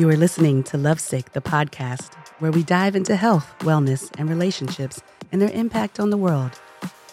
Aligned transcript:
You 0.00 0.08
are 0.08 0.16
listening 0.16 0.62
to 0.62 0.78
Lovesick, 0.78 1.32
the 1.32 1.42
podcast, 1.42 2.14
where 2.38 2.50
we 2.50 2.62
dive 2.62 2.96
into 2.96 3.16
health, 3.16 3.54
wellness, 3.58 4.10
and 4.16 4.30
relationships 4.30 5.02
and 5.30 5.42
their 5.42 5.50
impact 5.50 6.00
on 6.00 6.08
the 6.08 6.16
world. 6.16 6.58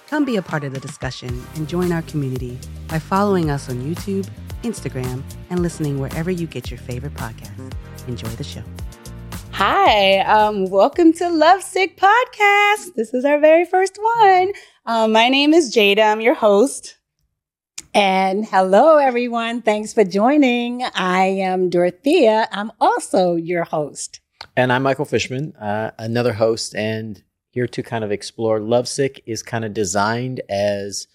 Come 0.07 0.23
be 0.23 0.37
a 0.37 0.41
part 0.41 0.63
of 0.63 0.73
the 0.73 0.79
discussion 0.79 1.45
and 1.55 1.67
join 1.67 1.91
our 1.91 2.01
community 2.03 2.57
by 2.87 2.99
following 2.99 3.51
us 3.51 3.69
on 3.69 3.83
YouTube, 3.83 4.25
Instagram, 4.63 5.21
and 5.49 5.61
listening 5.61 5.99
wherever 5.99 6.31
you 6.31 6.47
get 6.47 6.71
your 6.71 6.77
favorite 6.77 7.13
podcast. 7.15 7.73
Enjoy 8.07 8.29
the 8.29 8.45
show. 8.45 8.63
Hi, 9.51 10.19
um, 10.19 10.69
welcome 10.69 11.11
to 11.11 11.27
Lovesick 11.27 11.99
Podcast. 11.99 12.93
This 12.95 13.13
is 13.13 13.25
our 13.25 13.37
very 13.37 13.65
first 13.65 13.99
one. 14.01 14.53
Um, 14.85 15.11
my 15.11 15.27
name 15.27 15.53
is 15.53 15.75
Jada. 15.75 16.09
I'm 16.09 16.21
your 16.21 16.35
host. 16.35 16.96
And 17.93 18.45
hello, 18.45 18.97
everyone. 18.97 19.61
Thanks 19.61 19.93
for 19.93 20.03
joining. 20.03 20.83
I 20.95 21.25
am 21.25 21.69
Dorothea. 21.69 22.47
I'm 22.51 22.71
also 22.79 23.35
your 23.35 23.63
host. 23.63 24.19
And 24.55 24.71
I'm 24.71 24.83
Michael 24.83 25.05
Fishman, 25.05 25.55
uh, 25.55 25.91
another 25.97 26.33
host, 26.33 26.75
and 26.75 27.23
here 27.49 27.67
to 27.67 27.81
kind 27.83 28.03
of 28.03 28.11
explore. 28.11 28.59
Lovesick 28.59 29.23
is 29.25 29.41
kind 29.41 29.65
of 29.65 29.73
designed 29.73 30.41
as 30.49 31.07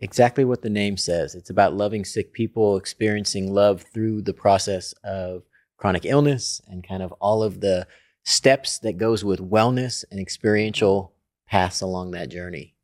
exactly 0.00 0.44
what 0.44 0.62
the 0.62 0.70
name 0.70 0.96
says. 0.96 1.34
It's 1.34 1.50
about 1.50 1.74
loving 1.74 2.04
sick 2.04 2.32
people, 2.32 2.76
experiencing 2.76 3.52
love 3.52 3.84
through 3.94 4.22
the 4.22 4.34
process 4.34 4.92
of 5.04 5.42
chronic 5.76 6.04
illness 6.04 6.60
and 6.68 6.86
kind 6.86 7.02
of 7.02 7.12
all 7.20 7.42
of 7.42 7.60
the 7.60 7.86
steps 8.24 8.78
that 8.80 8.98
goes 8.98 9.24
with 9.24 9.40
wellness 9.40 10.04
and 10.10 10.18
experiential 10.18 11.12
paths 11.46 11.80
along 11.80 12.10
that 12.12 12.28
journey. 12.28 12.74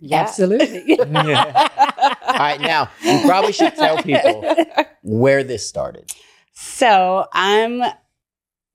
Yeah. 0.00 0.22
Absolutely. 0.22 0.98
All 2.26 2.38
right, 2.38 2.60
now 2.60 2.90
you 3.02 3.20
probably 3.26 3.52
should 3.52 3.74
tell 3.74 4.02
people 4.02 4.44
where 5.02 5.44
this 5.44 5.68
started. 5.68 6.10
So 6.52 7.26
I'm 7.32 7.82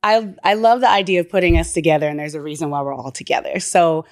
I 0.03 0.33
I 0.43 0.53
love 0.53 0.81
the 0.81 0.89
idea 0.89 1.19
of 1.19 1.29
putting 1.29 1.57
us 1.57 1.73
together, 1.73 2.07
and 2.07 2.19
there's 2.19 2.35
a 2.35 2.41
reason 2.41 2.69
why 2.69 2.81
we're 2.81 2.93
all 2.93 3.11
together. 3.11 3.59
So 3.59 4.05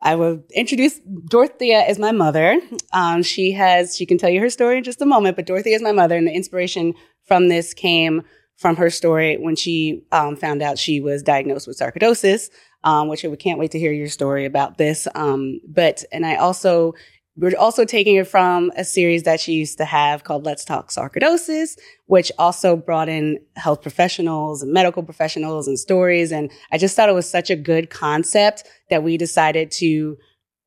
I 0.00 0.16
will 0.16 0.42
introduce 0.54 1.00
Dorothea 1.28 1.80
as 1.82 1.98
my 1.98 2.12
mother. 2.12 2.60
Um, 2.92 3.22
she 3.22 3.52
has 3.52 3.96
she 3.96 4.06
can 4.06 4.18
tell 4.18 4.30
you 4.30 4.40
her 4.40 4.50
story 4.50 4.78
in 4.78 4.84
just 4.84 5.00
a 5.00 5.06
moment, 5.06 5.36
but 5.36 5.46
Dorothea 5.46 5.76
is 5.76 5.82
my 5.82 5.92
mother, 5.92 6.16
and 6.16 6.26
the 6.26 6.32
inspiration 6.32 6.94
from 7.24 7.48
this 7.48 7.72
came 7.74 8.22
from 8.56 8.76
her 8.76 8.90
story 8.90 9.38
when 9.38 9.56
she 9.56 10.02
um, 10.12 10.36
found 10.36 10.62
out 10.62 10.78
she 10.78 11.00
was 11.00 11.22
diagnosed 11.22 11.66
with 11.66 11.78
sarcoidosis 11.78 12.48
um, 12.84 13.08
which 13.08 13.22
we 13.22 13.36
can't 13.36 13.58
wait 13.58 13.70
to 13.72 13.78
hear 13.78 13.92
your 13.92 14.08
story 14.08 14.44
about 14.44 14.78
this. 14.78 15.06
Um, 15.14 15.60
but, 15.68 16.04
and 16.12 16.26
I 16.26 16.36
also, 16.36 16.94
we're 17.36 17.56
also 17.58 17.84
taking 17.84 18.16
it 18.16 18.26
from 18.26 18.70
a 18.76 18.84
series 18.84 19.22
that 19.22 19.40
she 19.40 19.54
used 19.54 19.78
to 19.78 19.84
have 19.84 20.24
called 20.24 20.44
Let's 20.44 20.64
Talk 20.64 20.90
Sarcoidosis, 20.90 21.78
which 22.06 22.30
also 22.38 22.76
brought 22.76 23.08
in 23.08 23.38
health 23.56 23.80
professionals 23.80 24.62
and 24.62 24.72
medical 24.72 25.02
professionals 25.02 25.66
and 25.66 25.78
stories. 25.78 26.30
And 26.30 26.50
I 26.70 26.78
just 26.78 26.94
thought 26.94 27.08
it 27.08 27.14
was 27.14 27.28
such 27.28 27.48
a 27.48 27.56
good 27.56 27.88
concept 27.88 28.64
that 28.90 29.02
we 29.02 29.16
decided 29.16 29.70
to 29.72 30.18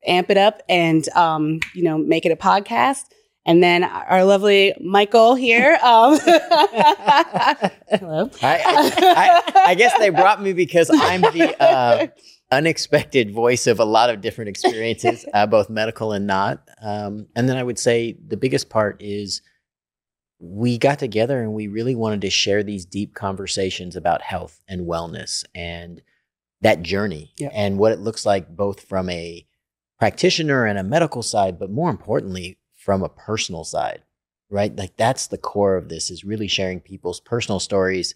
amp 0.06 0.28
it 0.30 0.36
up 0.36 0.62
and, 0.68 1.08
um, 1.10 1.60
you 1.74 1.84
know, 1.84 1.98
make 1.98 2.26
it 2.26 2.32
a 2.32 2.36
podcast. 2.36 3.04
And 3.44 3.62
then 3.62 3.84
our 3.84 4.24
lovely 4.24 4.74
Michael 4.80 5.36
here. 5.36 5.78
Um, 5.80 6.18
hello. 7.88 8.28
I, 8.42 8.60
I, 8.66 9.52
I, 9.66 9.74
guess 9.76 9.96
they 9.98 10.10
brought 10.10 10.42
me 10.42 10.52
because 10.52 10.90
I'm 10.92 11.20
the 11.20 11.54
uh, 11.62 12.08
unexpected 12.50 13.32
voice 13.32 13.66
of 13.66 13.80
a 13.80 13.84
lot 13.84 14.10
of 14.10 14.20
different 14.20 14.48
experiences, 14.48 15.24
uh, 15.34 15.46
both 15.46 15.68
medical 15.68 16.12
and 16.12 16.26
not. 16.26 16.68
Um, 16.80 17.26
and 17.34 17.48
then 17.48 17.56
I 17.56 17.62
would 17.62 17.78
say 17.78 18.16
the 18.26 18.36
biggest 18.36 18.70
part 18.70 18.96
is 19.00 19.42
we 20.38 20.78
got 20.78 20.98
together 20.98 21.42
and 21.42 21.54
we 21.54 21.66
really 21.66 21.94
wanted 21.94 22.20
to 22.20 22.30
share 22.30 22.62
these 22.62 22.84
deep 22.84 23.14
conversations 23.14 23.96
about 23.96 24.22
health 24.22 24.60
and 24.68 24.86
wellness 24.86 25.44
and 25.54 26.02
that 26.60 26.82
journey 26.82 27.32
yeah. 27.38 27.48
and 27.52 27.78
what 27.78 27.92
it 27.92 28.00
looks 28.00 28.26
like 28.26 28.54
both 28.54 28.80
from 28.80 29.08
a 29.10 29.46
practitioner 29.98 30.66
and 30.66 30.78
a 30.78 30.84
medical 30.84 31.22
side, 31.22 31.58
but 31.58 31.70
more 31.70 31.90
importantly, 31.90 32.58
from 32.74 33.02
a 33.02 33.08
personal 33.08 33.64
side, 33.64 34.02
right? 34.50 34.76
Like 34.76 34.96
that's 34.96 35.26
the 35.26 35.38
core 35.38 35.76
of 35.76 35.88
this 35.88 36.10
is 36.10 36.24
really 36.24 36.48
sharing 36.48 36.80
people's 36.80 37.20
personal 37.20 37.60
stories 37.60 38.14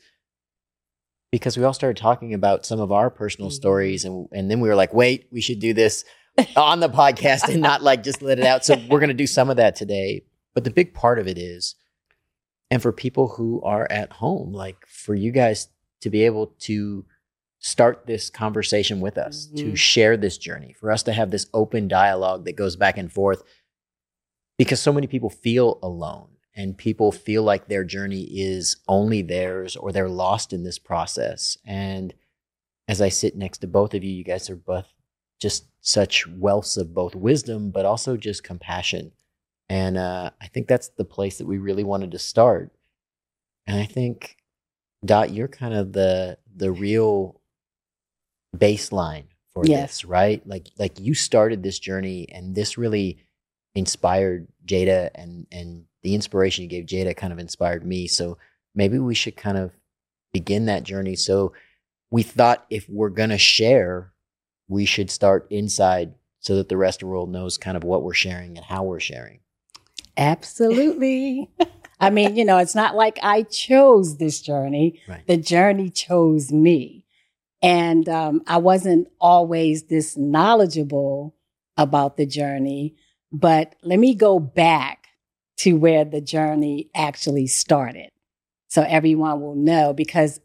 because 1.30 1.56
we 1.56 1.64
all 1.64 1.72
started 1.72 1.96
talking 1.96 2.34
about 2.34 2.66
some 2.66 2.80
of 2.80 2.90
our 2.90 3.10
personal 3.10 3.50
mm-hmm. 3.50 3.56
stories 3.56 4.04
and 4.04 4.28
and 4.32 4.50
then 4.50 4.60
we 4.60 4.68
were 4.68 4.74
like, 4.74 4.92
"Wait, 4.92 5.28
we 5.30 5.40
should 5.40 5.60
do 5.60 5.72
this 5.72 6.04
on 6.56 6.80
the 6.80 6.88
podcast 6.88 7.48
and 7.48 7.62
not 7.62 7.82
like 7.82 8.02
just 8.02 8.22
let 8.22 8.38
it 8.38 8.44
out." 8.44 8.64
So 8.64 8.76
we're 8.88 9.00
going 9.00 9.08
to 9.08 9.14
do 9.14 9.26
some 9.26 9.50
of 9.50 9.56
that 9.56 9.76
today. 9.76 10.24
But 10.54 10.64
the 10.64 10.70
big 10.70 10.94
part 10.94 11.18
of 11.18 11.28
it 11.28 11.38
is 11.38 11.76
and 12.70 12.80
for 12.80 12.92
people 12.92 13.28
who 13.28 13.60
are 13.62 13.86
at 13.90 14.12
home, 14.12 14.52
like 14.52 14.86
for 14.86 15.14
you 15.14 15.32
guys 15.32 15.68
to 16.00 16.10
be 16.10 16.24
able 16.24 16.48
to 16.60 17.04
start 17.58 18.06
this 18.06 18.30
conversation 18.30 19.00
with 19.00 19.18
us, 19.18 19.46
mm-hmm. 19.46 19.70
to 19.70 19.76
share 19.76 20.16
this 20.16 20.38
journey, 20.38 20.72
for 20.72 20.90
us 20.90 21.02
to 21.02 21.12
have 21.12 21.30
this 21.30 21.46
open 21.52 21.88
dialogue 21.88 22.44
that 22.44 22.56
goes 22.56 22.76
back 22.76 22.96
and 22.96 23.12
forth 23.12 23.42
because 24.56 24.80
so 24.80 24.92
many 24.92 25.06
people 25.06 25.30
feel 25.30 25.78
alone 25.82 26.28
and 26.60 26.76
people 26.76 27.10
feel 27.10 27.42
like 27.42 27.68
their 27.68 27.84
journey 27.84 28.24
is 28.24 28.76
only 28.86 29.22
theirs 29.22 29.76
or 29.76 29.92
they're 29.92 30.10
lost 30.10 30.52
in 30.52 30.62
this 30.62 30.78
process. 30.78 31.56
And 31.64 32.12
as 32.86 33.00
I 33.00 33.08
sit 33.08 33.34
next 33.34 33.58
to 33.58 33.66
both 33.66 33.94
of 33.94 34.04
you, 34.04 34.10
you 34.10 34.24
guys 34.24 34.50
are 34.50 34.56
both 34.56 34.92
just 35.40 35.64
such 35.80 36.28
wealths 36.28 36.76
of 36.76 36.92
both 36.92 37.14
wisdom, 37.14 37.70
but 37.70 37.86
also 37.86 38.18
just 38.18 38.44
compassion. 38.44 39.12
And 39.70 39.96
uh, 39.96 40.32
I 40.38 40.48
think 40.48 40.68
that's 40.68 40.88
the 40.88 41.04
place 41.04 41.38
that 41.38 41.46
we 41.46 41.56
really 41.56 41.84
wanted 41.84 42.10
to 42.10 42.18
start. 42.18 42.72
And 43.66 43.78
I 43.78 43.86
think, 43.86 44.36
Dot, 45.02 45.32
you're 45.32 45.48
kind 45.48 45.72
of 45.72 45.94
the 45.94 46.36
the 46.54 46.72
real 46.72 47.40
baseline 48.54 49.28
for 49.54 49.64
yes. 49.64 49.80
this, 49.80 50.04
right? 50.04 50.46
Like 50.46 50.66
like 50.78 51.00
you 51.00 51.14
started 51.14 51.62
this 51.62 51.78
journey, 51.78 52.28
and 52.30 52.54
this 52.54 52.76
really 52.76 53.18
inspired 53.74 54.48
Jada 54.66 55.08
and 55.14 55.46
and 55.50 55.84
the 56.02 56.14
inspiration 56.14 56.62
you 56.62 56.68
gave 56.68 56.86
Jada 56.86 57.16
kind 57.16 57.32
of 57.32 57.38
inspired 57.38 57.84
me. 57.84 58.06
So 58.06 58.38
maybe 58.74 58.98
we 58.98 59.14
should 59.14 59.36
kind 59.36 59.58
of 59.58 59.72
begin 60.32 60.66
that 60.66 60.84
journey. 60.84 61.16
So 61.16 61.52
we 62.10 62.22
thought 62.22 62.66
if 62.70 62.88
we're 62.88 63.10
gonna 63.10 63.38
share, 63.38 64.12
we 64.68 64.84
should 64.84 65.10
start 65.10 65.46
inside 65.50 66.14
so 66.40 66.56
that 66.56 66.68
the 66.68 66.76
rest 66.76 67.02
of 67.02 67.06
the 67.06 67.12
world 67.12 67.30
knows 67.30 67.58
kind 67.58 67.76
of 67.76 67.84
what 67.84 68.02
we're 68.02 68.14
sharing 68.14 68.56
and 68.56 68.64
how 68.64 68.82
we're 68.82 69.00
sharing. 69.00 69.40
Absolutely. 70.16 71.50
I 72.00 72.10
mean, 72.10 72.34
you 72.34 72.44
know, 72.44 72.58
it's 72.58 72.74
not 72.74 72.96
like 72.96 73.18
I 73.22 73.42
chose 73.42 74.16
this 74.16 74.40
journey. 74.40 75.00
Right. 75.06 75.26
The 75.26 75.36
journey 75.36 75.90
chose 75.90 76.50
me. 76.50 77.04
And 77.62 78.08
um, 78.08 78.42
I 78.46 78.56
wasn't 78.56 79.08
always 79.20 79.84
this 79.84 80.16
knowledgeable 80.16 81.36
about 81.76 82.16
the 82.16 82.24
journey. 82.24 82.96
But 83.30 83.76
let 83.82 83.98
me 83.98 84.14
go 84.14 84.38
back 84.38 84.99
to 85.60 85.74
where 85.74 86.04
the 86.04 86.20
journey 86.20 86.88
actually 86.94 87.46
started. 87.46 88.10
So 88.68 88.82
everyone 88.82 89.40
will 89.40 89.56
know 89.56 89.92
because 89.92 90.40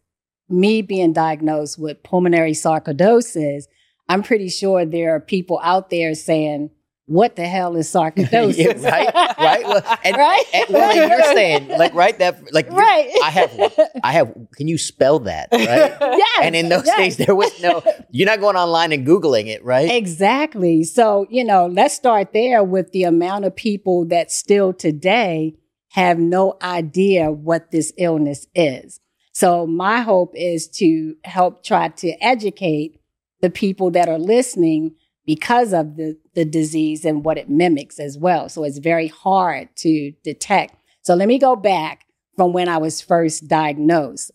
me 0.50 0.82
being 0.82 1.14
diagnosed 1.14 1.80
with 1.80 2.04
pulmonary 2.04 2.52
sarcoidosis, 2.52 3.64
I'm 4.10 4.24
pretty 4.24 4.50
sure 4.50 4.86
there 4.86 5.16
are 5.16 5.22
people 5.22 5.60
out 5.64 5.90
there 5.90 6.14
saying, 6.16 6.70
what 7.08 7.36
the 7.36 7.46
hell 7.46 7.76
is 7.76 7.88
sarcoidosis? 7.88 8.58
yeah, 8.82 8.90
right, 8.90 9.14
right, 9.38 9.64
well, 9.64 9.98
and, 10.04 10.18
right. 10.18 10.44
And, 10.54 10.66
well, 10.70 10.96
you're 10.96 11.24
saying 11.34 11.68
like 11.78 11.94
right 11.94 12.18
that 12.20 12.54
like 12.54 12.70
right. 12.72 13.12
I 13.24 13.30
have 13.30 13.80
I 14.04 14.12
have. 14.12 14.34
Can 14.56 14.68
you 14.68 14.78
spell 14.78 15.20
that? 15.20 15.50
Right. 15.52 15.66
yes. 16.02 16.40
And 16.42 16.56
in 16.56 16.70
those 16.70 16.86
yes. 16.86 16.98
days, 16.98 17.18
there 17.18 17.36
was 17.36 17.52
no. 17.62 17.84
You're 18.10 18.26
not 18.26 18.40
going 18.40 18.56
online 18.56 18.92
and 18.92 19.06
googling 19.06 19.48
it, 19.48 19.64
right? 19.64 19.92
Exactly. 19.92 20.84
So 20.84 21.28
you 21.30 21.44
know, 21.44 21.68
let's 21.68 21.94
start 21.94 22.34
there 22.34 22.64
with 22.64 22.92
the 22.92 23.04
amount 23.04 23.46
of 23.46 23.56
people 23.56 24.06
that 24.08 24.32
still 24.32 24.74
today 24.74 25.56
have 25.92 26.18
no 26.18 26.58
idea 26.62 27.32
what 27.32 27.72
this 27.72 27.94
illness 27.98 28.48
is. 28.56 29.00
So 29.32 29.68
my 29.68 30.02
hope 30.02 30.32
is 30.36 30.68
to 30.80 31.16
help 31.24 31.64
try 31.64 31.90
to 31.90 32.10
educate 32.24 33.00
the 33.42 33.50
people 33.50 33.92
that 33.92 34.10
are 34.10 34.18
listening 34.18 34.96
because 35.26 35.74
of 35.74 35.96
the, 35.96 36.18
the 36.36 36.46
disease 36.46 37.06
and 37.06 37.24
what 37.24 37.38
it 37.38 37.50
mimics 37.50 38.00
as 38.00 38.18
well. 38.18 38.50
So 38.50 38.64
it's 38.64 38.78
very 38.78 39.08
hard 39.08 39.70
to 39.78 40.12
detect. 40.24 40.76
So 41.02 41.16
let 41.16 41.28
me 41.28 41.40
go 41.40 41.56
back 41.56 42.06
from 42.36 42.54
when 42.54 42.68
I 42.68 42.78
was 42.78 43.02
first 43.02 43.48
diagnosed. 43.48 44.32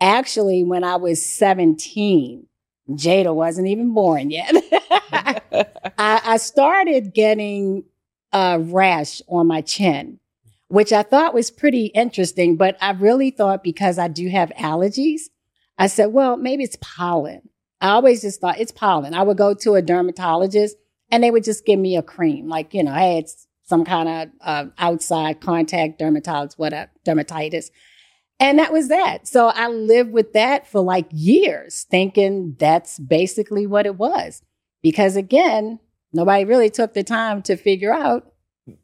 Actually, 0.00 0.62
when 0.62 0.84
I 0.84 0.96
was 0.96 1.24
17, 1.24 2.46
Jada 2.90 3.34
wasn't 3.34 3.68
even 3.68 3.94
born 3.94 4.30
yet. 4.30 4.54
I, 5.98 6.20
I, 6.24 6.36
started 6.36 7.14
getting 7.14 7.84
a 8.32 8.60
rash 8.60 9.22
on 9.28 9.46
my 9.46 9.62
chin, 9.62 10.20
which 10.68 10.92
I 10.92 11.02
thought 11.02 11.34
was 11.34 11.50
pretty 11.50 11.86
interesting, 11.86 12.56
but 12.56 12.76
I 12.80 12.92
really 12.92 13.30
thought 13.30 13.64
because 13.64 13.98
I 13.98 14.08
do 14.08 14.28
have 14.28 14.50
allergies, 14.58 15.22
I 15.78 15.86
said, 15.86 16.12
well, 16.12 16.36
maybe 16.36 16.64
it's 16.64 16.78
pollen. 16.80 17.48
I 17.80 17.88
always 17.90 18.22
just 18.22 18.40
thought 18.40 18.58
it's 18.58 18.72
pollen. 18.72 19.14
I 19.14 19.22
would 19.22 19.36
go 19.36 19.54
to 19.54 19.74
a 19.74 19.82
dermatologist 19.82 20.76
and 21.10 21.22
they 21.22 21.30
would 21.30 21.44
just 21.44 21.66
give 21.66 21.78
me 21.78 21.96
a 21.96 22.02
cream, 22.02 22.48
like, 22.48 22.72
you 22.74 22.82
know, 22.82 22.94
hey, 22.94 23.18
it's 23.18 23.46
some 23.64 23.84
kind 23.84 24.08
of 24.08 24.28
uh, 24.40 24.64
outside 24.78 25.40
contact 25.40 26.00
dermatitis, 26.00 26.54
whatever, 26.56 26.90
dermatitis. 27.04 27.66
And 28.38 28.58
that 28.58 28.72
was 28.72 28.88
that. 28.88 29.26
So 29.26 29.48
I 29.48 29.68
lived 29.68 30.12
with 30.12 30.32
that 30.34 30.66
for 30.66 30.80
like 30.80 31.06
years, 31.10 31.86
thinking 31.90 32.56
that's 32.58 32.98
basically 32.98 33.66
what 33.66 33.86
it 33.86 33.96
was. 33.96 34.42
Because 34.82 35.16
again, 35.16 35.78
nobody 36.12 36.44
really 36.44 36.70
took 36.70 36.94
the 36.94 37.02
time 37.02 37.42
to 37.42 37.56
figure 37.56 37.92
out. 37.92 38.32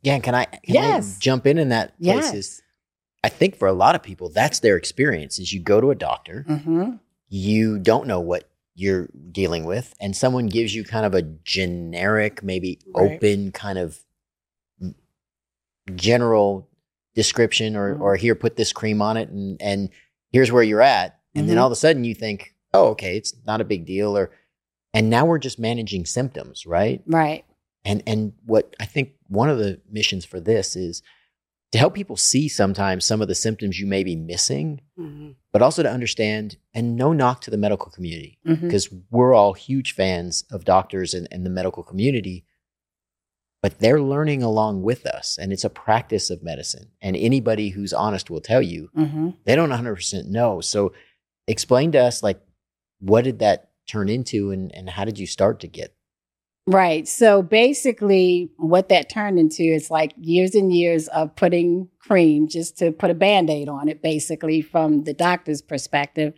Yeah, 0.03 0.19
can 0.21 0.35
I, 0.35 0.45
can 0.45 0.61
Yes. 0.67 1.17
I 1.17 1.21
jump 1.21 1.47
in 1.47 1.59
in 1.59 1.69
that 1.71 2.01
place? 2.01 2.27
Is, 2.27 2.35
Yes. 2.35 2.63
I 3.25 3.29
think 3.29 3.57
for 3.57 3.69
a 3.69 3.73
lot 3.73 3.95
of 3.95 4.03
people, 4.03 4.29
that's 4.31 4.61
their 4.61 4.77
experience 4.77 5.39
is 5.39 5.53
you 5.53 5.61
go 5.61 5.81
to 5.81 5.91
a 5.91 5.95
doctor, 5.95 6.45
Mm-hmm. 6.49 6.93
you 7.29 7.79
don't 7.79 8.07
know 8.07 8.21
what 8.21 8.49
you're 8.75 9.09
dealing 9.31 9.65
with, 9.65 9.95
and 10.01 10.17
someone 10.17 10.47
gives 10.47 10.75
you 10.75 10.83
kind 10.85 11.05
of 11.07 11.15
a 11.15 11.23
generic, 11.23 12.43
maybe 12.43 12.79
Right. 12.95 13.13
open 13.17 13.53
kind 13.53 13.79
of 13.79 14.03
general 15.95 16.69
description 17.15 17.77
or, 17.77 17.97
Mhm. 17.97 18.01
or 18.01 18.17
here, 18.17 18.35
put 18.35 18.57
this 18.57 18.73
cream 18.73 19.03
on 19.03 19.17
it 19.17 19.29
and, 19.29 19.61
and 19.61 19.91
here's 20.31 20.51
where 20.53 20.63
you're 20.63 20.81
at. 20.83 21.19
And 21.35 21.49
then 21.49 21.57
Mhm. 21.57 21.61
all 21.61 21.67
of 21.67 21.73
a 21.73 21.77
sudden 21.77 22.05
you 22.05 22.15
think, 22.15 22.55
oh, 22.73 22.89
okay, 22.89 23.17
it's 23.17 23.35
not 23.47 23.61
a 23.61 23.65
big 23.65 23.85
deal. 23.85 24.17
Or, 24.17 24.31
and 24.95 25.11
now 25.11 25.27
we're 25.27 25.39
just 25.39 25.59
managing 25.59 26.07
symptoms, 26.07 26.65
right? 26.67 27.03
Right. 27.07 27.45
And 27.85 28.03
and 28.07 28.33
what 28.47 28.75
I 28.79 28.85
think 28.87 29.15
one 29.29 29.49
of 29.51 29.59
the 29.59 29.81
missions 29.91 30.25
for 30.25 30.39
this 30.41 30.77
is 30.77 31.03
to 31.73 31.79
help 31.79 31.95
people 31.95 32.17
see 32.17 32.49
sometimes 32.49 33.05
some 33.05 33.21
of 33.23 33.29
the 33.29 33.35
symptoms 33.35 33.81
you 33.81 33.87
may 33.87 34.05
be 34.05 34.15
missing, 34.15 34.81
Mhm. 34.99 35.37
but 35.53 35.63
also 35.63 35.83
to 35.83 35.91
understand 35.91 36.57
and 36.75 36.97
no 36.97 37.13
knock 37.13 37.41
to 37.43 37.51
the 37.51 37.57
medical 37.57 37.91
community 37.91 38.39
because 38.45 38.89
we're 39.11 39.33
all 39.35 39.55
huge 39.55 39.93
fans 39.95 40.45
of 40.51 40.65
doctors 40.65 41.15
and, 41.15 41.27
and 41.31 41.45
the 41.47 41.51
medical 41.51 41.83
community, 41.83 42.45
but 43.63 43.79
they're 43.79 44.03
learning 44.03 44.43
along 44.43 44.83
with 44.83 45.07
us. 45.07 45.39
And 45.39 45.53
it's 45.53 45.65
a 45.65 45.71
practice 45.71 46.29
of 46.31 46.43
medicine. 46.43 46.91
And 47.01 47.17
anybody 47.17 47.71
who's 47.71 47.93
honest 47.93 48.29
will 48.29 48.41
tell 48.41 48.61
you 48.63 48.91
Mm-hmm. 48.97 49.31
they 49.45 49.55
don't 49.57 49.71
100% 49.71 50.29
know. 50.29 50.61
So 50.61 50.93
explain 51.49 51.93
to 51.93 51.99
us, 51.99 52.23
like, 52.23 52.41
what 53.01 53.25
did 53.25 53.39
that 53.39 53.71
turn 53.89 54.09
into 54.09 54.51
and, 54.51 54.75
and 54.75 54.91
how 54.91 55.05
did 55.05 55.19
you 55.19 55.27
start 55.27 55.61
to 55.61 55.69
get? 55.69 55.95
Right. 56.67 57.09
So 57.09 57.43
basically, 57.43 58.51
what 58.57 58.89
that 58.91 59.11
turned 59.11 59.39
into 59.39 59.63
is 59.65 59.91
like 59.91 60.13
years 60.17 60.55
and 60.55 60.73
years 60.73 61.09
of 61.09 61.35
putting 61.35 61.89
cream 61.99 62.47
just 62.49 62.79
to 62.79 62.93
put 62.93 63.11
a 63.11 63.15
band 63.15 63.51
aid 63.51 63.69
on 63.69 63.89
it, 63.89 64.01
basically, 64.01 64.63
from 64.63 65.03
the 65.03 65.13
doctor's 65.13 65.61
perspective. 65.61 66.35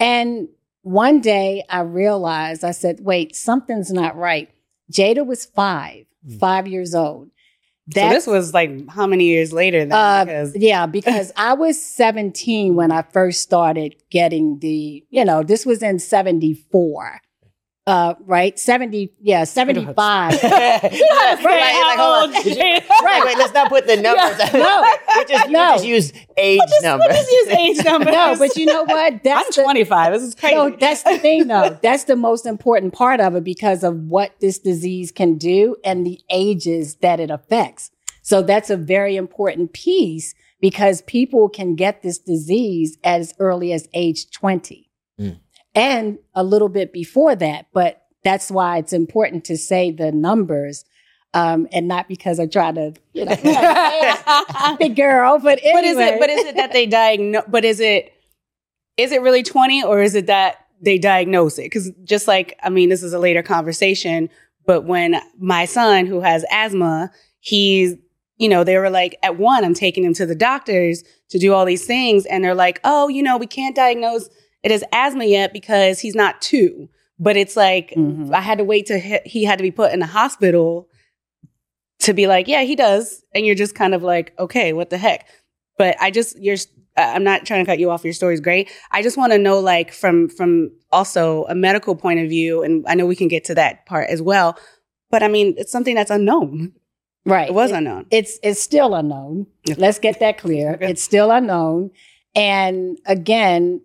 And 0.00 0.48
one 0.82 1.20
day 1.20 1.62
I 1.68 1.80
realized, 1.82 2.64
I 2.64 2.72
said, 2.72 2.98
wait, 3.00 3.36
something's 3.36 3.92
not 3.92 4.16
right. 4.16 4.50
Jada 4.92 5.24
was 5.24 5.44
five, 5.44 6.06
Mm. 6.28 6.38
five 6.40 6.66
years 6.66 6.94
old. 6.94 7.28
So 7.94 8.08
this 8.08 8.26
was 8.26 8.54
like 8.54 8.88
how 8.88 9.06
many 9.06 9.26
years 9.26 9.52
later 9.52 9.84
then? 9.84 9.92
Uh, 9.92 10.24
Because- 10.24 10.56
yeah, 10.56 10.86
because 10.86 11.32
I 11.36 11.52
was 11.52 11.80
17 11.80 12.74
when 12.76 12.90
I 12.90 13.02
first 13.02 13.42
started 13.42 13.94
getting 14.10 14.58
the, 14.60 15.04
you 15.10 15.24
know, 15.24 15.42
this 15.42 15.66
was 15.66 15.82
in 15.82 15.98
74. 15.98 17.20
Uh, 17.86 18.14
right? 18.24 18.58
70, 18.58 19.12
yeah, 19.20 19.44
75. 19.44 19.94
right, 20.42 20.42
Right, 20.42 21.96
how 21.98 22.22
old 22.22 22.34
Jada- 22.34 22.88
Right, 23.02 23.22
wait, 23.26 23.36
let's 23.36 23.52
not 23.52 23.68
put 23.68 23.86
the 23.86 23.96
numbers. 23.96 24.38
No. 24.54 24.90
we 25.16 25.24
just, 25.26 25.50
No. 25.50 25.72
just 25.74 25.84
use 25.84 26.12
age 26.38 26.60
numbers. 26.80 27.08
We'll 27.10 27.16
just 27.18 27.30
use 27.30 27.48
age 27.48 27.84
numbers. 27.84 28.14
no, 28.14 28.36
but 28.38 28.56
you 28.56 28.64
know 28.64 28.84
what? 28.84 29.12
I'm 29.12 29.20
That's 29.22 29.54
the, 29.56 29.62
25. 29.64 30.12
This 30.14 30.22
is 30.22 30.34
crazy. 30.34 30.54
no, 30.54 30.70
that's 30.70 31.02
the 31.02 31.18
thing 31.18 31.46
though. 31.48 31.78
That's 31.82 32.04
the 32.04 32.16
most 32.16 32.46
important 32.46 32.94
part 32.94 33.20
of 33.20 33.34
it 33.36 33.44
because 33.44 33.84
of 33.84 33.96
what 34.04 34.32
this 34.40 34.58
disease 34.58 35.12
can 35.12 35.36
do 35.36 35.76
and 35.84 36.06
the 36.06 36.20
ages 36.30 36.94
that 37.02 37.20
it 37.20 37.30
affects. 37.30 37.90
So 38.22 38.40
that's 38.40 38.70
a 38.70 38.78
very 38.78 39.16
important 39.16 39.74
piece 39.74 40.34
because 40.58 41.02
people 41.02 41.50
can 41.50 41.74
get 41.74 42.02
this 42.02 42.16
disease 42.18 42.96
as 43.04 43.34
early 43.38 43.72
as 43.74 43.88
age 43.92 44.30
20 44.30 44.80
Mm. 44.80 44.83
And 45.74 46.18
a 46.34 46.44
little 46.44 46.68
bit 46.68 46.92
before 46.92 47.34
that. 47.36 47.66
But 47.72 48.02
that's 48.22 48.50
why 48.50 48.78
it's 48.78 48.92
important 48.92 49.44
to 49.44 49.56
say 49.56 49.90
the 49.90 50.12
numbers 50.12 50.84
um, 51.34 51.66
and 51.72 51.88
not 51.88 52.08
because 52.08 52.38
I 52.38 52.46
try 52.46 52.72
to, 52.72 52.94
you 53.12 53.24
know, 53.24 53.36
big 54.78 54.96
girl, 54.96 55.38
but 55.40 55.58
anyway. 55.62 55.72
But 55.72 55.84
is 55.84 55.98
it? 55.98 56.20
But 56.20 56.30
is 56.30 56.44
it 56.44 56.56
that 56.56 56.72
they 56.72 56.86
diagnose? 56.86 57.44
But 57.48 57.64
is 57.64 57.80
it? 57.80 58.12
Is 58.96 59.10
it 59.10 59.20
really 59.20 59.42
twenty, 59.42 59.82
or 59.82 60.00
is 60.00 60.14
it 60.14 60.26
that 60.26 60.66
they 60.80 60.96
diagnose 60.96 61.58
it? 61.58 61.64
Because 61.64 61.90
just 62.04 62.28
like 62.28 62.56
I 62.62 62.70
mean, 62.70 62.88
this 62.88 63.02
is 63.02 63.12
a 63.12 63.18
later 63.18 63.42
conversation. 63.42 64.30
But 64.64 64.82
when 64.82 65.20
my 65.38 65.66
son, 65.66 66.06
who 66.06 66.20
has 66.20 66.44
asthma, 66.50 67.10
he's 67.40 67.96
you 68.36 68.48
know 68.48 68.62
they 68.62 68.78
were 68.78 68.90
like 68.90 69.18
at 69.24 69.36
one, 69.36 69.64
I'm 69.64 69.74
taking 69.74 70.04
him 70.04 70.14
to 70.14 70.26
the 70.26 70.36
doctors 70.36 71.02
to 71.30 71.38
do 71.38 71.52
all 71.52 71.64
these 71.64 71.84
things, 71.84 72.26
and 72.26 72.44
they're 72.44 72.54
like, 72.54 72.80
oh, 72.84 73.08
you 73.08 73.24
know, 73.24 73.36
we 73.36 73.48
can't 73.48 73.74
diagnose 73.74 74.28
it 74.64 74.72
as 74.72 74.82
asthma 74.92 75.24
yet 75.26 75.52
because 75.52 76.00
he's 76.00 76.16
not 76.16 76.40
two. 76.42 76.88
But 77.20 77.36
it's 77.36 77.56
like 77.56 77.90
Mhm. 77.96 78.32
I 78.34 78.40
had 78.40 78.58
to 78.58 78.64
wait 78.64 78.86
till 78.86 78.98
he, 78.98 79.18
he 79.24 79.44
had 79.44 79.58
to 79.58 79.62
be 79.62 79.70
put 79.70 79.92
in 79.92 80.00
the 80.00 80.06
hospital 80.06 80.88
to 82.00 82.12
be 82.12 82.26
like, 82.26 82.48
yeah, 82.48 82.62
he 82.62 82.74
does. 82.74 83.22
And 83.34 83.46
you're 83.46 83.54
just 83.54 83.74
kind 83.76 83.94
of 83.94 84.02
like, 84.02 84.32
okay, 84.38 84.72
what 84.72 84.90
the 84.90 84.98
heck? 84.98 85.26
But 85.78 85.96
I 86.00 86.10
just, 86.10 86.36
you're, 86.40 86.56
I'm 86.96 87.24
not 87.24 87.46
trying 87.46 87.64
to 87.64 87.70
cut 87.70 87.78
you 87.78 87.90
off. 87.90 88.04
Your 88.04 88.12
story's 88.12 88.40
great. 88.40 88.70
I 88.90 89.02
just 89.02 89.16
want 89.16 89.32
to 89.32 89.38
know, 89.38 89.58
like, 89.60 89.92
from, 89.92 90.28
from 90.28 90.70
also 90.92 91.44
a 91.48 91.54
medical 91.54 91.94
point 91.96 92.20
of 92.20 92.28
view, 92.28 92.62
and 92.62 92.84
I 92.88 92.94
know 92.94 93.06
we 93.06 93.16
can 93.16 93.28
get 93.28 93.44
to 93.44 93.54
that 93.56 93.86
part 93.86 94.10
as 94.10 94.20
well. 94.22 94.56
But 95.10 95.22
I 95.22 95.28
mean, 95.28 95.54
it's 95.56 95.70
something 95.72 95.94
that's 95.94 96.10
unknown. 96.10 96.72
right. 97.26 97.48
It 97.48 97.54
was 97.54 97.70
It- 97.70 97.76
unknown. 97.76 98.06
it's 98.10 98.38
it's 98.42 98.60
still 98.60 98.94
unknown. 98.94 99.46
Let's 99.76 99.98
get 99.98 100.18
that 100.20 100.36
clear. 100.38 100.74
Okay. 100.74 100.90
It's 100.90 101.02
still 101.02 101.30
unknown. 101.30 101.90
And 102.36 102.98
again, 103.06 103.80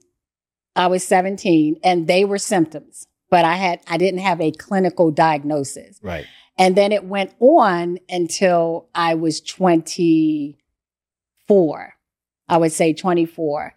I 0.79 0.87
was 0.87 1.03
17 1.03 1.79
and 1.83 2.07
they 2.07 2.23
were 2.23 2.37
symptoms, 2.37 3.05
but 3.29 3.43
I 3.43 3.55
had 3.55 3.81
I 3.87 3.97
didn't 3.97 4.21
have 4.21 4.39
a 4.39 4.51
clinical 4.51 5.11
diagnosis. 5.11 5.99
Right. 6.01 6.25
And 6.57 6.77
then 6.77 6.93
it 6.93 7.03
went 7.03 7.33
on 7.39 7.97
until 8.07 8.87
I 8.95 9.15
was 9.15 9.41
24. 9.41 11.93
I 12.47 12.57
would 12.57 12.71
say 12.71 12.93
24. 12.93 13.75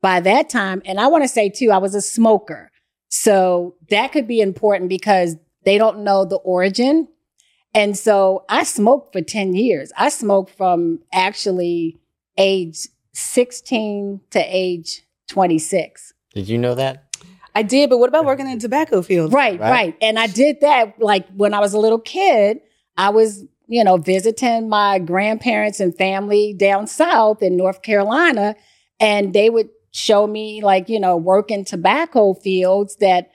By 0.00 0.20
that 0.20 0.48
time, 0.48 0.82
and 0.84 1.00
I 1.00 1.08
want 1.08 1.24
to 1.24 1.28
say 1.28 1.48
too, 1.48 1.72
I 1.72 1.78
was 1.78 1.96
a 1.96 2.00
smoker. 2.00 2.70
So 3.08 3.74
that 3.90 4.12
could 4.12 4.28
be 4.28 4.40
important 4.40 4.88
because 4.88 5.34
they 5.64 5.78
don't 5.78 6.04
know 6.04 6.24
the 6.24 6.36
origin. 6.36 7.08
And 7.74 7.98
so 7.98 8.44
I 8.48 8.62
smoked 8.62 9.12
for 9.12 9.20
10 9.20 9.56
years. 9.56 9.90
I 9.96 10.10
smoked 10.10 10.56
from 10.56 11.00
actually 11.12 11.98
age 12.38 12.86
16 13.14 14.20
to 14.30 14.38
age 14.38 15.02
26. 15.28 16.12
Did 16.36 16.50
you 16.50 16.58
know 16.58 16.74
that? 16.74 17.04
I 17.54 17.62
did, 17.62 17.88
but 17.88 17.96
what 17.96 18.10
about 18.10 18.26
working 18.26 18.46
in 18.46 18.58
the 18.58 18.60
tobacco 18.60 19.00
field? 19.00 19.32
Right, 19.32 19.58
Right. 19.58 19.70
right, 19.70 19.96
And 20.02 20.18
I 20.18 20.26
did 20.26 20.60
that 20.60 21.00
like 21.00 21.26
when 21.30 21.54
I 21.54 21.60
was 21.60 21.72
a 21.72 21.78
little 21.78 21.98
kid. 21.98 22.58
I 22.98 23.08
was, 23.08 23.42
you 23.68 23.82
know, 23.82 23.96
visiting 23.96 24.68
my 24.68 24.98
grandparents 24.98 25.80
and 25.80 25.96
family 25.96 26.52
down 26.52 26.86
south 26.88 27.42
in 27.42 27.56
North 27.56 27.80
Carolina, 27.80 28.54
and 29.00 29.32
they 29.32 29.48
would 29.48 29.70
show 29.92 30.26
me 30.26 30.62
like, 30.62 30.90
you 30.90 31.00
know, 31.00 31.16
working 31.16 31.64
tobacco 31.64 32.34
fields 32.34 32.96
that 32.96 33.30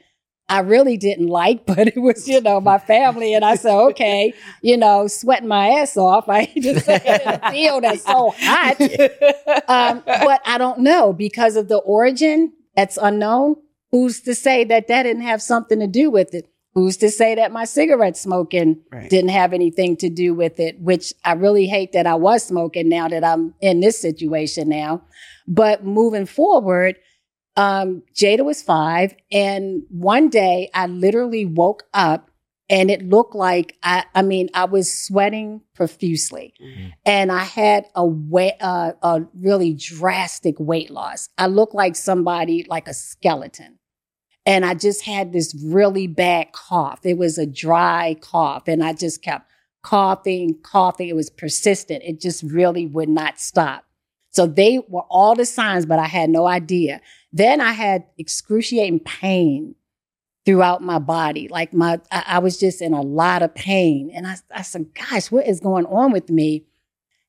I 0.48 0.60
really 0.60 0.98
didn't 0.98 1.27
like, 1.29 1.65
but 1.72 1.88
it 1.88 1.98
was, 1.98 2.27
you 2.27 2.39
know, 2.39 2.62
my 2.62 2.77
family. 2.77 3.34
And 3.34 3.43
I 3.43 3.55
said, 3.55 3.75
okay, 3.75 4.31
you 4.62 4.77
know, 4.77 5.08
sweating 5.08 5.48
my 5.48 5.70
ass 5.70 5.98
off. 5.98 6.29
I 6.29 6.46
just 6.55 6.88
in 6.88 7.01
a 7.25 7.50
field 7.51 7.84
that's 7.84 8.03
so 8.05 8.36
hot. 8.38 8.77
Um, 9.67 10.03
but 10.05 10.41
I 10.46 10.58
don't 10.58 10.79
know 10.79 11.13
because 11.13 11.55
of 11.55 11.67
the 11.70 11.77
origin 11.77 12.51
that's 12.75 12.97
unknown. 13.01 13.55
Who's 13.91 14.21
to 14.21 14.35
say 14.35 14.63
that 14.65 14.87
that 14.87 15.03
didn't 15.03 15.23
have 15.23 15.41
something 15.41 15.79
to 15.79 15.87
do 15.87 16.09
with 16.09 16.33
it? 16.33 16.47
Who's 16.73 16.95
to 16.97 17.09
say 17.09 17.35
that 17.35 17.51
my 17.51 17.65
cigarette 17.65 18.15
smoking 18.15 18.81
Right. 18.91 19.09
didn't 19.09 19.31
have 19.31 19.51
anything 19.51 19.97
to 19.97 20.09
do 20.09 20.33
with 20.33 20.57
it? 20.59 20.79
Which 20.79 21.13
I 21.25 21.33
really 21.33 21.67
hate 21.67 21.91
that 21.91 22.07
I 22.07 22.15
was 22.15 22.43
smoking 22.43 22.87
now 22.87 23.09
that 23.09 23.25
I'm 23.25 23.53
in 23.59 23.81
this 23.81 23.99
situation 23.99 24.69
now. 24.69 25.01
But 25.47 25.83
moving 25.83 26.25
forward, 26.25 26.95
um, 27.57 28.03
Jada 28.15 28.45
was 28.45 28.61
five, 28.61 29.13
and 29.29 29.83
one 29.89 30.29
day 30.29 30.69
I 30.73 30.87
literally 30.87 31.45
woke 31.45 31.83
up 31.93 32.30
and 32.71 32.89
it 32.89 33.07
looked 33.07 33.35
like 33.35 33.77
I, 33.83 34.05
I 34.15 34.21
mean, 34.23 34.49
I 34.55 34.65
was 34.65 34.91
sweating 34.91 35.61
profusely, 35.75 36.53
Mhm. 36.59 36.93
and 37.05 37.31
I 37.31 37.43
had 37.43 37.85
a 37.93 38.05
weight, 38.05 38.55
uh, 38.61 38.93
a 39.03 39.21
really 39.35 39.73
drastic 39.73 40.55
weight 40.59 40.89
loss. 40.89 41.29
I 41.37 41.45
looked 41.47 41.75
like 41.75 41.95
somebody 41.95 42.65
like 42.67 42.87
a 42.87 42.93
skeleton, 42.93 43.77
and 44.45 44.65
I 44.65 44.73
just 44.73 45.03
had 45.03 45.33
this 45.33 45.53
really 45.63 46.07
bad 46.07 46.53
cough. 46.53 47.01
It 47.05 47.17
was 47.17 47.37
a 47.37 47.45
dry 47.45 48.15
cough, 48.21 48.67
and 48.67 48.83
I 48.83 48.93
just 48.93 49.21
kept 49.21 49.45
coughing, 49.83 50.55
coughing. 50.63 51.09
It 51.09 51.15
was 51.15 51.29
persistent. 51.29 52.03
It 52.03 52.21
just 52.21 52.41
really 52.43 52.87
would 52.87 53.09
not 53.09 53.39
stop. 53.39 53.83
So 54.31 54.47
they 54.47 54.79
were 54.87 55.03
all 55.09 55.35
the 55.35 55.45
signs, 55.45 55.85
but 55.85 55.99
I 55.99 56.07
had 56.07 56.29
no 56.29 56.47
idea. 56.47 57.01
Then 57.33 57.59
I 57.59 57.73
had 57.73 58.05
excruciating 58.17 58.99
pain 59.01 59.75
throughout 60.45 60.81
my 60.81 61.00
body. 61.00 61.48
Like 61.48 61.74
my, 61.74 62.00
I, 62.12 62.24
I 62.27 62.39
was 62.39 62.60
just 62.60 62.81
in 62.81 62.93
a 62.93 63.01
lot 63.01 63.43
of 63.43 63.53
pain. 63.53 64.12
And 64.13 64.27
I, 64.27 64.36
I 64.53 64.62
said, 64.62 64.88
gosh, 64.93 65.31
what 65.31 65.48
is 65.48 65.60
going 65.60 65.86
on 65.86 66.12
with 66.12 66.29
me? 66.29 66.65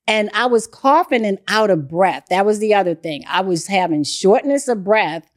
And 0.07 0.29
I 0.33 0.47
was 0.47 0.67
coughing 0.67 1.25
and 1.25 1.39
out 1.47 1.69
of 1.69 1.87
breath. 1.87 2.25
That 2.29 2.45
was 2.45 2.59
the 2.59 2.73
other 2.73 2.95
thing. 2.95 3.23
I 3.27 3.41
was 3.41 3.67
having 3.67 4.03
shortness 4.03 4.67
of 4.67 4.83
breath. 4.83 5.29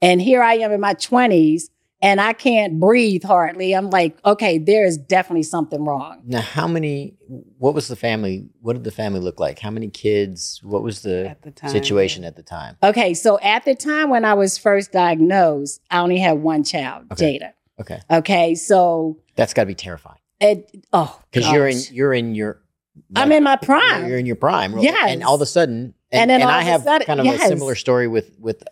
And 0.00 0.22
here 0.22 0.42
I 0.42 0.54
am 0.54 0.72
in 0.72 0.80
my 0.80 0.94
20s 0.94 1.64
and 2.00 2.20
I 2.20 2.32
can't 2.32 2.78
breathe 2.78 3.24
hardly. 3.24 3.72
I'm 3.72 3.90
like, 3.90 4.18
okay, 4.24 4.58
there 4.58 4.84
is 4.86 4.96
definitely 4.98 5.42
something 5.42 5.84
wrong. 5.84 6.22
Now, 6.24 6.40
how 6.40 6.68
many? 6.68 7.14
What 7.58 7.74
was 7.74 7.88
the 7.88 7.96
family? 7.96 8.46
What 8.60 8.74
did 8.74 8.84
the 8.84 8.90
family 8.90 9.20
look 9.20 9.40
like? 9.40 9.58
How 9.58 9.70
many 9.70 9.88
kids? 9.88 10.60
What 10.62 10.82
was 10.82 11.02
the, 11.02 11.30
At 11.30 11.42
the 11.42 11.50
time, 11.50 11.70
situation 11.70 12.24
at 12.24 12.36
the 12.36 12.42
time? 12.42 12.76
Okay, 12.82 13.14
so 13.14 13.38
at 13.40 13.64
the 13.64 13.74
time 13.74 14.10
when 14.10 14.24
I 14.24 14.34
was 14.34 14.58
first 14.58 14.92
diagnosed, 14.92 15.80
I 15.90 15.98
only 15.98 16.18
had 16.18 16.38
one 16.38 16.64
child, 16.64 17.06
Okay. 17.12 17.38
Jada. 17.40 17.52
Okay, 17.80 18.00
Okay, 18.10 18.54
so 18.54 19.18
that's 19.36 19.54
got 19.54 19.62
to 19.62 19.66
be 19.66 19.74
terrifying 19.74 20.18
it, 20.40 20.70
oh, 20.92 21.20
because 21.30 21.50
you're 21.50 21.66
in 21.68 21.78
you're 21.92 22.12
in 22.14 22.34
your. 22.34 22.60
I'm 23.16 23.30
in 23.32 23.42
my 23.44 23.56
prime. 23.56 24.08
You're 24.08 24.18
in 24.18 24.26
your 24.26 24.36
prime, 24.36 24.72
really. 24.74 24.86
Yes. 24.86 25.10
and 25.12 25.22
all 25.22 25.34
of 25.36 25.40
a 25.40 25.46
sudden, 25.46 25.94
and, 26.10 26.22
And 26.22 26.30
then 26.30 26.40
and 26.42 26.50
I 26.50 26.62
have 26.62 26.82
sudden- 26.82 27.06
kind 27.06 27.20
of 27.20 27.26
a 27.26 27.38
similar 27.38 27.74
story 27.76 28.08
with 28.08 28.32
with 28.38 28.62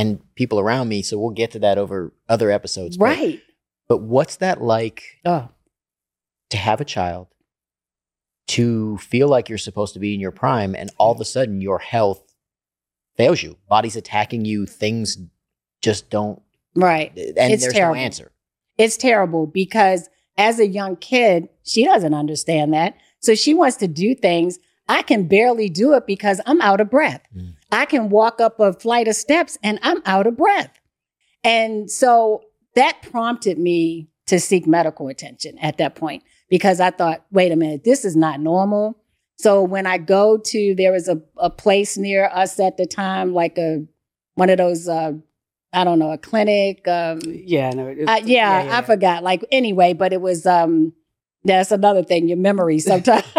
and 0.00 0.20
people 0.34 0.58
around 0.60 0.88
me. 0.88 1.02
So 1.02 1.18
we'll 1.18 1.30
get 1.30 1.50
to 1.52 1.58
that 1.60 1.78
over 1.78 2.12
other 2.28 2.50
episodes. 2.50 2.96
but- 2.96 3.04
right. 3.04 3.40
but 3.88 3.98
what's 4.02 4.36
that 4.36 4.62
like 4.62 5.02
Oh, 5.24 5.48
to 6.50 6.56
have 6.56 6.80
a 6.80 6.84
child, 6.84 7.28
to 8.48 8.98
feel 8.98 9.28
like 9.28 9.48
you're 9.48 9.58
supposed 9.58 9.94
to 9.94 10.00
be 10.00 10.14
in 10.14 10.20
your 10.20 10.32
prime, 10.32 10.74
and 10.74 10.90
all 10.98 11.12
of 11.12 11.20
a 11.20 11.24
sudden 11.24 11.60
your 11.60 11.78
health 11.78 12.22
fails 13.16 13.42
you. 13.42 13.56
Body's 13.68 13.96
attacking 13.96 14.44
you. 14.44 14.66
Things 14.66 15.18
just 15.82 16.10
don't. 16.10 16.42
right. 16.74 17.12
And 17.16 17.52
It's 17.52 17.62
there's 17.62 17.74
terrible. 17.74 17.94
no 17.96 18.00
answer. 18.00 18.32
It's 18.78 18.96
terrible 18.96 19.46
because 19.46 20.08
as 20.36 20.58
a 20.58 20.66
young 20.66 20.96
kid, 20.96 21.48
she 21.64 21.84
doesn't 21.84 22.14
understand 22.14 22.72
that. 22.74 22.96
So 23.20 23.34
she 23.34 23.52
wants 23.54 23.76
to 23.78 23.88
do 23.88 24.14
things. 24.14 24.58
I 24.88 25.02
can 25.02 25.28
barely 25.28 25.68
do 25.68 25.92
it 25.94 26.06
because 26.06 26.40
I'm 26.46 26.60
out 26.62 26.80
of 26.80 26.90
breath. 26.90 27.20
Mm. 27.36 27.54
I 27.72 27.84
can 27.86 28.08
walk 28.08 28.40
up 28.40 28.58
a 28.60 28.72
flight 28.72 29.08
of 29.08 29.14
steps 29.14 29.58
and 29.62 29.78
I'm 29.82 30.02
out 30.06 30.26
of 30.26 30.36
breath. 30.36 30.78
And 31.44 31.90
so 31.90 32.42
that 32.74 33.02
prompted 33.02 33.58
me 33.58 34.08
to 34.26 34.38
seek 34.40 34.66
medical 34.66 35.08
attention 35.08 35.58
at 35.58 35.78
that 35.78 35.94
point 35.96 36.22
because 36.48 36.80
I 36.80 36.90
thought, 36.90 37.24
wait 37.30 37.52
a 37.52 37.56
minute, 37.56 37.84
this 37.84 38.04
is 38.04 38.14
not 38.16 38.40
normal. 38.40 38.96
So 39.38 39.62
when 39.62 39.86
I 39.86 39.98
go 39.98 40.36
to, 40.36 40.74
there 40.76 40.92
was 40.92 41.08
a, 41.08 41.20
a 41.38 41.48
place 41.50 41.96
near 41.96 42.26
us 42.26 42.60
at 42.60 42.76
the 42.76 42.86
time, 42.86 43.32
like 43.32 43.56
a 43.58 43.84
one 44.34 44.50
of 44.50 44.58
those, 44.58 44.86
uh, 44.86 45.12
I 45.72 45.84
don't 45.84 45.98
know, 45.98 46.12
a 46.12 46.18
clinic. 46.18 46.86
Um, 46.86 47.20
Yeah, 47.24 47.70
no, 47.70 47.86
it- 47.88 48.08
uh, 48.08 48.20
yeah, 48.24 48.68
I 48.70 48.82
forgot. 48.82 49.22
Like 49.22 49.44
anyway, 49.50 49.94
but 49.94 50.12
it 50.12 50.20
was 50.20 50.44
um 50.46 50.92
that's 51.44 51.70
another 51.72 52.02
thing, 52.04 52.28
your 52.28 52.36
memory 52.38 52.78
sometimes. 52.78 53.24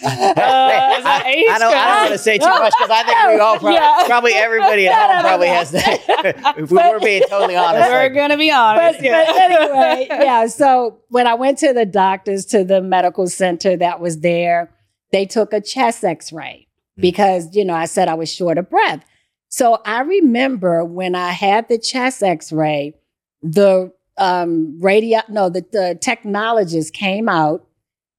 Uh, 0.00 0.34
I, 0.36 1.44
I 1.50 1.58
don't, 1.58 1.74
I 1.74 1.84
don't 1.86 1.96
want 2.02 2.10
to 2.12 2.18
say 2.18 2.38
too 2.38 2.44
much 2.46 2.72
because 2.78 2.90
I 2.90 3.02
think 3.02 3.18
we 3.28 3.40
all 3.40 3.58
probably, 3.58 3.74
Yeah. 3.74 4.02
probably 4.06 4.32
everybody 4.32 4.86
at 4.86 4.92
No, 4.96 5.06
no, 5.08 5.14
home 5.14 5.22
probably 5.22 5.48
has 5.48 5.70
that. 5.72 6.54
if 6.58 6.70
we 6.70 6.76
were 6.76 7.00
being 7.00 7.22
totally 7.28 7.56
honest, 7.56 7.88
We're 7.90 8.04
like, 8.04 8.14
gonna 8.14 8.36
be 8.36 8.50
honest. 8.50 8.98
but 9.00 9.04
yeah. 9.04 9.24
anyway, 9.36 10.06
yeah. 10.08 10.46
So 10.46 11.00
when 11.08 11.26
I 11.26 11.34
went 11.34 11.58
to 11.58 11.72
the 11.72 11.84
doctors 11.86 12.44
to 12.46 12.62
the 12.64 12.80
medical 12.80 13.26
center 13.26 13.76
that 13.76 13.98
was 14.00 14.20
there, 14.20 14.70
they 15.12 15.26
took 15.26 15.52
a 15.52 15.60
chest 15.60 16.04
x-ray 16.04 16.68
Hmm. 16.96 17.00
because, 17.02 17.54
you 17.56 17.64
know, 17.64 17.74
I 17.74 17.86
said 17.86 18.08
I 18.08 18.14
was 18.14 18.32
short 18.32 18.56
of 18.58 18.70
breath. 18.70 19.04
So 19.48 19.80
I 19.84 20.00
remember 20.02 20.84
when 20.84 21.14
I 21.16 21.30
had 21.30 21.68
the 21.68 21.78
chest 21.78 22.22
x-ray, 22.22 22.94
the 23.42 23.92
um 24.18 24.78
radio 24.80 25.20
no, 25.28 25.48
the, 25.48 25.64
the 25.72 25.98
technologist 26.00 26.92
came 26.92 27.28
out 27.28 27.64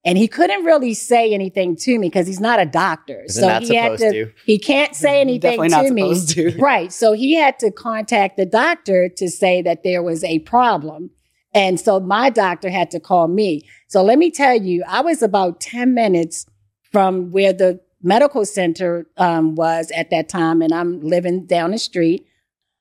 and 0.06 0.18
he 0.18 0.27
couldn't 0.27 0.63
really 0.63 0.94
say 0.94 1.34
anything 1.34 1.75
to 1.75 2.00
me 2.00 2.08
because 2.08 2.25
he's 2.25 2.39
not 2.39 2.60
a 2.60 2.65
doctor. 2.65 3.24
is 3.25 3.36
So 3.36 3.48
not 3.48 3.63
he 3.63 3.75
had 3.75 3.98
to, 4.00 4.12
to? 4.25 4.32
he 4.46 4.58
can't 4.58 4.96
say 4.96 5.20
anything 5.20 5.58
Definitely 5.60 5.68
not 5.70 5.82
to 5.84 5.91
me. 5.91 6.01
supposed 6.15 6.29
to. 6.29 6.58
Right. 6.62 6.91
So 6.91 7.12
he 7.13 7.36
had 7.36 7.60
to 7.60 7.70
contact 7.70 8.38
the 8.38 8.46
doctor 8.46 9.10
to 9.10 9.29
say 9.29 9.62
that 9.62 9.84
there 9.84 10.01
was 10.01 10.24
a 10.24 10.39
problem. 10.39 11.12
And 11.53 11.79
so 11.79 12.00
my 12.00 12.29
doctor 12.29 12.70
had 12.70 12.91
to 12.91 13.00
call 13.00 13.27
me. 13.27 13.68
So 13.88 14.01
let 14.01 14.18
me 14.20 14.32
tell 14.32 14.56
you, 14.56 14.84
I 14.88 15.01
was 15.01 15.22
about 15.22 15.60
10 15.60 15.94
minutes 15.94 16.46
from 16.91 17.32
where 17.32 17.51
the 17.53 17.82
medical 18.01 18.46
center 18.46 19.06
um, 19.18 19.56
was 19.56 19.91
at 19.91 20.10
that 20.12 20.29
time, 20.29 20.62
and 20.62 20.74
I'm 20.74 21.01
living 21.01 21.46
down 21.46 21.72
the 21.72 21.77
street. 21.77 22.25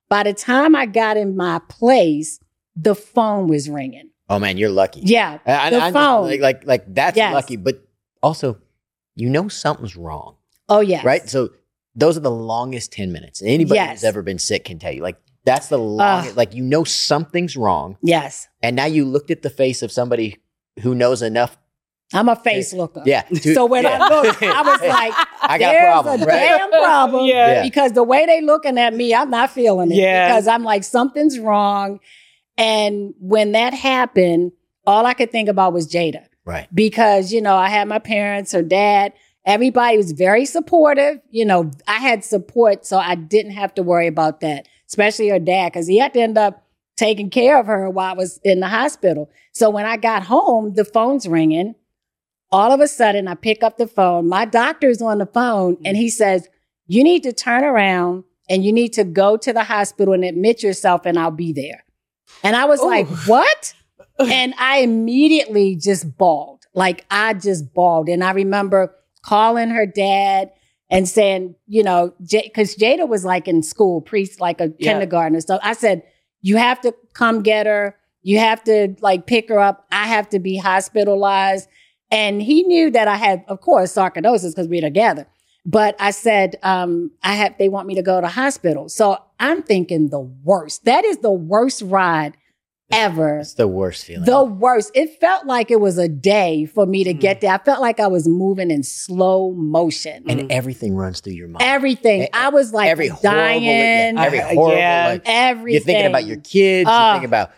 By 0.08 0.22
the 0.22 0.32
time 0.34 0.76
I 0.76 0.86
got 0.86 1.16
in 1.16 1.36
my 1.36 1.60
place, 1.68 2.38
the 2.80 2.94
phone 2.94 3.48
was 3.48 3.68
ringing. 3.68 4.10
Oh 4.28 4.38
man, 4.38 4.58
you're 4.58 4.70
lucky. 4.70 5.00
Yeah. 5.02 5.38
I, 5.46 5.52
I- 5.66 5.70
the 5.70 5.76
I'm 5.76 5.92
just 5.92 5.94
phone. 5.94 6.26
like, 6.28 6.40
like, 6.40 6.66
like 6.66 6.94
that's 6.94 7.16
Yes. 7.16 7.32
lucky, 7.34 7.56
but 7.56 7.82
also, 8.22 8.58
you 9.16 9.28
know 9.28 9.48
something's 9.48 9.96
wrong, 9.96 10.36
Oh, 10.68 10.80
yes. 10.80 11.04
right? 11.04 11.28
So 11.28 11.50
those 11.94 12.16
are 12.16 12.20
the 12.20 12.30
longest 12.30 12.92
ten 12.92 13.10
minutes. 13.12 13.42
Anybody 13.42 13.76
Yes. 13.76 13.90
who's 14.00 14.04
ever 14.04 14.22
been 14.22 14.38
sick 14.38 14.64
can 14.66 14.78
tell 14.78 14.92
you. 14.92 15.02
Like 15.02 15.16
that's 15.44 15.68
the 15.68 15.78
longest. 15.78 16.36
like 16.36 16.54
you 16.54 16.62
know 16.62 16.84
something's 16.84 17.56
wrong, 17.56 17.96
Yes. 18.02 18.48
and 18.62 18.76
now 18.76 18.84
you 18.84 19.04
looked 19.04 19.30
at 19.30 19.42
the 19.42 19.50
face 19.50 19.82
of 19.82 19.90
somebody 19.90 20.36
who 20.82 20.94
knows 20.94 21.22
enough. 21.22 21.56
I'm 22.14 22.28
a 22.28 22.36
face 22.36 22.72
looker. 22.72 23.02
Yeah. 23.06 23.22
to- 23.34 23.54
So 23.54 23.66
when 23.66 23.84
yeah. 23.84 23.98
I 24.00 24.08
looked, 24.08 24.42
I 24.42 24.62
was 24.62 24.80
like, 24.82 25.12
I 25.42 25.58
got 25.58 25.74
a 25.74 25.78
problem, 25.78 26.22
a 26.22 26.26
right? 26.26 26.38
damn 26.38 26.70
problem. 26.70 27.24
Yeah. 27.32 27.52
Yeah. 27.54 27.62
Because 27.62 27.92
the 27.92 28.02
way 28.04 28.24
they 28.26 28.40
looking 28.42 28.78
at 28.78 28.94
me, 28.94 29.14
I'm 29.14 29.30
not 29.30 29.50
feeling 29.50 29.90
it. 29.90 29.96
Yeah. 29.96 30.28
Because 30.28 30.46
I'm 30.48 30.64
like, 30.64 30.84
something's 30.84 31.38
wrong. 31.38 32.00
And 32.58 33.14
when 33.20 33.52
that 33.52 33.72
happened, 33.72 34.52
all 34.86 35.06
I 35.06 35.14
could 35.14 35.30
think 35.30 35.48
about 35.48 35.72
was 35.72 35.90
Jada. 35.90 36.26
Right. 36.44 36.68
Because, 36.74 37.32
you 37.32 37.40
know, 37.40 37.56
I 37.56 37.68
had 37.68 37.88
my 37.88 37.98
parents, 37.98 38.52
her 38.52 38.62
dad, 38.62 39.12
everybody 39.46 39.96
was 39.96 40.12
very 40.12 40.44
supportive. 40.44 41.20
You 41.30 41.44
know, 41.44 41.70
I 41.86 41.98
had 41.98 42.24
support, 42.24 42.84
so 42.84 42.98
I 42.98 43.14
didn't 43.14 43.52
have 43.52 43.74
to 43.74 43.82
worry 43.82 44.06
about 44.06 44.40
that, 44.40 44.66
especially 44.88 45.28
her 45.28 45.38
dad, 45.38 45.72
because 45.72 45.86
he 45.86 45.98
had 45.98 46.12
to 46.14 46.20
end 46.20 46.36
up 46.36 46.64
taking 46.96 47.30
care 47.30 47.60
of 47.60 47.66
her 47.66 47.88
while 47.88 48.12
I 48.12 48.16
was 48.16 48.38
in 48.42 48.60
the 48.60 48.68
hospital. 48.68 49.30
So 49.52 49.70
when 49.70 49.86
I 49.86 49.96
got 49.96 50.24
home, 50.24 50.74
the 50.74 50.84
phone's 50.84 51.28
ringing. 51.28 51.76
All 52.50 52.72
of 52.72 52.80
a 52.80 52.88
sudden, 52.88 53.28
I 53.28 53.34
pick 53.34 53.62
up 53.62 53.76
the 53.76 53.86
phone. 53.86 54.28
My 54.28 54.46
doctor's 54.46 55.02
on 55.02 55.18
the 55.18 55.26
phone, 55.26 55.76
and 55.84 55.96
he 55.96 56.08
says, 56.08 56.48
You 56.86 57.04
need 57.04 57.22
to 57.24 57.32
turn 57.32 57.62
around 57.62 58.24
and 58.48 58.64
you 58.64 58.72
need 58.72 58.94
to 58.94 59.04
go 59.04 59.36
to 59.36 59.52
the 59.52 59.64
hospital 59.64 60.14
and 60.14 60.24
admit 60.24 60.62
yourself, 60.62 61.04
and 61.04 61.18
I'll 61.18 61.30
be 61.30 61.52
there. 61.52 61.84
And 62.42 62.56
I 62.56 62.64
was 62.66 62.80
Ooh. 62.80 62.86
like, 62.86 63.08
What? 63.26 63.74
and 64.18 64.54
I 64.58 64.78
immediately 64.78 65.76
just 65.76 66.16
bawled. 66.16 66.66
Like 66.74 67.04
I 67.10 67.34
just 67.34 67.72
bawled. 67.74 68.08
And 68.08 68.22
I 68.24 68.32
remember 68.32 68.94
calling 69.22 69.70
her 69.70 69.86
dad 69.86 70.50
and 70.90 71.08
saying, 71.08 71.54
you 71.66 71.82
know, 71.82 72.14
because 72.18 72.74
Jada 72.76 73.06
was 73.08 73.24
like 73.24 73.46
in 73.46 73.62
school, 73.62 74.00
pre 74.00 74.28
like 74.40 74.60
a 74.60 74.72
Yeah. 74.78 74.92
kindergarten 74.92 75.40
So 75.40 75.58
I 75.62 75.74
said, 75.74 76.02
you 76.40 76.56
have 76.56 76.80
to 76.82 76.94
come 77.14 77.42
get 77.42 77.66
her. 77.66 77.96
You 78.22 78.38
have 78.38 78.62
to 78.64 78.94
like 79.00 79.26
pick 79.26 79.48
her 79.48 79.58
up. 79.58 79.86
I 79.92 80.06
have 80.06 80.28
to 80.30 80.38
be 80.38 80.56
hospitalized. 80.56 81.68
And 82.10 82.40
he 82.42 82.62
knew 82.62 82.90
that 82.90 83.06
I 83.06 83.16
had, 83.16 83.44
of 83.48 83.60
course, 83.60 83.94
sarcoidosis 83.94 84.50
because 84.50 84.66
we're 84.68 84.80
together. 84.80 85.26
But 85.66 85.94
I 86.00 86.10
said, 86.12 86.56
um, 86.62 87.10
I 87.22 87.34
have, 87.34 87.56
they 87.58 87.68
want 87.68 87.86
me 87.86 87.94
to 87.96 88.02
go 88.02 88.20
to 88.20 88.26
hospital. 88.28 88.88
So 88.88 89.18
I'm 89.40 89.62
thinking 89.62 90.08
the 90.10 90.20
worst. 90.20 90.84
That 90.84 91.04
is 91.04 91.18
the 91.18 91.32
worst 91.32 91.82
ride 91.82 92.36
ever. 92.90 93.38
It's 93.40 93.54
the 93.54 93.68
worst 93.68 94.04
feeling. 94.06 94.24
The 94.24 94.42
worst. 94.44 94.90
It 94.94 95.20
felt 95.20 95.46
like 95.46 95.70
it 95.70 95.78
was 95.80 95.98
a 95.98 96.08
day 96.08 96.64
for 96.64 96.86
me 96.86 97.04
to 97.04 97.12
Mm. 97.14 97.20
get 97.20 97.40
there. 97.42 97.52
I 97.52 97.58
felt 97.58 97.80
like 97.80 98.00
I 98.00 98.06
was 98.06 98.26
moving 98.26 98.70
in 98.70 98.82
slow 98.82 99.52
motion. 99.52 100.24
and 100.26 100.50
everything 100.50 100.94
runs 100.94 101.20
through 101.20 101.34
your 101.34 101.48
mind. 101.48 101.62
Everything. 101.62 102.28
I 102.32 102.48
was 102.48 102.72
like 102.72 102.88
every 102.88 103.08
horrible, 103.08 103.22
dying. 103.38 103.62
yeah, 103.64 104.12
every 104.16 104.38
horrible. 104.38 104.72
yeah. 104.72 105.08
Like, 105.08 105.22
everything. 105.26 105.72
you're 105.74 105.82
thinking 105.84 106.06
about 106.06 106.24
your 106.26 106.38
kids. 106.38 106.88
Ah. 106.90 107.12
you're 107.12 107.14
thinking 107.20 107.28
about 107.28 107.50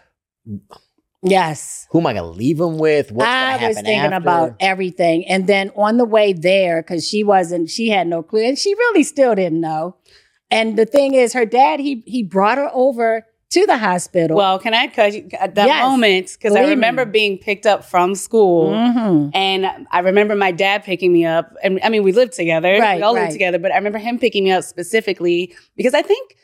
yes. 1.22 1.86
who 1.90 2.00
am 2.00 2.06
I 2.06 2.12
going 2.14 2.24
to 2.32 2.36
leave 2.38 2.58
them 2.58 2.78
with? 2.78 3.12
What's 3.12 3.26
going 3.28 3.58
to 3.58 3.64
I 3.64 3.68
was 3.68 3.76
thinking 3.76 3.94
after? 3.98 4.16
about 4.16 4.56
everything. 4.60 5.26
And 5.28 5.46
then 5.46 5.70
on 5.76 5.96
the 5.96 6.04
way 6.04 6.32
there, 6.32 6.82
because 6.82 7.06
she 7.06 7.22
wasn't, 7.24 7.70
she 7.70 7.88
had 7.90 8.06
no 8.06 8.22
clue, 8.22 8.44
and 8.44 8.58
she 8.58 8.74
really 8.74 9.02
still 9.02 9.34
didn't 9.34 9.60
know. 9.60 9.96
And 10.50 10.76
the 10.76 10.86
thing 10.86 11.14
is, 11.14 11.32
her 11.32 11.44
dad, 11.46 11.80
he 11.80 12.02
he 12.06 12.22
brought 12.22 12.58
her 12.58 12.70
over 12.72 13.26
to 13.50 13.66
the 13.66 13.76
hospital. 13.78 14.36
Well, 14.36 14.58
can 14.60 14.74
I 14.74 14.86
cut 14.86 15.12
you 15.12 15.28
at 15.38 15.56
that 15.56 15.66
Yes. 15.66 15.82
moment? 15.82 16.36
Because 16.38 16.54
I 16.54 16.68
remember 16.68 17.04
me. 17.04 17.10
being 17.10 17.38
picked 17.38 17.66
up 17.66 17.84
from 17.84 18.14
school. 18.14 18.70
Mhm. 18.72 19.30
And 19.34 19.66
I 19.90 20.00
remember 20.00 20.36
my 20.36 20.52
dad 20.52 20.84
picking 20.84 21.12
me 21.12 21.24
up. 21.24 21.52
And 21.62 21.80
I 21.82 21.88
mean, 21.88 22.04
we 22.04 22.12
lived 22.12 22.32
together. 22.32 22.78
Right, 22.78 22.96
we 22.98 23.02
all 23.02 23.12
lived 23.12 23.32
together. 23.32 23.58
But 23.58 23.72
I 23.72 23.76
remember 23.76 23.98
him 23.98 24.18
picking 24.20 24.44
me 24.44 24.52
up 24.52 24.62
specifically 24.62 25.52
because 25.76 25.94
I 25.94 26.02
think, 26.02 26.36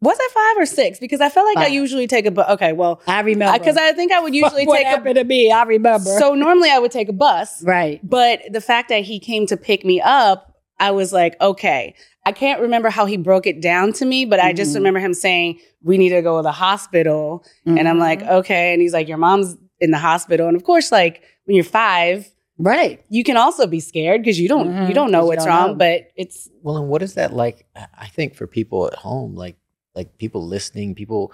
was 0.00 0.16
I 0.20 0.28
five 0.32 0.62
or 0.62 0.66
six? 0.66 0.98
Because 0.98 1.20
I 1.20 1.28
felt 1.28 1.46
like 1.46 1.58
I 1.58 1.68
usually 1.68 2.06
take 2.06 2.24
a 2.26 2.30
bus. 2.30 2.48
Okay, 2.50 2.72
well, 2.72 3.00
I 3.06 3.20
remember. 3.20 3.58
because 3.58 3.76
I 3.76 3.92
think 3.92 4.12
I 4.12 4.20
would 4.20 4.34
usually 4.34 4.64
what 4.66 4.76
take 4.78 4.86
a 4.86 4.90
happened 4.90 5.16
to 5.16 5.24
me, 5.24 5.50
I 5.50 5.62
remember. 5.64 6.10
So 6.18 6.34
normally 6.34 6.70
I 6.70 6.78
would 6.78 6.90
take 6.92 7.08
a 7.10 7.14
bus. 7.14 7.62
right. 7.64 8.00
But 8.02 8.40
the 8.50 8.60
fact 8.62 8.88
that 8.90 9.02
he 9.04 9.18
came 9.18 9.46
to 9.46 9.56
pick 9.58 9.84
me 9.84 10.00
up, 10.02 10.54
I 10.78 10.90
was 10.90 11.12
like, 11.12 11.38
okay. 11.40 11.94
I 12.26 12.32
can't 12.32 12.60
remember 12.60 12.90
how 12.90 13.06
he 13.06 13.16
broke 13.16 13.46
it 13.46 13.60
down 13.62 13.92
to 13.94 14.04
me, 14.04 14.24
but 14.24 14.40
I 14.40 14.52
just 14.52 14.72
Mhm. 14.72 14.76
remember 14.76 15.00
him 15.00 15.14
saying, 15.14 15.60
we 15.82 15.96
need 15.96 16.08
to 16.10 16.20
go 16.22 16.36
to 16.38 16.42
the 16.42 16.52
hospital. 16.52 17.44
And 17.64 17.88
I'm 17.88 17.98
like, 18.00 18.20
Mhm. 18.20 18.30
okay. 18.40 18.72
And 18.72 18.82
he's 18.82 18.92
like, 18.92 19.06
your 19.08 19.16
mom's 19.18 19.56
in 19.80 19.92
the 19.92 19.98
hospital. 19.98 20.48
And 20.48 20.56
of 20.56 20.64
course, 20.64 20.90
like 20.90 21.22
when 21.44 21.54
you're 21.54 21.64
five, 21.64 22.28
Right. 22.58 23.04
you 23.10 23.22
can 23.22 23.36
also 23.36 23.66
be 23.66 23.80
scared 23.80 24.22
because 24.22 24.40
you 24.40 24.48
don't 24.48 24.68
Mhm, 24.68 24.88
you 24.88 24.94
don't 24.94 25.12
know 25.12 25.24
what's 25.26 25.44
don't 25.44 25.54
wrong, 25.54 25.68
know. 25.72 25.74
but 25.76 26.08
it's 26.16 26.48
Well, 26.62 26.76
and 26.78 26.88
what 26.88 27.02
is 27.02 27.14
that 27.14 27.32
like? 27.32 27.66
I- 27.76 27.86
I 27.98 28.06
think 28.08 28.34
for 28.34 28.46
people 28.46 28.86
at 28.86 28.94
home, 28.94 29.34
like 29.36 29.56
like 29.94 30.18
people 30.18 30.44
listening, 30.46 30.94
people 30.94 31.32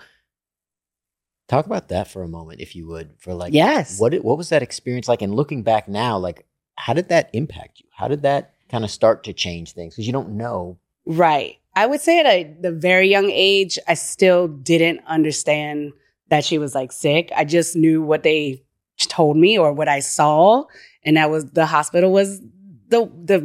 talk 1.48 1.66
about 1.66 1.88
that 1.88 2.06
for 2.08 2.22
a 2.22 2.28
moment, 2.28 2.60
if 2.60 2.76
you 2.76 2.86
would, 2.86 3.10
for 3.18 3.34
like 3.34 3.52
yes. 3.52 3.98
what 3.98 4.14
it, 4.14 4.24
what 4.24 4.38
was 4.38 4.50
that 4.50 4.62
experience 4.62 5.08
like? 5.08 5.22
And 5.22 5.34
looking 5.34 5.62
back 5.62 5.88
now, 5.88 6.18
like 6.18 6.44
how 6.76 6.92
did 6.92 7.08
that 7.08 7.28
impact 7.32 7.80
you? 7.80 7.86
How 7.92 8.08
did 8.08 8.22
that 8.22 8.52
kind 8.68 8.84
of 8.84 8.90
start 8.90 9.24
to 9.24 9.32
change 9.32 9.72
things? 9.72 9.94
Because 9.94 10.06
you 10.06 10.12
don't 10.12 10.30
know. 10.36 10.78
Right. 11.06 11.56
I 11.74 11.86
would 11.86 12.00
say 12.02 12.20
at 12.20 12.26
a 12.26 12.54
the 12.60 12.70
very 12.72 13.08
young 13.08 13.30
age, 13.30 13.78
I 13.88 13.94
still 13.94 14.46
didn't 14.48 15.00
understand 15.06 15.92
that 16.28 16.44
she 16.44 16.58
was 16.58 16.74
like 16.74 16.92
sick. 16.92 17.30
I 17.34 17.44
just 17.44 17.74
knew 17.76 18.02
what 18.02 18.22
they 18.22 18.62
told 18.98 19.36
me 19.38 19.58
or 19.58 19.72
what 19.72 19.88
I 19.88 20.00
saw, 20.00 20.64
and 21.04 21.16
that 21.16 21.30
was 21.30 21.46
the 21.52 21.64
hospital 21.66 22.12
was 22.12 22.40
the 22.88 23.10
the 23.24 23.38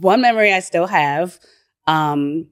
one 0.00 0.20
memory 0.20 0.52
I 0.52 0.60
still 0.60 0.86
have. 0.86 1.38
Um, 1.88 2.46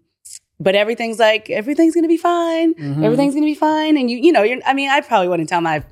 but 0.59 0.75
everything's 0.75 1.19
like 1.21 1.49
everything's 1.49 1.95
gonna 1.95 2.09
be 2.09 2.17
fine. 2.17 2.75
Mhm. 2.75 3.05
everything's 3.05 3.35
gonna 3.35 3.47
be 3.47 3.55
fine. 3.55 3.97
And 3.97 4.11
you, 4.11 4.19
you 4.19 4.33
know, 4.33 4.43
you're, 4.43 4.59
I 4.67 4.75
mean, 4.75 4.91
I 4.91 5.01
probably 5.01 5.29
wouldn't 5.29 5.49
tell 5.49 5.61
my 5.61 5.85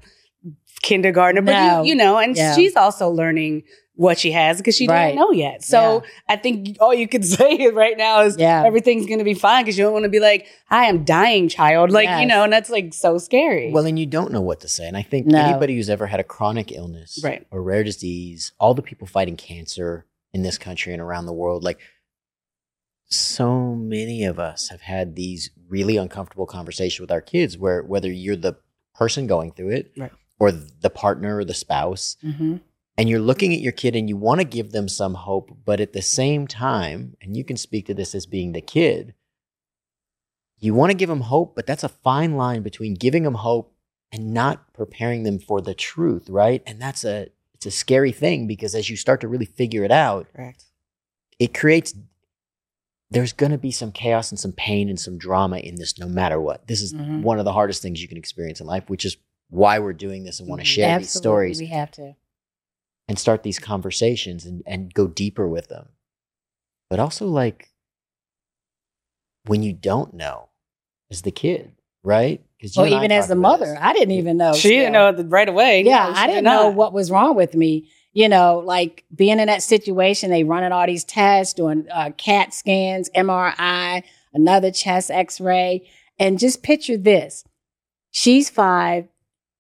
kindergartner, 0.83 1.43
but 1.43 1.53
No. 1.53 1.83
you, 1.83 1.91
you 1.91 1.95
know, 1.95 2.19
and 2.19 2.37
Yeah. 2.37 2.55
she's 2.55 2.77
also 2.77 3.09
learning 3.09 3.63
what 3.99 4.17
she 4.17 4.31
has 4.31 4.59
because 4.59 4.77
she 4.77 4.87
Right. 4.87 5.07
doesn't 5.07 5.17
know 5.17 5.33
yet. 5.33 5.65
So 5.65 6.05
I 6.29 6.37
think 6.37 6.77
all 6.81 6.95
you 6.95 7.09
could 7.09 7.25
say 7.37 7.67
right 7.71 7.99
now 7.99 8.21
is 8.23 8.37
Yeah. 8.39 8.63
everything's 8.65 9.07
gonna 9.07 9.25
be 9.25 9.35
fine 9.35 9.65
because 9.65 9.77
you 9.77 9.83
don't 9.85 9.93
want 9.93 10.05
to 10.05 10.09
be 10.09 10.21
like, 10.21 10.47
I'm 10.71 11.03
dying, 11.05 11.49
child." 11.49 11.91
Like 11.91 12.09
you 12.21 12.27
know, 12.27 12.45
and 12.45 12.53
that's 12.53 12.71
like 12.71 12.95
so 12.95 13.19
scary. 13.19 13.73
Well, 13.73 13.87
and 13.87 13.99
you 13.99 14.07
don't 14.07 14.31
know 14.33 14.41
what 14.41 14.61
to 14.61 14.69
say. 14.69 14.87
And 14.87 14.97
I 14.97 15.03
think 15.03 15.27
No. 15.27 15.39
anybody 15.45 15.75
who's 15.75 15.91
ever 15.91 16.07
had 16.07 16.21
a 16.21 16.25
chronic 16.25 16.71
illness 16.71 17.21
Right. 17.25 17.45
or 17.51 17.61
rare 17.61 17.83
disease, 17.83 18.53
all 18.61 18.73
the 18.73 18.83
people 18.83 19.09
fighting 19.09 19.37
cancer 19.37 20.07
in 20.33 20.43
this 20.43 20.59
country 20.59 20.93
and 20.93 21.03
around 21.03 21.27
the 21.27 21.33
world, 21.33 21.65
like 21.65 21.81
so 23.11 23.75
many 23.75 24.25
of 24.25 24.39
us 24.39 24.69
have 24.69 24.83
had 24.83 25.17
these 25.17 25.51
really 25.69 25.97
uncomfortable 25.97 26.47
conversations 26.47 27.01
with 27.01 27.11
our 27.11 27.21
kids 27.23 27.57
where 27.57 27.83
whether 27.83 28.11
you're 28.13 28.37
the 28.37 28.55
person 28.95 29.27
going 29.27 29.51
through 29.53 29.71
it 29.71 29.91
Right. 29.97 30.13
or 30.39 30.53
the 30.53 30.91
partner 30.91 31.39
or 31.39 31.45
the 31.45 31.55
spouse, 31.55 32.17
Mhm. 32.23 32.61
And 32.99 33.09
you're 33.09 33.21
looking 33.21 33.55
at 33.55 33.61
your 33.61 33.73
kid 33.73 33.95
and 33.95 34.09
you 34.09 34.17
want 34.17 34.41
to 34.41 34.45
give 34.45 34.73
them 34.73 34.89
some 34.89 35.15
hope, 35.15 35.57
but 35.65 35.81
at 35.81 35.93
the 35.93 36.03
same 36.03 36.47
time, 36.49 37.17
and 37.23 37.37
you 37.37 37.45
can 37.45 37.57
speak 37.57 37.87
to 37.87 37.95
this 37.95 38.15
as 38.15 38.27
being 38.27 38.53
the 38.53 38.61
kid, 38.61 39.15
you 40.59 40.75
want 40.75 40.91
to 40.91 40.97
give 40.97 41.09
them 41.09 41.21
hope, 41.21 41.55
but 41.55 41.65
that's 41.67 41.85
a 41.85 41.89
fine 41.89 42.37
line 42.37 42.63
between 42.63 42.95
giving 42.95 43.23
them 43.23 43.35
hope 43.35 43.73
and 44.11 44.35
not 44.35 44.73
preparing 44.75 45.23
them 45.23 45.39
for 45.39 45.61
the 45.61 45.75
truth, 45.75 46.29
right? 46.29 46.63
And 46.67 46.83
that's 46.83 47.05
a 47.05 47.29
it's 47.55 47.67
a 47.67 47.71
scary 47.71 48.13
thing 48.13 48.47
because 48.47 48.75
as 48.75 48.89
you 48.91 48.97
start 48.97 49.21
to 49.21 49.29
really 49.29 49.45
figure 49.47 49.85
it 49.85 49.91
out, 49.93 50.27
correct. 50.35 50.65
it 51.39 51.55
creates 51.55 51.95
there's 53.11 53.33
going 53.33 53.53
to 53.53 53.59
be 53.59 53.71
some 53.71 53.91
chaos 53.93 54.31
and 54.31 54.39
some 54.39 54.53
pain 54.53 54.89
and 54.89 54.99
some 55.01 55.17
drama 55.19 55.59
in 55.59 55.77
this 55.77 55.99
no 55.99 56.09
matter 56.09 56.41
what. 56.41 56.67
This 56.67 56.83
is 56.83 56.93
Mhm. 56.93 57.23
one 57.23 57.39
of 57.39 57.45
the 57.45 57.53
hardest 57.53 57.81
things 57.81 58.03
you 58.03 58.09
can 58.09 58.19
experience 58.19 58.61
in 58.61 58.67
life, 58.67 58.89
which 58.91 59.05
is 59.05 59.17
why 59.51 59.79
we're 59.79 59.93
doing 59.95 60.25
this 60.25 60.41
and 60.41 60.49
want 60.49 60.61
to 60.61 60.67
Mhm. 60.67 60.71
share 60.71 60.99
these 60.99 61.11
stories 61.11 61.59
We 61.61 61.67
have 61.67 61.91
to. 61.93 62.15
And 63.09 63.19
start 63.19 63.43
these 63.43 63.59
conversations 63.59 64.45
and, 64.45 64.63
and 64.67 64.93
go 64.93 65.07
deeper 65.07 65.49
with 65.49 65.69
them. 65.69 65.89
But 66.91 67.01
also, 67.01 67.27
like, 67.27 67.71
when 69.47 69.63
you 69.63 69.73
don't 69.73 70.15
know 70.15 70.49
as 71.11 71.23
the 71.23 71.31
kid, 71.31 71.73
right? 72.05 72.43
Because 72.59 72.77
Or 72.77 72.87
even 72.87 73.13
as 73.13 73.29
the 73.29 73.35
mother, 73.35 73.77
I 73.81 73.93
didn't 73.93 74.13
even 74.13 74.37
know. 74.37 74.53
She 74.55 74.71
didn't 74.71 74.93
know 74.93 75.13
right 75.29 75.49
away. 75.49 75.83
Yeah, 75.83 76.11
No, 76.11 76.13
I 76.15 76.27
did 76.27 76.33
didn't 76.35 76.45
know 76.45 76.69
what 76.69 76.93
was 76.93 77.11
wrong 77.11 77.35
with 77.35 77.55
me. 77.55 77.89
You 78.13 78.29
know, 78.29 78.63
like 78.65 79.05
being 79.15 79.39
in 79.39 79.47
that 79.47 79.63
situation, 79.63 80.31
they 80.31 80.43
running 80.45 80.73
all 80.73 80.87
these 80.87 81.05
tests, 81.05 81.55
doing 81.55 81.87
uh, 81.93 82.11
CAT 82.17 82.53
scans, 82.53 83.11
MRI, 83.11 84.03
another 84.33 84.71
chest 84.73 85.11
X-ray, 85.11 85.89
and 86.19 86.39
just 86.39 86.63
picture 86.63 86.97
this: 86.97 87.45
she's 88.11 88.51
five. 88.51 89.09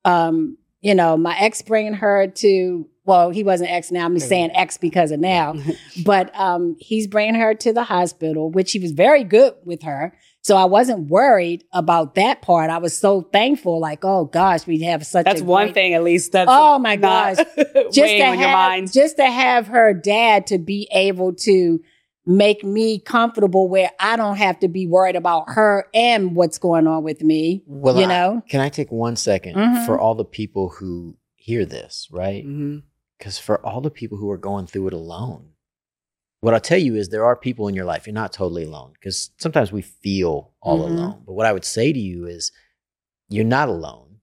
Um, 0.04 0.56
you 0.80 0.94
know, 0.94 1.16
my 1.16 1.38
ex 1.38 1.62
bringing 1.62 1.94
her 1.94 2.26
to. 2.26 2.88
Well, 3.08 3.30
he 3.30 3.42
wasn't 3.42 3.70
ex 3.70 3.90
now. 3.90 4.04
I'm 4.04 4.14
just 4.14 4.28
saying 4.28 4.50
ex 4.54 4.76
because 4.76 5.10
of 5.10 5.18
now. 5.18 5.54
but 6.04 6.30
um, 6.38 6.76
he's 6.78 7.06
bringing 7.06 7.34
her 7.36 7.54
to 7.54 7.72
the 7.72 7.82
hospital, 7.84 8.50
which 8.50 8.70
he 8.72 8.78
was 8.78 8.92
very 8.92 9.24
good 9.24 9.54
with 9.64 9.82
her. 9.82 10.14
So 10.42 10.56
I 10.56 10.66
wasn't 10.66 11.10
worried 11.10 11.64
about 11.72 12.14
that 12.14 12.42
part. 12.42 12.70
I 12.70 12.78
was 12.78 12.96
so 12.96 13.22
thankful, 13.32 13.80
like, 13.80 14.04
oh 14.04 14.26
gosh, 14.26 14.66
we 14.66 14.82
have 14.82 15.04
such. 15.06 15.24
That's 15.24 15.40
a 15.40 15.44
one 15.44 15.66
great- 15.68 15.74
thing, 15.74 15.94
at 15.94 16.04
least. 16.04 16.32
That's 16.32 16.50
Oh 16.52 16.78
my 16.78 16.96
gosh! 16.96 17.36
Just 17.66 17.98
weighing 17.98 18.22
to 18.22 18.28
on 18.28 18.38
your 18.38 18.48
have, 18.48 18.68
mind. 18.70 18.92
just 18.92 19.16
to 19.16 19.26
have 19.26 19.66
her 19.68 19.92
dad 19.94 20.46
to 20.48 20.58
be 20.58 20.86
able 20.92 21.32
to 21.48 21.80
make 22.26 22.62
me 22.62 22.98
comfortable, 22.98 23.68
where 23.70 23.90
I 23.98 24.16
don't 24.16 24.36
have 24.36 24.58
to 24.60 24.68
be 24.68 24.86
worried 24.86 25.16
about 25.16 25.44
her 25.48 25.86
and 25.94 26.36
what's 26.36 26.58
going 26.58 26.86
on 26.86 27.02
with 27.02 27.22
me. 27.22 27.64
Well, 27.66 27.96
you 27.96 28.04
I- 28.04 28.06
know, 28.06 28.42
can 28.50 28.60
I 28.60 28.68
take 28.68 28.92
one 28.92 29.16
second 29.16 29.56
Mhm. 29.56 29.86
for 29.86 29.98
all 29.98 30.14
the 30.14 30.24
people 30.26 30.68
who 30.78 31.16
hear 31.36 31.64
this, 31.64 32.06
right? 32.12 32.46
Mhm. 32.46 32.82
Because 33.18 33.38
for 33.38 33.64
all 33.66 33.80
the 33.80 33.90
people 33.90 34.18
who 34.18 34.30
are 34.30 34.38
going 34.38 34.66
through 34.66 34.88
it 34.88 34.92
alone, 34.92 35.50
what 36.40 36.54
I'll 36.54 36.60
tell 36.60 36.78
you 36.78 36.94
is 36.94 37.08
there 37.08 37.24
are 37.24 37.34
people 37.34 37.66
in 37.66 37.74
your 37.74 37.84
life. 37.84 38.06
You're 38.06 38.14
not 38.14 38.32
totally 38.32 38.64
alone 38.64 38.92
because 38.92 39.30
sometimes 39.38 39.72
we 39.72 39.82
feel 39.82 40.52
all 40.60 40.78
Mhm. 40.78 40.92
alone. 40.92 41.22
But 41.26 41.32
what 41.32 41.46
I 41.46 41.52
would 41.52 41.64
say 41.64 41.92
to 41.92 41.98
you 41.98 42.26
is 42.26 42.52
you're 43.28 43.44
not 43.44 43.68
alone. 43.68 44.20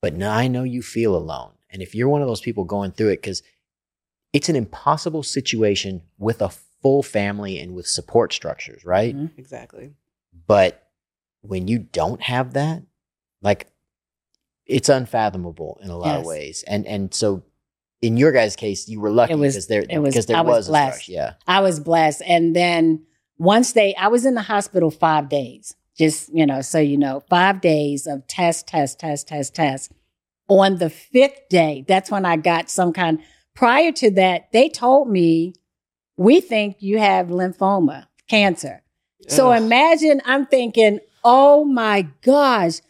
But 0.00 0.14
now 0.14 0.34
I 0.34 0.46
know 0.48 0.62
you 0.62 0.82
feel 0.82 1.16
alone. 1.16 1.52
And 1.70 1.82
if 1.82 1.94
you're 1.94 2.08
one 2.08 2.22
of 2.22 2.28
those 2.28 2.40
people 2.40 2.64
going 2.64 2.92
through 2.92 3.08
it, 3.08 3.16
because 3.22 3.42
it's 4.32 4.48
an 4.48 4.56
impossible 4.56 5.22
situation 5.22 6.02
with 6.18 6.40
a 6.40 6.50
full 6.50 7.02
family 7.02 7.58
and 7.58 7.74
with 7.74 7.86
support 7.88 8.32
structures, 8.32 8.84
right? 8.84 9.16
Mhm. 9.16 9.36
Exactly. 9.36 9.94
But 10.46 10.88
when 11.40 11.66
you 11.66 11.78
don't 11.78 12.20
have 12.22 12.52
that, 12.52 12.82
like 13.42 13.66
it's 14.66 14.88
unfathomable 14.88 15.78
in 15.82 15.90
a 15.90 15.96
lot 15.96 16.16
of 16.16 16.24
ways. 16.26 16.62
And 16.66 16.86
and 16.86 17.12
so 17.12 17.42
in 18.04 18.16
your 18.16 18.32
guys' 18.32 18.54
case, 18.56 18.88
you 18.88 19.00
were 19.00 19.10
lucky 19.10 19.32
It 19.32 19.36
was- 19.36 19.54
because 19.54 19.66
there 19.68 19.84
it 19.88 19.98
was- 19.98 20.12
because 20.14 20.26
there 20.26 20.36
I 20.36 20.42
was 20.42 20.56
was, 20.56 20.68
a 20.68 20.70
blessed. 20.70 20.94
structure. 21.02 21.12
Yeah. 21.12 21.32
I 21.46 21.60
was 21.60 21.80
blessed. 21.80 22.22
And 22.26 22.54
then 22.54 23.04
once 23.38 23.72
they, 23.72 23.94
I 23.96 24.08
was 24.08 24.24
in 24.26 24.34
the 24.34 24.42
hospital 24.42 24.90
five 24.90 25.28
days. 25.28 25.74
Just 25.96 26.28
you 26.34 26.44
know, 26.44 26.60
so 26.60 26.80
you 26.80 26.98
know, 26.98 27.22
five 27.30 27.60
days 27.60 28.06
of 28.08 28.26
test, 28.26 28.66
test, 28.66 28.98
test, 28.98 29.28
test, 29.28 29.54
test. 29.54 29.92
On 30.48 30.78
the 30.78 30.90
fifth 30.90 31.48
day, 31.48 31.84
that's 31.86 32.10
when 32.10 32.26
I 32.26 32.36
got 32.36 32.68
some 32.68 32.92
kind. 32.92 33.20
Prior 33.54 33.92
to 33.92 34.10
that, 34.10 34.50
they 34.52 34.68
told 34.68 35.08
me, 35.08 35.54
"We 36.16 36.40
think 36.40 36.78
you 36.80 36.98
have 36.98 37.28
lymphoma, 37.28 38.06
cancer." 38.28 38.82
So 39.28 39.52
imagine 39.52 40.20
I'm 40.24 40.46
thinking, 40.46 40.98
oh 41.22 41.64
my 41.64 42.08
gosh, 42.22 42.80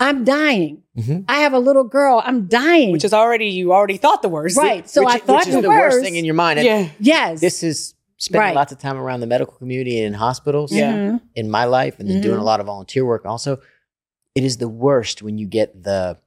I'm 0.00 0.24
dying. 0.24 0.82
Mhm. 0.96 1.24
I 1.28 1.38
have 1.40 1.52
a 1.52 1.58
little 1.58 1.84
girl, 1.84 2.22
I'm 2.24 2.46
dying. 2.46 2.92
which 2.92 3.04
is 3.04 3.12
already 3.12 3.46
you 3.48 3.72
already 3.72 3.96
thought 3.96 4.22
the 4.22 4.28
worst. 4.28 4.56
right. 4.56 4.88
So 4.88 5.02
which, 5.04 5.14
I 5.14 5.18
thought 5.18 5.38
which 5.40 5.48
is 5.48 5.54
the, 5.54 5.62
the 5.62 5.68
worst. 5.68 5.96
worst 5.96 6.04
thing 6.04 6.16
in 6.16 6.24
your 6.24 6.34
mind. 6.34 6.58
And 6.60 6.66
Yeah. 6.66 6.88
yes. 7.00 7.40
This 7.40 7.62
is 7.62 7.94
spending 8.16 8.46
Right. 8.48 8.54
lots 8.54 8.72
of 8.72 8.78
time 8.78 8.96
around 8.96 9.20
the 9.20 9.26
medical 9.26 9.54
community 9.54 9.98
and 9.98 10.06
in 10.06 10.14
hospitals 10.14 10.72
Yeah. 10.72 11.18
In 11.34 11.50
my 11.50 11.64
life 11.64 11.98
and 11.98 12.08
then 12.08 12.20
doing 12.20 12.36
Mhm. 12.38 12.40
a 12.42 12.44
lot 12.44 12.60
of 12.60 12.66
volunteer 12.66 13.04
work 13.04 13.24
also. 13.26 13.58
It 14.34 14.44
is 14.44 14.58
the 14.58 14.68
worst 14.68 15.22
when 15.22 15.38
you 15.38 15.46
get 15.46 15.82
the 15.82 16.18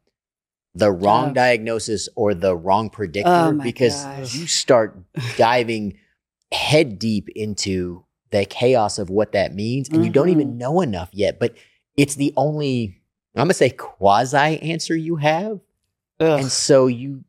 the 0.74 0.90
wrong 0.90 1.32
Oh. 1.32 1.34
diagnosis 1.34 2.08
or 2.16 2.34
the 2.34 2.56
wrong 2.56 2.90
predictor 2.90 3.30
Oh 3.30 3.52
because 3.62 4.06
gosh. 4.06 4.34
you 4.36 4.48
start 4.48 4.98
diving 5.38 5.96
head 6.54 6.98
deep 6.98 7.28
into 7.36 8.06
the 8.32 8.46
chaos 8.46 8.98
of 8.98 9.10
what 9.10 9.34
that 9.34 9.54
means 9.54 9.90
and 9.90 10.06
you 10.06 10.10
don't 10.12 10.30
even 10.30 10.58
know 10.58 10.80
enough 10.80 11.10
yet 11.12 11.40
but 11.42 11.54
it's 11.98 12.16
the 12.16 12.34
only 12.38 13.01
i'm 13.36 13.42
going 13.42 13.48
to 13.50 13.54
say 13.54 13.70
quasi 13.70 14.38
answer 14.62 14.96
you 14.96 15.16
have 15.18 15.60
Ugh. 16.20 16.40
and 16.42 16.52
so 16.52 16.88
you 16.88 17.24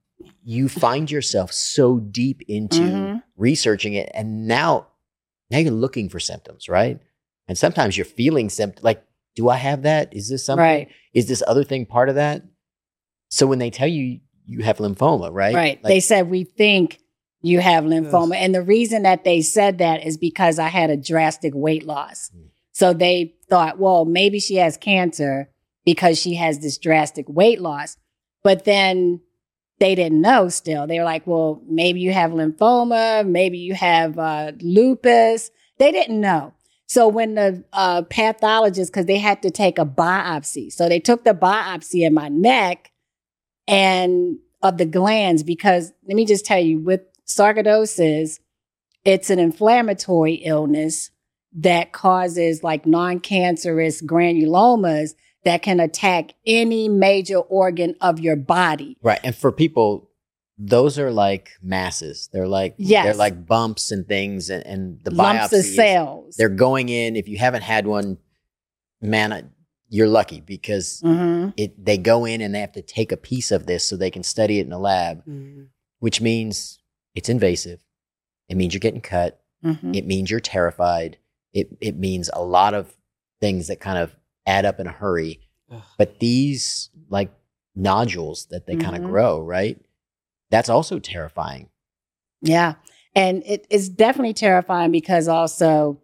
you 0.44 0.68
find 0.68 1.10
yourself 1.10 1.52
so 1.52 1.98
deep 1.98 2.42
into 2.48 2.80
Mhm. 2.82 3.22
researching 3.36 3.94
it 3.94 4.10
and 4.14 4.46
now 4.46 4.88
now 5.50 5.58
you're 5.58 5.72
looking 5.72 6.08
for 6.08 6.20
symptoms 6.20 6.68
right 6.68 6.98
and 7.48 7.56
sometimes 7.58 7.96
you're 7.96 8.04
feeling 8.04 8.48
symptoms 8.50 8.84
like 8.84 9.02
do 9.36 9.48
i 9.48 9.56
have 9.56 9.82
that 9.82 10.14
is 10.14 10.28
this 10.28 10.44
something 10.44 10.62
Right. 10.64 10.88
is 11.14 11.26
this 11.28 11.42
other 11.46 11.64
thing 11.64 11.86
part 11.86 12.08
of 12.08 12.14
that 12.16 12.42
so 13.30 13.46
when 13.46 13.58
they 13.58 13.70
tell 13.70 13.88
you 13.88 14.20
you 14.46 14.62
have 14.62 14.78
lymphoma 14.78 15.30
right 15.32 15.54
Right. 15.54 15.82
Like, 15.82 15.90
they 15.90 16.00
said 16.00 16.28
we 16.30 16.44
think 16.44 16.98
you 17.44 17.58
have 17.58 17.82
lymphoma. 17.82 18.36
And 18.36 18.54
the 18.54 18.62
reason 18.62 19.02
that 19.02 19.24
they 19.24 19.40
said 19.42 19.78
that 19.78 20.06
is 20.06 20.16
because 20.16 20.60
I 20.60 20.68
had 20.68 20.90
a 20.90 20.96
drastic 20.96 21.52
weight 21.56 21.84
loss. 21.84 22.30
Mm. 22.30 22.50
So 22.70 22.92
they 22.92 23.34
thought, 23.50 23.80
well, 23.80 24.04
maybe 24.04 24.38
she 24.38 24.56
has 24.56 24.76
cancer 24.76 25.50
because 25.84 26.18
she 26.18 26.34
has 26.34 26.60
this 26.60 26.78
drastic 26.78 27.26
weight 27.28 27.60
loss. 27.60 27.96
But 28.42 28.64
then 28.64 29.20
they 29.78 29.94
didn't 29.94 30.20
know 30.20 30.48
still. 30.48 30.86
They 30.86 30.98
were 30.98 31.04
like, 31.04 31.26
well, 31.26 31.62
maybe 31.68 32.00
you 32.00 32.12
have 32.12 32.30
lymphoma, 32.30 33.26
maybe 33.26 33.58
you 33.58 33.74
have 33.74 34.18
uh, 34.18 34.52
lupus. 34.60 35.50
They 35.78 35.92
didn't 35.92 36.20
know. 36.20 36.54
So 36.86 37.08
when 37.08 37.34
the 37.34 37.64
uh, 37.72 38.02
pathologist, 38.02 38.92
because 38.92 39.06
they 39.06 39.18
had 39.18 39.42
to 39.42 39.50
take 39.50 39.78
a 39.78 39.86
biopsy, 39.86 40.70
so 40.70 40.88
they 40.88 41.00
took 41.00 41.24
the 41.24 41.34
biopsy 41.34 42.06
in 42.06 42.12
my 42.12 42.28
neck, 42.28 42.90
and 43.66 44.38
of 44.62 44.78
the 44.78 44.86
glands 44.86 45.42
because 45.42 45.92
let 46.06 46.14
me 46.14 46.24
just 46.24 46.44
tell 46.44 46.58
you 46.58 46.78
with 46.78 47.00
sarcoidosis, 47.26 48.38
it's 49.04 49.30
an 49.30 49.38
inflammatory 49.38 50.34
illness 50.34 51.10
that 51.54 51.92
causes 51.92 52.62
like 52.62 52.86
non-cancerous 52.86 54.02
granulomas 54.02 55.14
that 55.44 55.62
can 55.62 55.80
attack 55.80 56.34
any 56.46 56.88
major 56.88 57.38
organ 57.38 57.94
of 58.00 58.20
your 58.20 58.36
body. 58.36 58.96
Right. 59.02 59.20
And 59.24 59.34
for 59.34 59.50
people, 59.52 60.10
those 60.58 60.98
are 60.98 61.10
like 61.10 61.50
masses. 61.62 62.28
They're 62.32 62.46
like 62.48 62.74
Yes. 62.78 63.04
they're 63.04 63.14
like 63.14 63.46
bumps 63.46 63.90
and 63.90 64.06
things 64.06 64.50
and, 64.50 64.64
and 64.64 65.00
the 65.02 65.10
lumps 65.10 65.52
of 65.52 65.60
biopsies. 65.60 65.74
cells. 65.74 66.36
They're 66.36 66.48
going 66.48 66.88
in. 66.88 67.16
If 67.16 67.26
you 67.28 67.38
haven't 67.38 67.62
had 67.62 67.86
one, 67.86 68.18
man, 69.00 69.50
you're 69.88 70.08
lucky 70.08 70.40
because 70.40 71.00
hmm 71.04 71.48
it 71.56 71.84
they 71.84 71.98
go 71.98 72.24
in 72.24 72.40
and 72.40 72.54
they 72.54 72.60
have 72.60 72.72
to 72.72 72.82
take 72.82 73.12
a 73.12 73.16
piece 73.16 73.50
of 73.50 73.66
this 73.66 73.84
so 73.84 73.96
they 73.96 74.10
can 74.10 74.22
study 74.22 74.58
it 74.58 74.62
in 74.62 74.70
the 74.70 74.78
lab, 74.78 75.24
Mm. 75.26 75.66
which 75.98 76.20
means 76.20 76.78
it's 77.14 77.28
invasive. 77.28 77.80
It 78.48 78.56
means 78.56 78.72
you're 78.74 78.80
getting 78.80 79.00
cut. 79.00 79.40
hmm 79.62 79.94
It 79.94 80.06
means 80.06 80.30
you're 80.30 80.40
terrified. 80.40 81.18
It 81.52 81.68
it 81.80 81.96
means 81.98 82.30
a 82.32 82.42
lot 82.42 82.72
of 82.74 82.96
things 83.40 83.66
that 83.66 83.80
kind 83.80 83.98
of 83.98 84.14
add 84.46 84.64
up 84.64 84.80
in 84.80 84.86
a 84.86 84.92
hurry. 84.92 85.40
Ugh. 85.70 85.82
But 85.98 86.18
these 86.20 86.90
like 87.08 87.32
nodules 87.74 88.46
that 88.50 88.66
they 88.66 88.76
kind 88.76 88.96
of 88.96 89.04
grow, 89.04 89.40
right? 89.40 89.80
That's 90.50 90.68
also 90.68 90.98
terrifying. 90.98 91.70
Yeah. 92.42 92.74
And 93.14 93.42
it 93.46 93.66
is 93.70 93.88
definitely 93.88 94.34
terrifying 94.34 94.90
because 94.90 95.28
also 95.28 96.02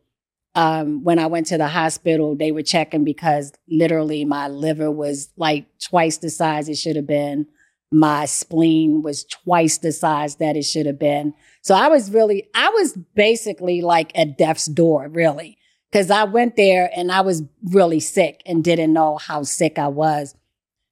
um, 0.55 1.05
when 1.05 1.19
I 1.19 1.27
went 1.27 1.47
to 1.49 1.59
the 1.59 1.69
hospital, 1.69 2.35
they 2.35 2.53
were 2.53 2.63
checking 2.63 3.05
because 3.05 3.53
literally 3.69 4.25
my 4.25 4.49
liver 4.49 4.91
was 4.91 5.31
like 5.37 5.67
twice 5.79 6.19
the 6.19 6.31
size 6.31 6.69
it 6.69 6.77
should 6.77 6.97
have 6.97 7.07
been. 7.07 7.47
My 7.91 8.27
spleen 8.27 9.03
was 9.03 9.25
twice 9.25 9.79
the 9.79 9.93
size 9.93 10.37
that 10.37 10.57
it 10.57 10.65
should 10.65 10.87
have 10.87 10.99
been. 10.99 11.33
So 11.63 11.75
I 11.75 11.89
was 11.89 12.11
really, 12.11 12.49
I 12.55 12.69
was 12.71 12.97
basically 13.15 13.83
like 13.83 14.17
at 14.19 14.37
death's 14.37 14.67
door, 14.67 15.09
really, 15.09 15.59
because 15.91 16.11
I 16.11 16.25
went 16.25 16.57
there 16.57 16.91
and 16.95 17.11
I 17.11 17.23
was 17.23 17.43
really 17.65 18.01
sick 18.01 18.43
and 18.45 18.63
didn't 18.63 18.93
know 18.93 19.17
how 19.17 19.43
sick 19.43 19.79
I 19.79 19.89
was. 19.89 20.35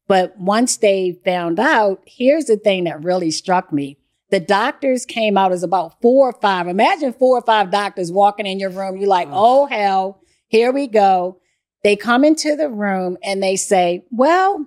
But 0.09 0.39
once 0.39 0.77
they 0.77 1.19
found 1.25 1.59
out, 1.59 2.03
here's 2.07 2.45
the 2.45 2.57
thing 2.57 2.85
that 2.85 3.03
really 3.03 3.31
struck 3.31 3.73
me. 3.73 3.99
The 4.31 4.41
doctors 4.41 5.05
came 5.05 5.37
out 5.37 5.53
as 5.53 5.63
about 5.63 6.01
four 6.01 6.31
or 6.31 6.41
five. 6.41 6.67
Imagine 6.69 7.13
four 7.13 7.39
or 7.39 7.43
five 7.43 7.71
doctors 7.71 8.11
walking 8.11 8.47
in 8.47 8.59
your 8.59 8.71
room. 8.71 8.97
You're 8.97 9.09
like, 9.09 9.29
oh, 9.31 9.67
hell, 9.67 10.21
here 10.49 10.73
we 10.73 10.87
go. 10.87 11.41
They 11.85 11.97
come 11.97 12.25
into 12.25 12.57
the 12.57 12.69
room 12.69 13.17
and 13.23 13.43
they 13.43 13.57
say, 13.57 14.05
well, 14.11 14.67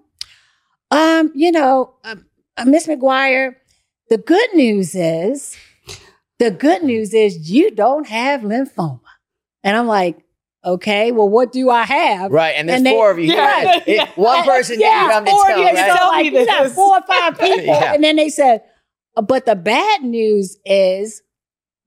um, 0.91 1.31
you 1.35 1.51
know, 1.51 1.95
um, 2.03 2.25
uh, 2.57 2.65
Miss 2.65 2.87
McGuire, 2.87 3.55
the 4.09 4.17
good 4.17 4.53
news 4.53 4.95
is, 4.95 5.57
the 6.39 6.51
good 6.51 6.83
news 6.83 7.13
is 7.13 7.49
you 7.49 7.71
don't 7.71 8.07
have 8.07 8.41
lymphoma. 8.41 9.01
And 9.63 9.75
I'm 9.77 9.87
like, 9.87 10.17
okay, 10.65 11.11
well, 11.11 11.29
what 11.29 11.51
do 11.51 11.69
I 11.69 11.83
have? 11.83 12.31
Right. 12.31 12.51
And 12.51 12.67
there's 12.67 12.77
And 12.77 12.85
they- 12.85 12.91
four 12.91 13.11
of 13.11 13.19
you. 13.19 13.33
Yeah. 13.33 13.79
It- 13.87 14.09
one 14.17 14.43
person 14.45 14.79
Yeah, 14.79 14.99
didn't 15.07 15.11
come 15.11 15.25
to 15.25 15.31
four 15.31 15.45
tell, 15.47 15.59
you 15.59 15.65
right? 15.65 15.75
tell 15.75 16.07
like, 16.07 16.31
me 16.33 16.39
you 16.39 16.45
got 16.45 16.63
this. 16.63 16.73
four 16.75 16.97
or 16.97 17.01
five 17.07 17.39
people. 17.39 17.63
Yeah. 17.65 17.93
And 17.93 18.03
then 18.03 18.15
they 18.17 18.29
said, 18.29 18.61
"Uh, 19.15 19.21
but 19.21 19.45
the 19.45 19.55
bad 19.55 20.03
news 20.03 20.57
is 20.65 21.21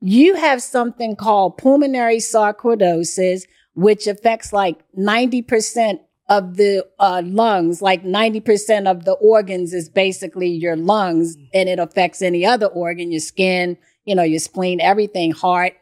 you 0.01 0.35
have 0.37 0.63
something 0.63 1.17
called 1.17 1.59
pulmonary 1.59 2.17
sarcoidosis, 2.19 3.43
which 3.75 4.07
affects 4.07 4.53
like 4.53 4.79
90% 4.99 6.01
of 6.29 6.57
the 6.57 6.87
uh, 6.99 7.21
lungs, 7.25 7.83
like 7.83 8.03
90% 8.05 8.91
of 8.91 9.05
the 9.05 9.13
organs 9.13 9.73
is 9.75 9.89
basically 9.89 10.49
your 10.49 10.77
lungs, 10.77 11.37
and 11.53 11.69
it 11.69 11.79
affects 11.79 12.23
any 12.23 12.45
other 12.47 12.67
organ, 12.67 13.11
your 13.13 13.21
skin, 13.21 13.77
you 14.05 14.15
know, 14.15 14.23
your 14.23 14.39
spleen, 14.41 14.81
everything, 14.81 15.31
heart. 15.33 15.75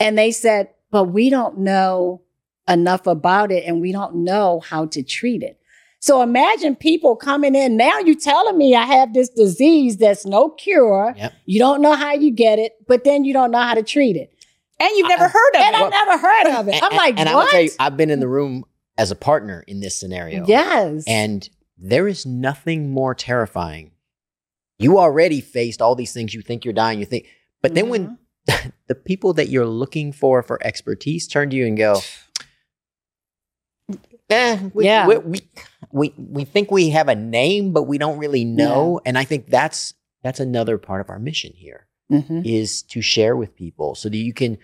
And 0.00 0.18
they 0.18 0.32
said, 0.32 0.68
but 0.94 1.04
we 1.04 1.28
don't 1.28 1.58
know 1.58 2.22
enough 2.68 3.06
about 3.08 3.50
it 3.50 3.64
and 3.66 3.80
we 3.80 3.90
don't 3.90 4.14
know 4.14 4.60
how 4.60 4.86
to 4.86 5.02
treat 5.02 5.42
it. 5.42 5.58
So 5.98 6.22
imagine 6.22 6.76
people 6.76 7.16
coming 7.16 7.56
in. 7.56 7.76
Now 7.76 7.98
you 7.98 8.14
telling 8.14 8.56
me 8.56 8.76
I 8.76 8.84
have 8.84 9.12
this 9.12 9.28
disease 9.28 9.96
that's 9.96 10.24
no 10.24 10.50
cure. 10.50 11.14
Yep. 11.16 11.32
You 11.46 11.58
don't 11.58 11.82
know 11.82 11.94
how 11.94 12.12
you 12.12 12.30
get 12.30 12.60
it, 12.60 12.74
but 12.86 13.02
then 13.02 13.24
you 13.24 13.32
don't 13.32 13.50
know 13.50 13.58
how 13.60 13.74
to 13.74 13.82
treat 13.82 14.14
it. 14.16 14.30
And 14.78 14.88
you've 14.96 15.08
never 15.08 15.26
heard 15.26 15.54
of 15.56 15.60
And 15.62 15.74
it. 15.74 15.82
And 15.82 15.84
I've 15.84 15.90
never 15.90 16.18
heard 16.18 16.46
of 16.60 16.68
it. 16.68 16.76
I'm 16.82 16.90
And- 16.92 16.96
like, 16.96 17.18
and 17.18 17.28
I 17.28 17.32
will 17.32 17.40
what? 17.40 17.50
tell 17.50 17.62
you, 17.62 17.70
I've 17.80 17.96
been 17.96 18.10
in 18.10 18.20
the 18.20 18.28
room 18.28 18.64
as 18.96 19.10
a 19.10 19.16
partner 19.16 19.64
in 19.66 19.80
this 19.80 19.98
scenario. 19.98 20.46
yes. 20.46 21.02
And 21.08 21.48
there 21.76 22.06
is 22.06 22.24
nothing 22.24 22.90
more 22.90 23.14
terrifying. 23.16 23.90
You 24.78 24.98
already 25.00 25.40
faced 25.40 25.82
all 25.82 25.96
these 25.96 26.12
things. 26.12 26.34
You 26.34 26.40
think 26.42 26.64
you're 26.64 26.72
dying. 26.74 27.00
You 27.00 27.04
think, 27.06 27.26
but 27.62 27.74
then 27.74 27.88
when 27.88 28.04
Mm-hmm. 28.04 28.14
the 28.88 28.94
people 28.94 29.32
that 29.34 29.48
you're 29.48 29.66
looking 29.66 30.12
for 30.12 30.42
for 30.42 30.58
expertise 30.66 31.26
turn 31.26 31.50
to 31.50 31.56
you 31.56 31.66
and 31.66 31.76
go, 31.76 32.00
eh, 34.30 34.68
we, 34.72 34.84
Yeah. 34.84 35.06
we, 35.06 35.18
we, 35.18 35.40
we, 35.92 36.14
we 36.16 36.44
think 36.44 36.70
we 36.70 36.90
have 36.90 37.08
a 37.08 37.14
name, 37.14 37.72
but 37.72 37.84
we 37.84 37.98
don't 37.98 38.18
really 38.18 38.44
know. 38.44 39.00
And 39.04 39.16
I 39.18 39.24
think 39.24 39.48
that's 39.48 39.94
that's 40.22 40.40
another 40.40 40.78
part 40.78 41.00
of 41.02 41.10
our 41.10 41.18
mission 41.18 41.52
here 41.54 41.86
Mhm. 42.10 42.44
is 42.46 42.82
to 42.84 43.02
share 43.02 43.36
with 43.36 43.54
people 43.54 43.94
so 43.94 44.08
that 44.08 44.16
you 44.16 44.32
can 44.32 44.58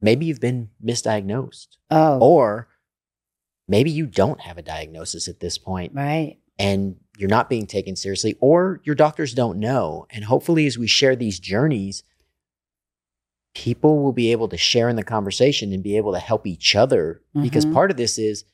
maybe 0.00 0.26
you've 0.26 0.40
been 0.40 0.70
misdiagnosed 0.84 1.66
Oh, 1.90 2.18
or 2.20 2.68
maybe 3.68 3.90
you 3.90 4.06
don't 4.06 4.40
have 4.40 4.56
a 4.58 4.62
diagnosis 4.62 5.26
at 5.28 5.40
this 5.40 5.58
point 5.58 5.92
right. 5.94 6.38
and 6.58 6.96
you're 7.18 7.28
not 7.28 7.48
being 7.50 7.66
taken 7.66 7.96
seriously 7.96 8.36
or 8.40 8.80
your 8.84 8.94
doctors 8.94 9.34
don't 9.34 9.58
know 9.58 10.06
and 10.10 10.24
hopefully 10.24 10.66
as 10.66 10.78
we 10.78 10.86
share 10.86 11.14
these 11.16 11.38
journeys 11.40 12.02
people 13.54 14.02
will 14.02 14.12
be 14.12 14.32
able 14.32 14.48
to 14.48 14.56
share 14.56 14.88
in 14.88 14.96
the 14.96 15.02
conversation 15.02 15.72
and 15.72 15.82
be 15.82 15.96
able 15.96 16.12
to 16.12 16.18
help 16.18 16.46
each 16.46 16.74
other 16.76 17.20
because 17.42 17.66
Mhm. 17.66 17.72
part 17.74 17.90
of 17.90 17.96
this 17.96 18.18
is 18.18 18.44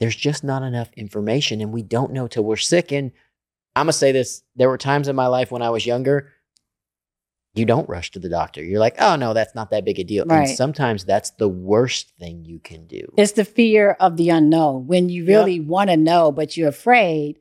there's 0.00 0.16
just 0.16 0.42
not 0.44 0.62
enough 0.62 0.90
information 0.96 1.60
and 1.60 1.72
we 1.72 1.82
don't 1.82 2.12
know 2.12 2.26
till 2.26 2.44
we're 2.44 2.56
sick 2.56 2.92
and 2.92 3.12
i'm 3.74 3.86
going 3.86 3.92
to 3.92 3.98
say 3.98 4.12
this 4.12 4.42
there 4.54 4.68
were 4.68 4.78
times 4.78 5.06
in 5.08 5.14
my 5.16 5.26
life 5.26 5.50
when 5.50 5.60
i 5.62 5.68
was 5.70 5.84
younger 5.86 6.32
you 7.54 7.64
don't 7.64 7.88
rush 7.88 8.10
to 8.10 8.18
the 8.18 8.28
doctor 8.28 8.62
you're 8.64 8.80
like 8.80 8.96
oh 8.98 9.16
no 9.16 9.32
that's 9.34 9.54
not 9.54 9.70
that 9.70 9.84
big 9.84 9.98
a 9.98 10.04
deal 10.04 10.24
Right. 10.26 10.48
and 10.48 10.56
sometimes 10.56 11.04
that's 11.04 11.30
the 11.32 11.48
worst 11.48 12.10
thing 12.18 12.44
you 12.44 12.58
can 12.58 12.86
do 12.86 13.12
It's 13.18 13.32
the 13.32 13.44
fear 13.44 13.92
of 14.00 14.16
the 14.16 14.30
unknown 14.30 14.86
when 14.86 15.08
you 15.10 15.26
really 15.26 15.60
want 15.60 15.90
to 15.90 15.96
know, 15.96 16.32
but 16.32 16.56
you're 16.56 16.68
afraid. 16.68 17.38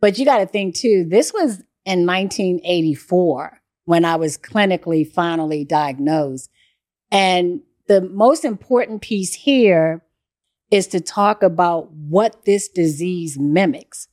But 0.00 0.18
you 0.18 0.24
got 0.24 0.38
to 0.38 0.46
think 0.46 0.74
too, 0.76 1.04
this 1.08 1.32
was 1.32 1.62
in 1.84 2.04
1984 2.06 3.60
when 3.86 4.04
I 4.04 4.16
was 4.16 4.36
clinically 4.36 5.10
finally 5.10 5.64
diagnosed. 5.64 6.50
And 7.10 7.62
the 7.88 8.02
most 8.02 8.44
important 8.44 9.00
piece 9.00 9.34
here 9.34 10.04
is 10.70 10.86
to 10.88 11.00
talk 11.00 11.42
about 11.42 11.90
what 11.92 12.44
this 12.44 12.68
disease 12.68 13.38
mimics. 13.38 14.08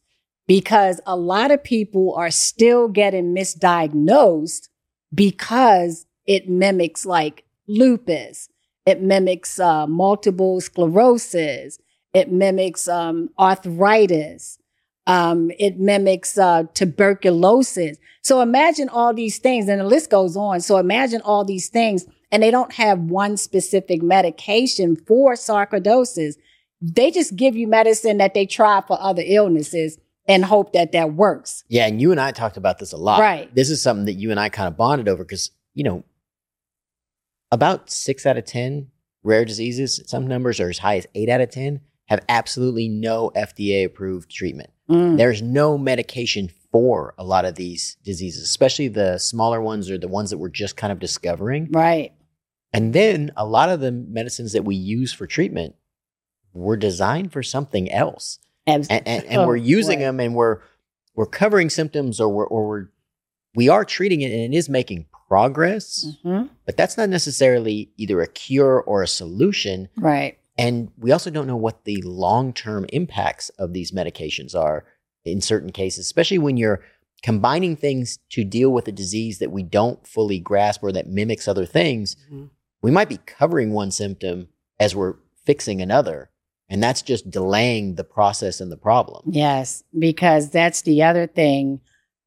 Because 0.48 1.00
a 1.06 1.16
lot 1.16 1.52
of 1.52 1.64
people 1.64 2.14
are 2.16 2.32
still 2.32 2.88
getting 2.88 3.34
misdiagnosed 3.36 4.70
because 5.14 6.06
it 6.26 6.50
mimics 6.50 7.06
like 7.06 7.44
lupus, 7.68 8.50
it 8.86 9.02
mimics 9.02 9.60
uh, 9.60 9.88
multiple 9.88 10.60
sclerosis. 10.60 11.80
It 12.14 12.32
mimics 12.32 12.88
um, 12.88 13.30
arthritis. 13.40 14.60
Um, 15.06 15.52
it 15.60 15.80
mimics 15.80 16.38
uh, 16.38 16.64
tuberculosis. 16.74 17.98
So 18.22 18.40
imagine 18.42 18.88
all 18.90 19.14
these 19.14 19.38
things, 19.38 19.68
and 19.68 19.82
the 19.82 19.86
list 19.86 20.10
goes 20.10 20.38
on. 20.38 20.62
So 20.62 20.78
imagine 20.78 21.22
all 21.22 21.44
these 21.44 21.70
things, 21.70 22.06
and 22.32 22.42
they 22.42 22.52
don't 22.52 22.74
have 22.74 23.00
one 23.00 23.36
specific 23.36 24.02
medication 24.02 24.96
for 24.96 25.34
sarcoidosis. 25.34 26.36
They 26.82 27.12
just 27.12 27.36
give 27.36 27.56
you 27.56 27.68
medicine 27.68 28.18
that 28.18 28.34
they 28.34 28.46
try 28.46 28.82
for 28.88 28.98
other 29.00 29.24
illnesses 29.26 29.98
and 30.28 30.46
hope 30.46 30.72
that 30.74 30.94
that 30.94 31.14
works. 31.14 31.64
Yeah, 31.68 31.86
and 31.86 32.02
you 32.02 32.12
and 32.12 32.20
I 32.20 32.32
talked 32.32 32.58
about 32.58 32.80
this 32.80 32.94
a 32.94 32.98
lot. 32.98 33.20
Right. 33.20 33.54
This 33.54 33.70
is 33.70 33.82
something 33.82 34.06
that 34.06 34.14
you 34.14 34.32
and 34.32 34.40
I 34.40 34.50
kind 34.50 34.68
of 34.68 34.78
bonded 34.78 35.10
over 35.10 35.24
because, 35.24 35.52
you 35.74 35.84
know, 35.84 36.06
about 37.52 37.90
six 37.90 38.26
out 38.26 38.38
of 38.38 38.46
10 38.46 38.88
rare 39.24 39.46
diseases, 39.46 40.02
some 40.06 40.28
numbers 40.28 40.60
are 40.60 40.70
as 40.70 40.80
high 40.80 40.98
as 40.98 41.08
eight 41.16 41.30
out 41.30 41.42
of 41.42 41.50
10, 41.50 41.82
have 42.08 42.24
absolutely 42.28 42.90
no 42.90 43.32
FDA 43.36 43.86
approved 43.86 44.30
treatment. 44.30 44.70
Mm. 44.90 45.18
There's 45.18 45.42
no 45.42 45.78
medication 45.78 46.50
for 46.72 47.14
a 47.18 47.24
lot 47.24 47.46
of 47.46 47.56
these 47.56 47.98
diseases, 48.04 48.44
especially 48.44 48.88
the 48.88 49.18
smaller 49.18 49.62
ones 49.62 49.90
or 49.90 49.98
the 49.98 50.08
ones 50.08 50.30
that 50.32 50.38
we're 50.40 50.50
just 50.50 50.76
kind 50.76 50.92
of 50.92 51.00
discovering. 51.00 51.70
Right. 51.72 52.12
And 52.74 52.94
then 52.94 53.32
a 53.38 53.46
lot 53.46 53.70
of 53.70 53.80
the 53.80 53.92
medicines 53.92 54.54
that 54.54 54.66
we 54.66 54.76
use 54.76 55.14
for 55.14 55.28
treatment 55.28 55.76
were 56.54 56.76
designed 56.78 57.32
for 57.32 57.44
something 57.44 57.92
else 57.92 58.40
and, 58.68 58.86
and, 58.90 59.08
and 59.08 59.42
Oh, 59.42 59.48
we're 59.48 59.56
using 59.56 60.00
right. 60.00 60.06
them 60.06 60.20
and 60.20 60.36
we're 60.36 60.60
we're 61.16 61.26
covering 61.28 61.70
symptoms 61.70 62.20
or 62.20 62.30
we're 62.30 62.46
or 62.48 62.68
we're 62.68 62.86
we 63.56 63.70
are 63.70 63.86
treating 63.86 64.22
it 64.22 64.32
and 64.32 64.54
it 64.54 64.58
is 64.58 64.68
making 64.70 65.06
progress 65.28 66.06
Mhm. 66.26 66.50
but 66.66 66.76
that's 66.78 66.98
not 66.98 67.10
necessarily 67.10 67.92
either 67.98 68.22
a 68.22 68.28
cure 68.28 68.82
or 68.82 69.02
a 69.04 69.08
solution 69.08 69.90
Right. 69.98 70.38
And 70.58 70.92
we 70.98 71.12
also 71.12 71.30
don't 71.30 71.48
know 71.48 71.56
what 71.56 71.84
the 71.86 72.02
long-term 72.04 72.86
impacts 72.94 73.50
of 73.58 73.74
these 73.74 73.92
medications 73.92 74.56
are 74.56 74.86
in 75.26 75.42
certain 75.42 75.72
cases 75.72 76.06
especially 76.06 76.38
when 76.38 76.58
you're 76.58 76.82
combining 77.24 77.76
things 77.76 78.20
to 78.30 78.44
deal 78.44 78.70
with 78.70 78.88
a 78.88 78.92
disease 78.92 79.40
that 79.40 79.52
we 79.52 79.64
don't 79.64 80.06
fully 80.06 80.40
grasp 80.40 80.84
or 80.84 80.92
that 80.92 81.08
mimics 81.08 81.48
other 81.48 81.66
things, 81.66 82.18
Mhm. 82.30 82.50
we 82.82 82.92
might 82.92 83.08
be 83.08 83.18
covering 83.26 83.72
one 83.72 83.92
symptom 83.92 84.50
as 84.78 84.94
we're 84.94 85.16
fixing 85.46 85.82
another. 85.82 86.30
And 86.70 86.84
that's 86.84 87.02
just 87.02 87.32
delaying 87.32 87.96
the 87.96 88.04
process 88.04 88.60
and 88.60 88.70
the 88.70 88.78
problem. 88.78 89.24
Yes, 89.32 89.84
because 89.98 90.50
that's 90.50 90.82
the 90.82 91.02
other 91.04 91.26
thing. 91.26 91.80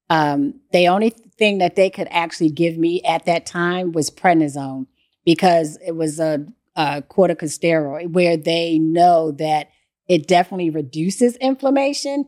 Um, 0.08 0.60
the 0.72 0.88
only 0.88 1.10
thing 1.10 1.58
that 1.58 1.76
they 1.76 1.90
could 1.90 2.08
actually 2.10 2.50
give 2.50 2.78
me 2.78 3.02
at 3.02 3.26
that 3.26 3.44
time 3.44 3.92
was 3.92 4.08
prednisone 4.10 4.86
because 5.26 5.76
it 5.86 5.92
was 5.96 6.18
a, 6.18 6.46
a 6.76 7.02
corticosteroid 7.02 8.12
where 8.12 8.36
they 8.36 8.78
know 8.78 9.32
that 9.32 9.70
it 10.08 10.28
definitely 10.28 10.70
reduces 10.70 11.36
inflammation. 11.36 12.26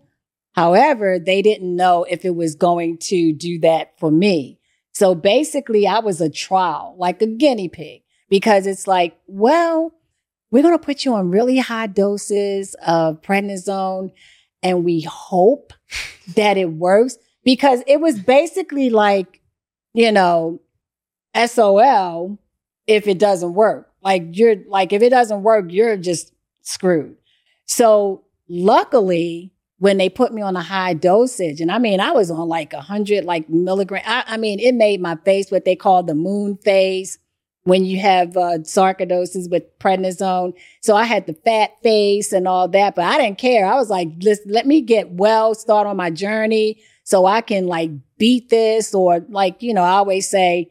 However, 0.53 1.19
they 1.19 1.43
didn't 1.43 1.77
know 1.77 2.05
if 2.05 2.25
it 2.25 2.35
was 2.35 2.55
going 2.55 2.99
to 3.03 3.33
do 3.33 3.61
that 3.61 3.99
for 4.01 4.11
me. 4.11 4.59
So 4.93 5.15
basically, 5.15 5.87
I 5.87 6.01
was 6.01 6.21
a 6.21 6.31
trial, 6.31 6.97
like 6.99 7.23
a 7.23 7.27
guinea 7.27 7.69
pig, 7.69 8.03
because 8.29 8.67
it's 8.67 8.89
like, 8.89 9.17
well, 9.27 9.93
we're 10.51 10.63
going 10.63 10.77
to 10.77 10.85
put 10.85 11.05
you 11.05 11.15
on 11.15 11.31
really 11.31 11.59
high 11.59 11.87
doses 11.87 12.75
of 12.85 13.21
prednisone 13.21 14.13
and 14.63 14.85
we 14.85 15.03
hope 15.03 15.73
that 16.35 16.57
it 16.57 16.73
works 16.73 17.17
because 17.45 17.83
it 17.87 18.01
was 18.01 18.19
basically 18.19 18.91
like, 18.91 19.41
you 19.95 20.11
know, 20.11 20.61
SOL 21.47 22.39
if 22.87 23.07
it 23.07 23.19
doesn't 23.19 23.55
work. 23.55 23.88
Like 24.03 24.25
you're 24.33 24.57
like 24.67 24.93
if 24.93 25.03
it 25.03 25.11
doesn't 25.11 25.43
work, 25.43 25.67
you're 25.69 25.97
just 25.97 26.33
screwed. 26.63 27.17
So 27.67 28.25
luckily, 28.49 29.53
when 29.79 29.99
they 29.99 30.09
put 30.09 30.33
me 30.33 30.43
on 30.43 30.57
a 30.57 30.63
high 30.63 30.95
dosage, 30.95 31.61
and 31.61 31.71
I 31.71 31.79
mean, 31.79 32.01
I 32.01 32.13
was 32.13 32.31
on 32.31 32.49
like 32.49 32.73
a 32.73 32.81
hundred 32.81 33.25
like 33.25 33.49
milligram. 33.49 34.03
I, 34.07 34.25
I 34.27 34.37
mean, 34.37 34.61
it 34.61 34.75
made 34.75 35.01
my 35.01 35.17
face 35.25 35.51
what 35.51 35.65
they 35.65 35.77
call 35.77 36.03
the 36.03 36.15
moon 36.15 36.57
face 36.59 37.19
when 37.65 37.85
you 37.85 37.99
have 37.99 38.37
uh, 38.37 38.59
sarcoidosis 38.59 39.51
with 39.51 39.79
prednisone. 39.79 40.55
So 40.81 40.97
I 40.97 41.05
had 41.05 41.27
the 41.27 41.35
fat 41.35 41.73
face 41.83 42.33
and 42.33 42.49
all 42.49 42.67
that, 42.69 42.95
but 42.95 43.05
I 43.05 43.19
didn't 43.19 43.39
care. 43.39 43.67
I 43.67 43.75
was 43.75 43.91
like, 43.91 44.09
let 44.23 44.39
let 44.47 44.67
me 44.67 44.81
get 44.81 45.11
well, 45.11 45.55
start 45.55 45.87
on 45.87 45.97
my 45.97 46.11
journey 46.11 46.81
so 47.09 47.25
I 47.25 47.41
can 47.41 47.67
like 47.67 47.91
beat 48.19 48.51
this 48.51 48.95
or 48.95 49.25
like, 49.31 49.63
you 49.63 49.73
know, 49.73 49.83
I 49.83 49.93
always 49.93 50.29
say, 50.29 50.71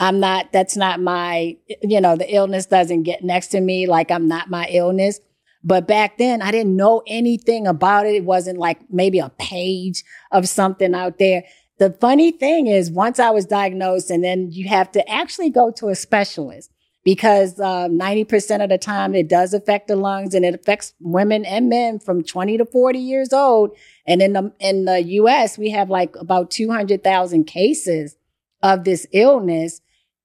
I'm 0.00 0.18
not, 0.18 0.50
that's 0.50 0.76
not 0.76 0.98
my, 0.98 1.56
you 1.82 2.00
know, 2.00 2.16
the 2.16 2.34
illness 2.34 2.66
doesn't 2.66 3.02
get 3.02 3.22
next 3.22 3.48
to 3.48 3.60
me. 3.60 3.86
Like 3.86 4.10
I'm 4.10 4.26
not 4.26 4.48
my 4.50 4.66
illness. 4.70 5.20
But 5.62 5.86
back 5.86 6.16
then 6.16 6.40
I 6.40 6.50
didn't 6.50 6.74
know 6.74 7.02
anything 7.06 7.66
about 7.66 8.06
it. 8.06 8.14
It 8.14 8.24
wasn't 8.24 8.58
like 8.58 8.80
maybe 8.90 9.18
a 9.18 9.30
page 9.38 10.02
of 10.32 10.48
something 10.48 10.94
out 10.94 11.18
there. 11.18 11.44
The 11.78 11.90
funny 12.00 12.32
thing 12.32 12.66
is 12.66 12.90
once 12.90 13.18
I 13.18 13.30
was 13.30 13.44
diagnosed 13.44 14.10
and 14.10 14.24
then 14.24 14.50
you 14.50 14.68
have 14.68 14.90
to 14.92 15.08
actually 15.08 15.50
go 15.50 15.70
to 15.72 15.88
a 15.88 15.94
specialist 15.94 16.70
because 17.04 17.58
um, 17.60 17.98
90% 17.98 18.62
of 18.62 18.68
the 18.68 18.78
time 18.78 19.14
it 19.14 19.28
does 19.28 19.54
affect 19.54 19.88
the 19.88 19.96
lungs 19.96 20.34
and 20.34 20.44
it 20.44 20.54
affects 20.54 20.94
women 21.00 21.44
and 21.44 21.68
men 21.68 21.98
from 21.98 22.22
20 22.22 22.58
to 22.58 22.66
40 22.66 22.98
years 22.98 23.32
old. 23.32 23.76
And 24.06 24.20
in 24.20 24.32
the, 24.32 24.52
in 24.60 24.84
the 24.86 25.02
US, 25.02 25.56
we 25.58 25.70
have 25.70 25.90
like 25.90 26.14
about 26.16 26.50
200,000 26.50 27.44
cases 27.44 28.16
of 28.62 28.84
this 28.84 29.06
illness. 29.12 29.80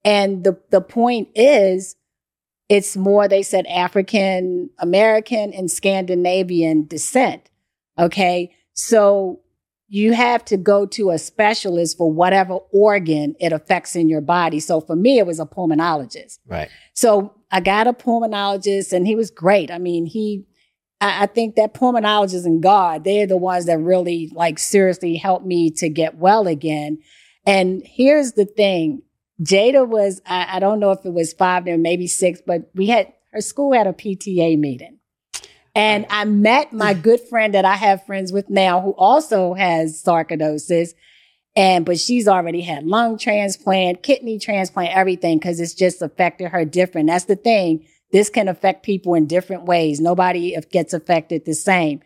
And 0.06 0.46
the, 0.46 0.58
the 0.70 0.82
point 0.82 1.30
is, 1.36 1.98
it's 2.70 2.96
more, 2.96 3.28
they 3.28 3.44
said 3.44 3.66
African 3.68 4.70
American 4.80 5.54
and 5.54 5.70
Scandinavian 5.70 6.88
descent. 6.88 7.50
Okay. 8.00 8.56
So 8.74 9.42
you 9.88 10.14
have 10.14 10.44
to 10.46 10.58
go 10.58 10.86
to 10.88 11.12
a 11.12 11.18
specialist 11.18 11.98
for 11.98 12.12
whatever 12.12 12.56
organ 12.74 13.36
it 13.40 13.52
affects 13.52 13.96
in 13.96 14.10
your 14.10 14.22
body. 14.22 14.60
So 14.60 14.82
for 14.82 14.96
me, 14.96 15.20
it 15.20 15.28
was 15.28 15.40
a 15.40 15.46
pulmonologist. 15.46 16.40
Right. 16.48 16.70
So 16.94 17.36
I 17.52 17.60
got 17.60 17.88
a 17.88 17.94
pulmonologist 17.94 18.94
and 18.94 19.06
he 19.06 19.16
was 19.16 19.30
great. 19.30 19.70
I 19.70 19.78
mean, 19.78 20.08
he, 20.08 20.46
I, 21.02 21.24
I 21.24 21.26
think 21.28 21.56
that 21.56 21.76
pulmonologists 21.76 22.46
and 22.46 22.64
God, 22.64 23.04
they're 23.04 23.28
the 23.28 23.38
ones 23.38 23.68
that 23.68 23.80
really 23.80 24.32
like 24.34 24.58
seriously 24.58 25.16
helped 25.18 25.46
me 25.46 25.70
to 25.72 25.88
get 25.88 26.18
well 26.18 26.48
again. 26.48 26.98
And 27.46 27.84
here's 27.86 28.32
the 28.32 28.46
thing. 28.46 29.04
Jada 29.42 29.88
was, 29.88 30.22
I, 30.26 30.58
I 30.58 30.60
don't 30.60 30.80
know 30.80 30.92
if 30.92 31.06
it 31.06 31.14
was 31.14 31.34
five 31.34 31.68
or 31.68 31.78
maybe 31.78 32.08
six, 32.08 32.42
but 32.46 32.70
we 32.74 32.88
had, 32.88 33.12
her 33.32 33.42
school 33.42 33.74
had 33.74 33.88
a 33.88 33.94
PTA 33.94 34.58
meeting. 34.58 35.00
And 35.76 36.06
I 36.10 36.24
met 36.26 36.72
my 36.72 36.94
good 37.08 37.20
friend 37.20 37.54
that 37.54 37.66
I 37.66 37.76
have 37.76 38.06
friends 38.06 38.32
with 38.32 38.50
now 38.50 38.82
who 38.82 38.92
also 38.92 39.54
has 39.54 40.02
sarcoidosis. 40.02 40.94
And, 41.58 41.86
but 41.86 42.00
she's 42.00 42.28
already 42.28 42.62
had 42.62 42.86
lung 42.86 43.18
transplant, 43.18 44.04
kidney 44.04 44.40
transplant, 44.40 44.96
everything, 44.96 45.38
because 45.38 45.60
it's 45.60 45.74
just 45.74 46.02
affected 46.02 46.50
her 46.50 46.66
different. 46.66 47.08
That's 47.08 47.26
the 47.26 47.38
thing. 47.38 47.86
This 48.12 48.30
can 48.30 48.48
affect 48.48 48.84
people 48.84 49.14
in 49.14 49.26
different 49.26 49.64
ways. 49.64 50.00
Nobody 50.00 50.56
gets 50.72 50.94
affected 50.94 51.46
the 51.46 51.54
same. 51.54 52.02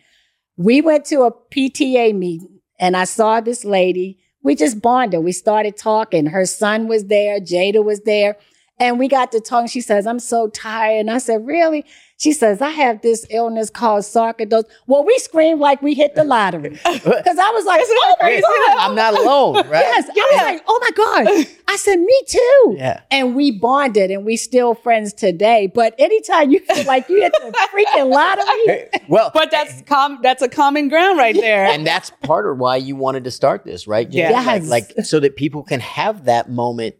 We 0.56 0.82
went 0.82 1.06
to 1.06 1.22
a 1.22 1.32
PTA 1.32 2.16
meeting 2.16 2.60
and 2.80 2.96
I 2.96 3.04
saw 3.04 3.42
this 3.42 3.66
lady. 3.66 4.20
We 4.42 4.56
just 4.56 4.82
bonded. 4.82 5.24
We 5.24 5.32
started 5.32 5.78
talking. 5.78 6.28
Her 6.28 6.46
son 6.46 6.88
was 6.88 7.06
there. 7.06 7.40
Jada 7.40 7.84
was 7.84 8.02
there. 8.02 8.38
And 8.80 8.98
we 8.98 9.08
got 9.08 9.32
to 9.34 9.42
talk. 9.42 9.70
She 9.70 9.82
says, 9.82 10.08
I'm 10.08 10.20
so 10.20 10.48
tired. 10.48 11.02
And 11.02 11.12
I 11.12 11.18
said, 11.18 11.46
really? 11.46 11.86
She 12.20 12.34
says, 12.34 12.62
I 12.62 12.72
have 12.72 13.02
this 13.02 13.26
illness 13.30 13.70
called 13.70 14.04
sarcoidosis. 14.04 14.66
Well, 14.88 15.06
we 15.06 15.18
screamed 15.20 15.62
like 15.62 15.82
we 15.82 15.94
hit 15.94 16.16
the 16.16 16.26
lottery. 16.26 16.72
Because 16.84 17.38
I 17.40 17.50
was 17.52 17.66
like, 17.66 17.82
oh 17.86 18.16
my 18.22 18.30
Yes, 18.30 18.44
God. 18.44 18.78
I'm 18.90 18.94
not 18.96 19.18
alone, 19.18 19.56
right? 19.70 19.80
Yes. 19.86 20.10
I 20.10 20.28
was 20.34 20.42
like, 20.42 20.64
oh 20.68 20.80
my 20.82 20.92
God. 20.92 21.48
I 21.70 21.78
said, 21.78 21.96
me 21.98 22.22
too. 22.28 22.76
Yeah. 22.78 23.02
And 23.10 23.36
we 23.38 23.52
bonded 23.52 24.12
and 24.12 24.26
we 24.26 24.36
still 24.36 24.76
friends 24.76 25.14
today. 25.14 25.72
But 25.74 25.96
anytime 25.98 26.52
you 26.52 26.60
feel 26.60 26.84
like 26.86 27.08
you 27.08 27.22
hit 27.22 27.32
the 27.40 27.52
freaking 27.74 28.12
lottery, 28.12 28.90
Well, 29.08 29.32
But 29.34 29.50
that's 29.50 29.82
com- 29.84 30.20
that's 30.22 30.42
a 30.42 30.50
common 30.50 30.90
ground 30.90 31.18
right 31.18 31.36
there. 31.36 31.66
and 31.68 31.88
that's 31.88 32.12
part 32.24 32.52
of 32.52 32.58
why 32.58 32.76
you 32.76 32.98
wanted 32.98 33.24
to 33.24 33.32
start 33.32 33.64
this, 33.64 33.88
right? 33.88 34.10
Jen? 34.10 34.32
Yes. 34.32 34.68
Like, 34.68 34.94
like 34.98 35.06
so 35.06 35.22
that 35.22 35.38
people 35.38 35.64
can 35.64 35.80
have 35.80 36.26
that 36.26 36.50
moment 36.50 36.96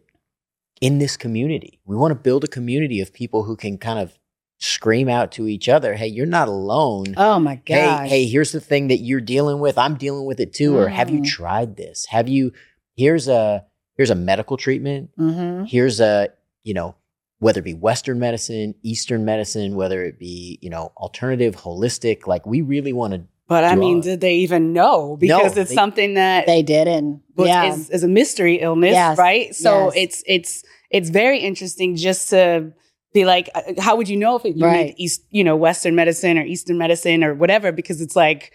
in 0.80 0.98
this 0.98 1.18
community. 1.18 1.78
We 1.84 1.94
want 1.94 2.12
to 2.12 2.14
build 2.18 2.42
a 2.44 2.48
community 2.48 3.02
of 3.02 3.12
people 3.12 3.44
who 3.44 3.54
can 3.54 3.76
kind 3.76 3.98
of 3.98 4.16
scream 4.60 5.08
out 5.08 5.32
to 5.32 5.48
each 5.48 5.68
other, 5.68 5.94
"Hey, 5.94 6.06
you're 6.06 6.26
not 6.26 6.48
alone." 6.48 7.14
oh 7.16 7.38
my 7.40 7.56
god! 7.56 8.02
hey, 8.04 8.08
hey, 8.08 8.26
here's 8.26 8.52
the 8.52 8.60
thing 8.60 8.88
that 8.88 8.98
you're 8.98 9.20
dealing 9.20 9.58
with. 9.58 9.76
I'm 9.78 9.96
dealing 9.96 10.26
with 10.26 10.38
it 10.40 10.52
too. 10.54 10.76
Or 10.76 10.88
have 10.88 11.10
you 11.10 11.20
Mm. 11.20 11.26
tried 11.26 11.76
this? 11.76 12.06
Have 12.06 12.28
you? 12.28 12.52
Here's 12.96 13.26
a 13.28 13.64
here's 13.96 14.10
a 14.10 14.14
medical 14.14 14.56
treatment. 14.56 15.10
hmm 15.16 15.64
Here's 15.64 16.00
a 16.00 16.28
you 16.62 16.74
know 16.74 16.94
whether 17.38 17.60
it 17.60 17.64
be 17.64 17.72
Western 17.74 18.18
medicine, 18.18 18.74
Eastern 18.82 19.24
medicine, 19.24 19.74
whether 19.74 20.04
it 20.04 20.18
be 20.18 20.58
you 20.60 20.68
know 20.70 20.92
alternative, 20.96 21.56
holistic. 21.56 22.26
Like 22.26 22.44
we 22.46 22.60
really 22.60 22.92
want 22.92 23.14
to. 23.14 23.22
but 23.48 23.64
I 23.64 23.74
mean, 23.76 23.96
all- 23.96 24.02
did 24.02 24.20
they 24.20 24.36
even 24.36 24.72
know? 24.74 25.16
Because 25.16 25.56
it's 25.56 25.70
they- 25.70 25.74
something 25.74 26.14
that 26.14 26.46
They 26.46 26.62
didn't. 26.62 27.22
was, 27.34 27.48
yeah. 27.48 27.72
is, 27.72 27.88
is 27.90 28.04
a 28.04 28.08
mystery 28.08 28.56
illness, 28.56 28.92
Yes. 28.92 29.16
right? 29.18 29.54
So 29.54 29.86
Yes. 29.86 29.92
it's 29.96 30.24
it's 30.26 30.64
it's 30.90 31.08
very 31.08 31.38
interesting 31.40 31.96
just 31.96 32.28
to 32.30 32.72
be 33.12 33.24
like, 33.24 33.50
uh, 33.54 33.62
how 33.78 33.96
would 33.96 34.08
you 34.08 34.16
know 34.16 34.36
if 34.36 34.44
it, 34.44 34.56
you 34.56 34.64
Right. 34.64 34.86
need 34.88 34.94
East, 34.98 35.22
you 35.30 35.42
know, 35.44 35.56
Western 35.56 35.94
medicine 35.94 36.38
or 36.38 36.44
Eastern 36.44 36.78
medicine 36.78 37.24
or 37.24 37.34
whatever? 37.34 37.72
Because 37.72 38.00
it's 38.00 38.16
like, 38.16 38.52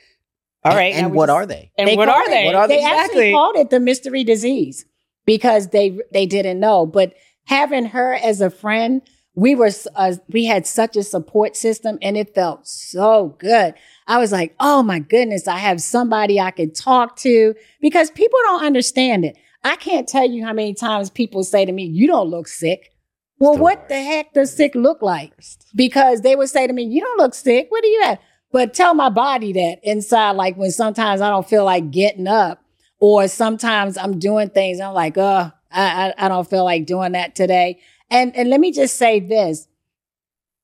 all 0.63 0.75
right, 0.75 0.93
And, 0.93 1.03
now 1.03 1.09
we 1.09 1.17
what 1.17 1.27
just- 1.27 1.35
are 1.35 1.45
they? 1.45 1.71
And 1.77 1.97
what 1.97 2.09
are 2.09 2.23
it- 2.23 2.29
they? 2.29 2.45
What 2.45 2.55
are 2.55 2.67
They 2.67 2.77
they? 2.77 2.83
actually 2.83 3.31
called 3.33 3.55
it 3.57 3.69
the 3.69 3.79
mystery 3.79 4.23
disease 4.23 4.85
because 5.25 5.69
they 5.69 5.97
they 6.11 6.25
didn't 6.25 6.59
know. 6.59 6.85
But 6.85 7.13
having 7.45 7.85
her 7.87 8.13
as 8.15 8.41
a 8.41 8.49
friend, 8.49 9.01
we 9.35 9.53
were 9.53 9.69
uh, 9.95 10.13
we 10.29 10.45
had 10.45 10.65
such 10.65 10.95
a 10.95 11.03
support 11.03 11.55
system, 11.57 11.99
and 12.01 12.15
it 12.17 12.33
felt 12.33 12.65
so 12.65 13.35
good. 13.37 13.73
I 14.07 14.17
was 14.17 14.31
like, 14.31 14.55
oh 14.59 14.81
my 14.81 14.99
goodness, 14.99 15.47
I 15.47 15.57
have 15.57 15.81
somebody 15.81 16.39
I 16.39 16.51
can 16.51 16.71
talk 16.73 17.17
to 17.17 17.53
because 17.81 18.09
people 18.11 18.39
don't 18.45 18.63
understand 18.63 19.25
it. 19.25 19.37
I 19.63 19.75
can't 19.75 20.07
tell 20.07 20.27
you 20.29 20.45
how 20.45 20.53
many 20.53 20.73
times 20.73 21.09
people 21.09 21.43
say 21.43 21.65
to 21.65 21.71
me, 21.71 21.83
"You 21.83 22.07
don't 22.07 22.29
look 22.29 22.47
sick." 22.47 22.91
Well, 23.39 23.57
what 23.57 23.89
the 23.89 24.01
heck 24.01 24.33
does 24.33 24.55
sick 24.55 24.75
look 24.75 25.01
like? 25.01 25.33
because 25.75 26.21
they 26.21 26.35
would 26.35 26.49
say 26.49 26.67
to 26.67 26.73
me, 26.73 26.83
"You 26.83 27.01
don't 27.01 27.17
look 27.17 27.33
sick. 27.33 27.67
What 27.69 27.83
do 27.83 27.89
you 27.89 28.01
have?" 28.03 28.19
But 28.51 28.73
tell 28.73 28.93
my 28.93 29.09
body 29.09 29.51
that 29.53 29.79
inside, 29.83 30.31
like 30.31 30.55
when 30.55 30.71
sometimes 30.71 31.19
I 31.21 31.29
don't 31.29 31.47
feel 31.47 31.65
like 31.65 31.91
getting 31.91 32.27
up, 32.27 32.63
or 32.99 33.27
sometimes 33.27 33.97
I'm 33.97 34.19
doing 34.19 34.49
things, 34.49 34.79
I'm 34.79 34.93
like, 34.93 35.17
"Uh, 35.17 35.51
I, 35.71 36.13
I 36.17 36.25
I 36.25 36.27
don't 36.29 36.49
feel 36.49 36.63
like 36.63 36.85
doing 36.85 37.11
that 37.13 37.35
today." 37.35 37.79
And 38.09 38.35
and 38.35 38.49
let 38.49 38.59
me 38.61 38.71
just 38.71 38.97
say 38.97 39.19
this: 39.19 39.67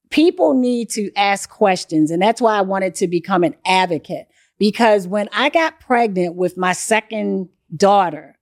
people 0.10 0.54
need 0.54 0.90
to 0.92 1.12
ask 1.16 1.50
questions, 1.50 2.12
and 2.12 2.22
that's 2.22 2.42
why 2.42 2.58
I 2.58 2.62
wanted 2.62 2.96
to 2.96 3.08
become 3.08 3.44
an 3.44 3.56
advocate. 3.66 4.28
Because 4.58 5.08
when 5.08 5.28
I 5.34 5.50
got 5.50 5.80
pregnant 5.80 6.36
with 6.36 6.56
my 6.56 6.74
second 6.74 7.50
daughter, 7.76 8.38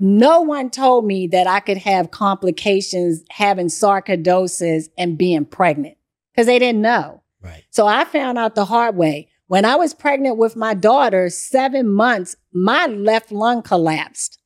no 0.00 0.40
one 0.40 0.70
told 0.70 1.04
me 1.04 1.26
that 1.28 1.46
I 1.46 1.60
could 1.60 1.76
have 1.78 2.10
complications 2.10 3.22
having 3.30 3.66
sarcoidosis 3.66 4.88
and 4.96 5.18
being 5.18 5.44
pregnant 5.44 5.96
because 6.32 6.46
they 6.46 6.58
didn't 6.58 6.80
know. 6.80 7.22
Right. 7.42 7.64
So 7.70 7.86
I 7.86 8.04
found 8.04 8.38
out 8.38 8.54
the 8.54 8.64
hard 8.64 8.96
way. 8.96 9.28
When 9.46 9.64
I 9.64 9.76
was 9.76 9.94
pregnant 9.94 10.36
with 10.36 10.56
my 10.56 10.74
daughter, 10.74 11.28
seven 11.28 11.92
months, 11.92 12.36
my 12.52 12.86
left 12.86 13.32
lung 13.32 13.62
collapsed. 13.62 14.38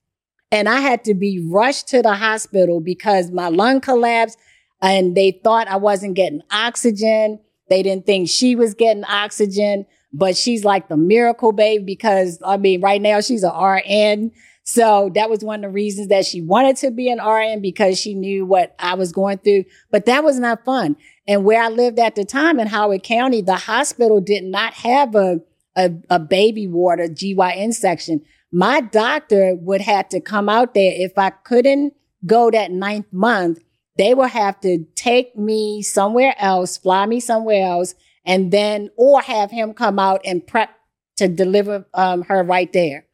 And 0.50 0.68
I 0.68 0.80
had 0.80 1.04
to 1.04 1.14
be 1.14 1.46
rushed 1.50 1.88
to 1.88 2.02
the 2.02 2.14
hospital 2.14 2.80
because 2.80 3.30
my 3.30 3.48
lung 3.48 3.80
collapsed 3.80 4.38
and 4.80 5.16
they 5.16 5.40
thought 5.42 5.68
I 5.68 5.76
wasn't 5.76 6.14
getting 6.14 6.42
oxygen. 6.50 7.40
They 7.68 7.82
didn't 7.82 8.06
think 8.06 8.28
she 8.28 8.56
was 8.56 8.74
getting 8.74 9.04
oxygen, 9.04 9.86
but 10.12 10.36
she's 10.36 10.64
like 10.64 10.88
the 10.88 10.96
miracle 10.96 11.52
babe 11.52 11.84
because 11.84 12.40
I 12.44 12.56
mean, 12.56 12.80
right 12.80 13.02
now 13.02 13.20
she's 13.20 13.44
a 13.44 13.50
RN. 13.50 14.30
So 14.64 15.10
that 15.14 15.30
was 15.30 15.44
one 15.44 15.64
of 15.64 15.70
the 15.70 15.74
reasons 15.74 16.08
that 16.08 16.24
she 16.24 16.40
wanted 16.40 16.76
to 16.78 16.90
be 16.90 17.10
an 17.10 17.24
RN 17.24 17.60
because 17.60 17.98
she 17.98 18.14
knew 18.14 18.46
what 18.46 18.74
I 18.78 18.94
was 18.94 19.12
going 19.12 19.38
through. 19.38 19.64
But 19.90 20.06
that 20.06 20.24
was 20.24 20.38
not 20.38 20.64
fun. 20.64 20.96
And 21.28 21.44
where 21.44 21.62
I 21.62 21.68
lived 21.68 21.98
at 21.98 22.14
the 22.14 22.24
time 22.24 22.58
in 22.58 22.66
Howard 22.66 23.02
County, 23.02 23.42
the 23.42 23.56
hospital 23.56 24.20
did 24.20 24.44
not 24.44 24.74
have 24.74 25.14
a, 25.14 25.40
a, 25.76 25.90
a 26.10 26.18
baby 26.18 26.66
ward, 26.66 27.00
a 27.00 27.08
GYN 27.08 27.74
section. 27.74 28.22
My 28.52 28.80
doctor 28.80 29.54
would 29.60 29.82
have 29.82 30.08
to 30.10 30.20
come 30.20 30.48
out 30.48 30.74
there 30.74 30.92
if 30.94 31.18
I 31.18 31.30
couldn't 31.30 31.94
go 32.26 32.50
that 32.50 32.70
ninth 32.70 33.12
month 33.12 33.60
they 33.96 34.14
will 34.14 34.26
have 34.26 34.60
to 34.60 34.84
take 34.96 35.36
me 35.36 35.82
somewhere 35.82 36.34
else, 36.38 36.76
fly 36.76 37.06
me 37.06 37.20
somewhere 37.20 37.64
else, 37.64 37.94
and 38.24 38.50
then, 38.50 38.90
or 38.96 39.20
have 39.20 39.50
him 39.50 39.72
come 39.72 39.98
out 39.98 40.20
and 40.24 40.46
prep 40.46 40.70
to 41.16 41.28
deliver 41.28 41.86
um, 41.94 42.22
her 42.22 42.42
right 42.42 42.72
there. 42.72 43.06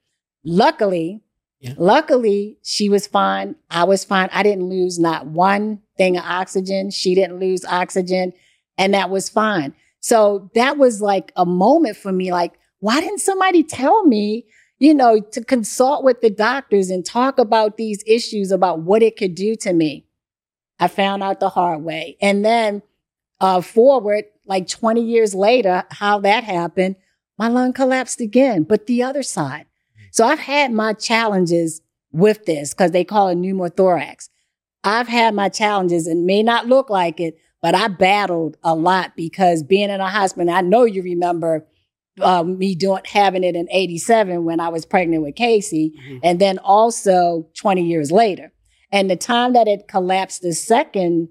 Luckily, 0.45 1.23
Yeah. 1.61 1.75
luckily, 1.77 2.57
she 2.63 2.89
was 2.89 3.07
fine. 3.07 3.55
I 3.71 3.85
was 3.85 4.03
fine. 4.03 4.31
I 4.33 4.43
didn't 4.43 4.69
lose 4.71 4.99
not 4.99 5.27
one 5.27 5.81
thing 5.99 6.17
of 6.17 6.25
oxygen. 6.25 6.91
She 6.91 7.15
didn't 7.15 7.39
lose 7.39 7.65
oxygen, 7.67 8.33
and 8.79 8.95
that 8.95 9.11
was 9.11 9.29
fine. 9.29 9.75
So 10.01 10.51
that 10.55 10.79
was 10.79 11.03
like 11.03 11.33
a 11.37 11.45
moment 11.45 11.97
for 11.97 12.13
me. 12.13 12.33
Like, 12.33 12.55
why 12.79 13.01
didn't 13.01 13.21
somebody 13.21 13.63
tell 13.63 14.07
me, 14.07 14.47
you 14.79 14.95
know, 14.95 15.21
to 15.21 15.45
consult 15.45 16.03
with 16.03 16.23
the 16.23 16.31
doctors 16.31 16.89
and 16.89 17.05
talk 17.05 17.39
about 17.39 17.77
these 17.77 18.03
issues 18.07 18.51
about 18.51 18.81
what 18.81 19.03
it 19.03 19.19
could 19.19 19.35
do 19.35 19.55
to 19.57 19.75
me? 19.75 20.07
I 20.79 20.89
found 20.89 21.23
out 21.23 21.41
the 21.41 21.51
hard 21.51 21.83
way. 21.83 22.17
And 22.23 22.43
then 22.43 22.83
uh, 23.39 23.61
forward, 23.61 24.25
like 24.47 24.67
20 24.67 25.03
years 25.03 25.35
later, 25.35 25.85
how 25.91 26.21
that 26.21 26.45
happened, 26.45 26.97
my 27.39 27.49
lung 27.49 27.75
collapsed 27.75 28.21
again, 28.21 28.65
but 28.65 28.87
the 28.87 29.03
other 29.03 29.23
side. 29.23 29.67
So 30.11 30.25
I've 30.27 30.39
had 30.41 30.73
my 30.73 30.93
challenges 30.93 31.81
with 32.13 32.45
this 32.47 32.75
because 32.75 32.91
they 32.91 33.05
call 33.05 33.29
it 33.29 33.37
pneumothorax. 33.39 34.29
I've 34.83 35.09
had 35.09 35.35
my 35.35 35.49
challenges 35.49 36.07
and 36.07 36.27
may 36.27 36.43
not 36.43 36.67
look 36.67 36.91
like 36.91 37.21
it, 37.21 37.37
but 37.63 37.75
I 37.75 37.89
battled 37.89 38.57
a 38.63 38.75
lot 38.75 39.13
because 39.17 39.63
being 39.63 39.91
in 39.91 40.01
a 40.01 40.09
hospital, 40.09 40.53
I 40.53 40.63
know 40.63 40.85
you 40.85 41.03
remember 41.03 41.67
uh, 42.21 42.43
me 42.43 42.75
doing 42.75 43.03
having 43.07 43.45
it 43.45 43.55
in 43.55 43.67
87 43.71 44.45
when 44.45 44.61
I 44.61 44.69
was 44.69 44.85
pregnant 44.85 45.23
with 45.23 45.37
Casey, 45.37 45.95
Mhm. 45.99 46.21
and 46.23 46.39
then 46.39 46.59
also 46.59 47.47
20 47.55 47.83
years 47.87 48.11
later. 48.13 48.53
And 48.93 49.09
the 49.09 49.17
time 49.17 49.53
that 49.55 49.69
it 49.69 49.87
collapsed 49.89 50.43
the 50.43 50.53
second 50.53 51.29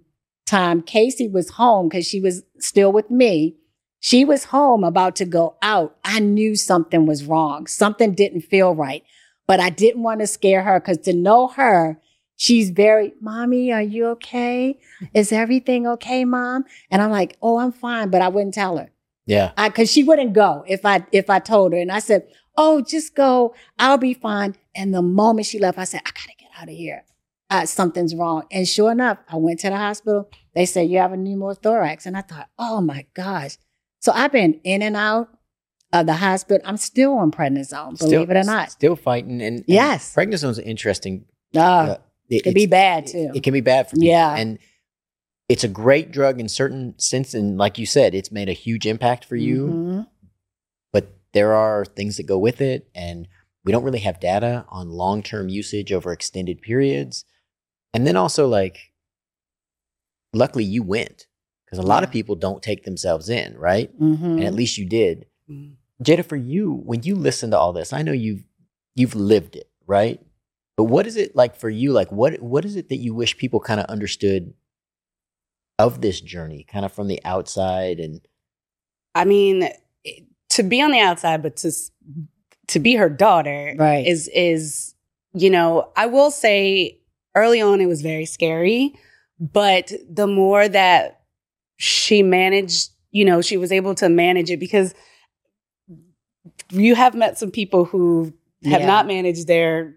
time, 0.48 0.82
Casey 0.82 1.28
was 1.28 1.50
home 1.52 1.90
because 1.90 2.08
she 2.08 2.20
was 2.22 2.44
still 2.60 2.92
with 2.92 3.12
me. 3.12 3.56
She 4.00 4.24
was 4.24 4.46
home 4.46 4.84
about 4.84 5.16
to 5.18 5.26
go 5.26 5.56
out. 5.62 5.98
I 6.04 6.20
knew 6.20 6.56
something 6.56 7.06
was 7.06 7.26
wrong. 7.26 7.68
Something 7.68 8.14
didn't 8.14 8.42
feel 8.42 8.74
right, 8.74 9.04
but 9.48 9.60
I 9.60 9.70
didn't 9.70 10.04
want 10.04 10.22
to 10.22 10.28
scare 10.28 10.64
her 10.64 10.80
because 10.80 11.00
to 11.00 11.14
know 11.14 11.50
her, 11.50 12.00
she's 12.36 12.70
very, 12.70 13.14
mommy, 13.22 13.74
are 13.74 13.82
you 13.82 14.08
okay? 14.08 14.80
Is 15.14 15.32
everything 15.32 15.86
okay, 15.86 16.24
mom? 16.24 16.64
And 16.90 17.02
I'm 17.02 17.12
like, 17.12 17.38
oh, 17.42 17.60
I'm 17.60 17.72
fine, 17.72 18.10
but 18.10 18.22
I 18.22 18.30
wouldn't 18.30 18.54
tell 18.54 18.78
her. 18.78 18.90
Yeah. 19.26 19.52
I 19.58 19.70
cause 19.70 19.92
she 19.92 20.04
wouldn't 20.04 20.34
go 20.34 20.64
if 20.68 20.84
I 20.84 21.06
if 21.12 21.30
I 21.30 21.38
told 21.38 21.74
her. 21.74 21.80
And 21.80 21.92
I 21.92 22.00
said, 22.00 22.28
Oh, 22.58 22.82
just 22.82 23.14
go. 23.14 23.54
I'll 23.78 24.00
be 24.00 24.16
fine. 24.16 24.56
And 24.74 24.92
the 24.92 25.04
moment 25.04 25.46
she 25.46 25.60
left, 25.60 25.78
I 25.78 25.84
said, 25.84 26.02
I 26.04 26.10
gotta 26.10 26.34
get 26.40 26.50
out 26.60 26.68
of 26.68 26.76
here. 26.76 27.06
Uh, 27.50 27.66
something's 27.66 28.16
wrong. 28.16 28.44
And 28.52 28.68
sure 28.68 28.92
enough, 28.92 29.20
I 29.28 29.38
went 29.38 29.60
to 29.60 29.70
the 29.70 29.78
hospital. 29.78 30.30
They 30.56 30.66
said, 30.66 30.90
You 30.90 30.98
have 30.98 31.14
a 31.14 31.16
pneumothorax. 31.16 32.06
And 32.06 32.18
I 32.18 32.22
thought, 32.22 32.50
oh 32.58 32.82
my 32.82 33.06
gosh. 33.14 33.58
So 34.00 34.12
I've 34.14 34.32
been 34.32 34.60
in 34.64 34.82
and 34.82 34.96
out 34.96 35.30
of 35.92 36.06
the 36.06 36.14
hospital. 36.14 36.66
I'm 36.68 36.78
still 36.78 37.18
on 37.18 37.32
prednisone, 37.32 37.98
believe 37.98 38.30
it 38.30 38.38
or 38.38 38.44
not. 38.44 38.72
Still 38.72 38.96
fighting. 38.96 39.42
And, 39.42 39.60
and 39.60 39.64
Yes. 39.68 40.14
Prednisone's 40.16 40.60
interesting. 40.60 41.26
Uh, 41.56 41.60
uh, 41.60 41.98
it, 42.30 42.44
can 42.44 42.54
be 42.54 42.66
bad 42.68 43.08
too. 43.08 43.32
It 43.34 43.44
can 43.44 43.54
be 43.54 43.62
bad 43.62 43.90
for 43.90 43.96
people. 43.96 44.08
Yeah. 44.08 44.36
And 44.36 44.60
it's 45.50 45.64
a 45.64 45.68
great 45.68 46.12
drug 46.12 46.40
in 46.40 46.48
certain 46.48 46.98
sense. 47.00 47.34
And 47.34 47.58
like 47.58 47.78
you 47.80 47.86
said, 47.86 48.14
it's 48.14 48.32
made 48.32 48.50
a 48.50 48.54
huge 48.54 48.86
impact 48.86 49.26
for 49.26 49.36
you. 49.36 49.68
Mhm. 49.68 50.08
But 50.94 51.18
there 51.34 51.54
are 51.54 51.86
things 51.86 52.18
that 52.18 52.28
go 52.28 52.38
with 52.38 52.62
it. 52.62 52.88
And 52.94 53.28
we 53.66 53.72
don't 53.72 53.84
really 53.84 54.00
have 54.00 54.20
data 54.20 54.66
on 54.70 54.90
long 54.90 55.24
term 55.24 55.50
usage 55.50 55.92
over 55.92 56.12
extended 56.14 56.62
periods. 56.62 57.26
And 57.94 58.06
then 58.06 58.16
also, 58.16 58.48
like, 58.48 58.78
luckily 60.34 60.64
you 60.64 60.84
went 60.84 61.26
because 61.70 61.84
a 61.84 61.88
lot 61.88 62.04
of 62.04 62.10
people 62.12 62.36
don't 62.36 62.64
take 62.64 62.84
themselves 62.84 63.30
in, 63.30 63.56
right? 63.58 63.96
Mhm. 64.00 64.24
And 64.38 64.44
at 64.44 64.54
least 64.56 64.78
you 64.78 64.86
did. 64.86 65.26
Mhm. 65.50 65.74
Jada, 66.04 66.26
for 66.26 66.36
you, 66.36 66.82
when 66.86 67.04
you 67.04 67.16
listen 67.16 67.52
to 67.52 67.58
all 67.58 67.74
this, 67.74 67.94
I 67.94 68.02
know 68.02 68.12
you've 68.14 68.44
you've 68.96 69.16
lived 69.16 69.56
it, 69.56 69.70
right? 69.86 70.20
But 70.78 70.86
what 70.86 71.06
is 71.06 71.16
it 71.18 71.36
like 71.36 71.56
for 71.56 71.70
you? 71.70 71.92
Like 71.92 72.12
what 72.12 72.42
what 72.42 72.66
is 72.66 72.76
it 72.76 72.90
that 72.90 72.98
you 72.98 73.14
wish 73.14 73.38
people 73.38 73.60
kind 73.60 73.80
of 73.80 73.86
understood 73.88 74.54
of 75.78 76.02
this 76.02 76.20
journey, 76.22 76.64
kind 76.64 76.86
of 76.86 76.92
from 76.92 77.08
the 77.08 77.22
outside 77.24 78.00
and 78.00 78.22
I 79.16 79.26
mean, 79.26 79.70
to 80.50 80.64
be 80.64 80.82
on 80.82 80.92
the 80.92 81.00
outside, 81.00 81.42
but 81.42 81.58
to 81.58 81.68
s- 81.70 81.92
to 82.68 82.80
be 82.80 82.96
her 82.96 83.10
daughter, 83.10 83.76
Right. 83.78 84.06
Is 84.06 84.28
is 84.34 84.96
you 85.34 85.50
know, 85.50 85.90
I 85.96 86.08
will 86.08 86.32
say 86.32 87.00
early 87.36 87.62
on 87.62 87.82
it 87.82 87.86
was 87.88 88.02
very 88.02 88.26
scary, 88.26 88.94
but 89.40 89.92
the 90.10 90.26
more 90.28 90.68
that 90.68 91.19
she 91.80 92.22
managed, 92.22 92.92
you 93.12 93.26
know, 93.26 93.42
she 93.42 93.58
was 93.58 93.72
able 93.72 93.96
to 93.96 94.10
manage 94.10 94.52
it 94.52 94.60
because 94.60 94.94
you 96.72 96.94
have 96.96 97.16
met 97.16 97.38
some 97.40 97.50
people 97.52 97.86
who 97.86 98.34
have 98.66 98.82
Yeah. 98.82 98.88
not 98.88 99.08
managed 99.08 99.48
their 99.48 99.96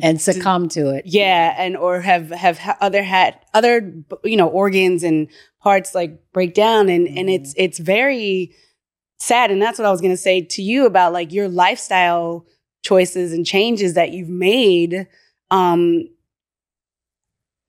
and 0.00 0.20
succumb 0.20 0.68
to 0.70 0.88
it. 0.94 1.04
yeah 1.06 1.54
and 1.58 1.76
or 1.76 2.00
have 2.00 2.30
have 2.30 2.58
other 2.80 3.02
had 3.02 3.38
other 3.52 3.92
you 4.24 4.36
know 4.38 4.48
organs 4.48 5.02
and 5.02 5.28
parts 5.60 5.94
like 5.94 6.18
break 6.32 6.54
down 6.54 6.88
and 6.88 7.06
and 7.08 7.28
Mhm. 7.28 7.34
it's 7.34 7.52
it's 7.58 7.78
very 7.78 8.54
sad 9.18 9.50
and 9.50 9.60
that's 9.60 9.78
what 9.78 9.84
i 9.86 9.90
was 9.90 10.00
going 10.00 10.12
to 10.12 10.16
say 10.16 10.40
to 10.40 10.62
you 10.62 10.86
about 10.86 11.12
like 11.12 11.30
your 11.30 11.46
lifestyle 11.46 12.46
choices 12.82 13.34
and 13.34 13.44
changes 13.44 13.92
that 13.92 14.12
you've 14.12 14.30
made 14.30 15.06
um 15.50 16.08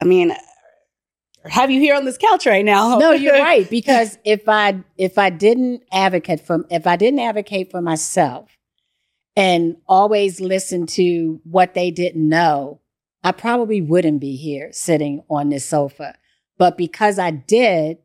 i 0.02 0.06
mean 0.06 0.34
have 1.46 1.70
you 1.70 1.80
here 1.80 1.96
on 1.96 2.06
this 2.06 2.18
couch 2.18 2.46
right 2.46 2.66
now 2.66 2.98
no, 2.98 3.12
you're 3.12 3.34
right. 3.40 3.70
Because 3.70 4.18
if 4.24 4.48
I 4.48 4.84
if 4.98 5.18
I 5.18 5.30
didn't 5.30 5.84
advocate 5.92 6.42
for 6.42 6.66
if 6.70 6.88
I 6.88 6.96
didn't 6.96 7.20
advocate 7.20 7.72
for 7.72 7.82
myself 7.82 8.50
and 9.36 9.78
always 9.88 10.40
listen 10.40 10.86
to 10.86 11.42
what 11.44 11.74
they 11.74 11.92
didn't 11.92 12.28
know, 12.28 12.82
I 13.24 13.32
probably 13.32 13.82
wouldn't 13.82 14.20
be 14.20 14.36
here 14.36 14.70
sitting 14.72 15.24
on 15.30 15.50
this 15.50 15.66
sofa. 15.66 16.16
But 16.58 16.78
because 16.78 17.18
I 17.18 17.32
did, 17.32 17.98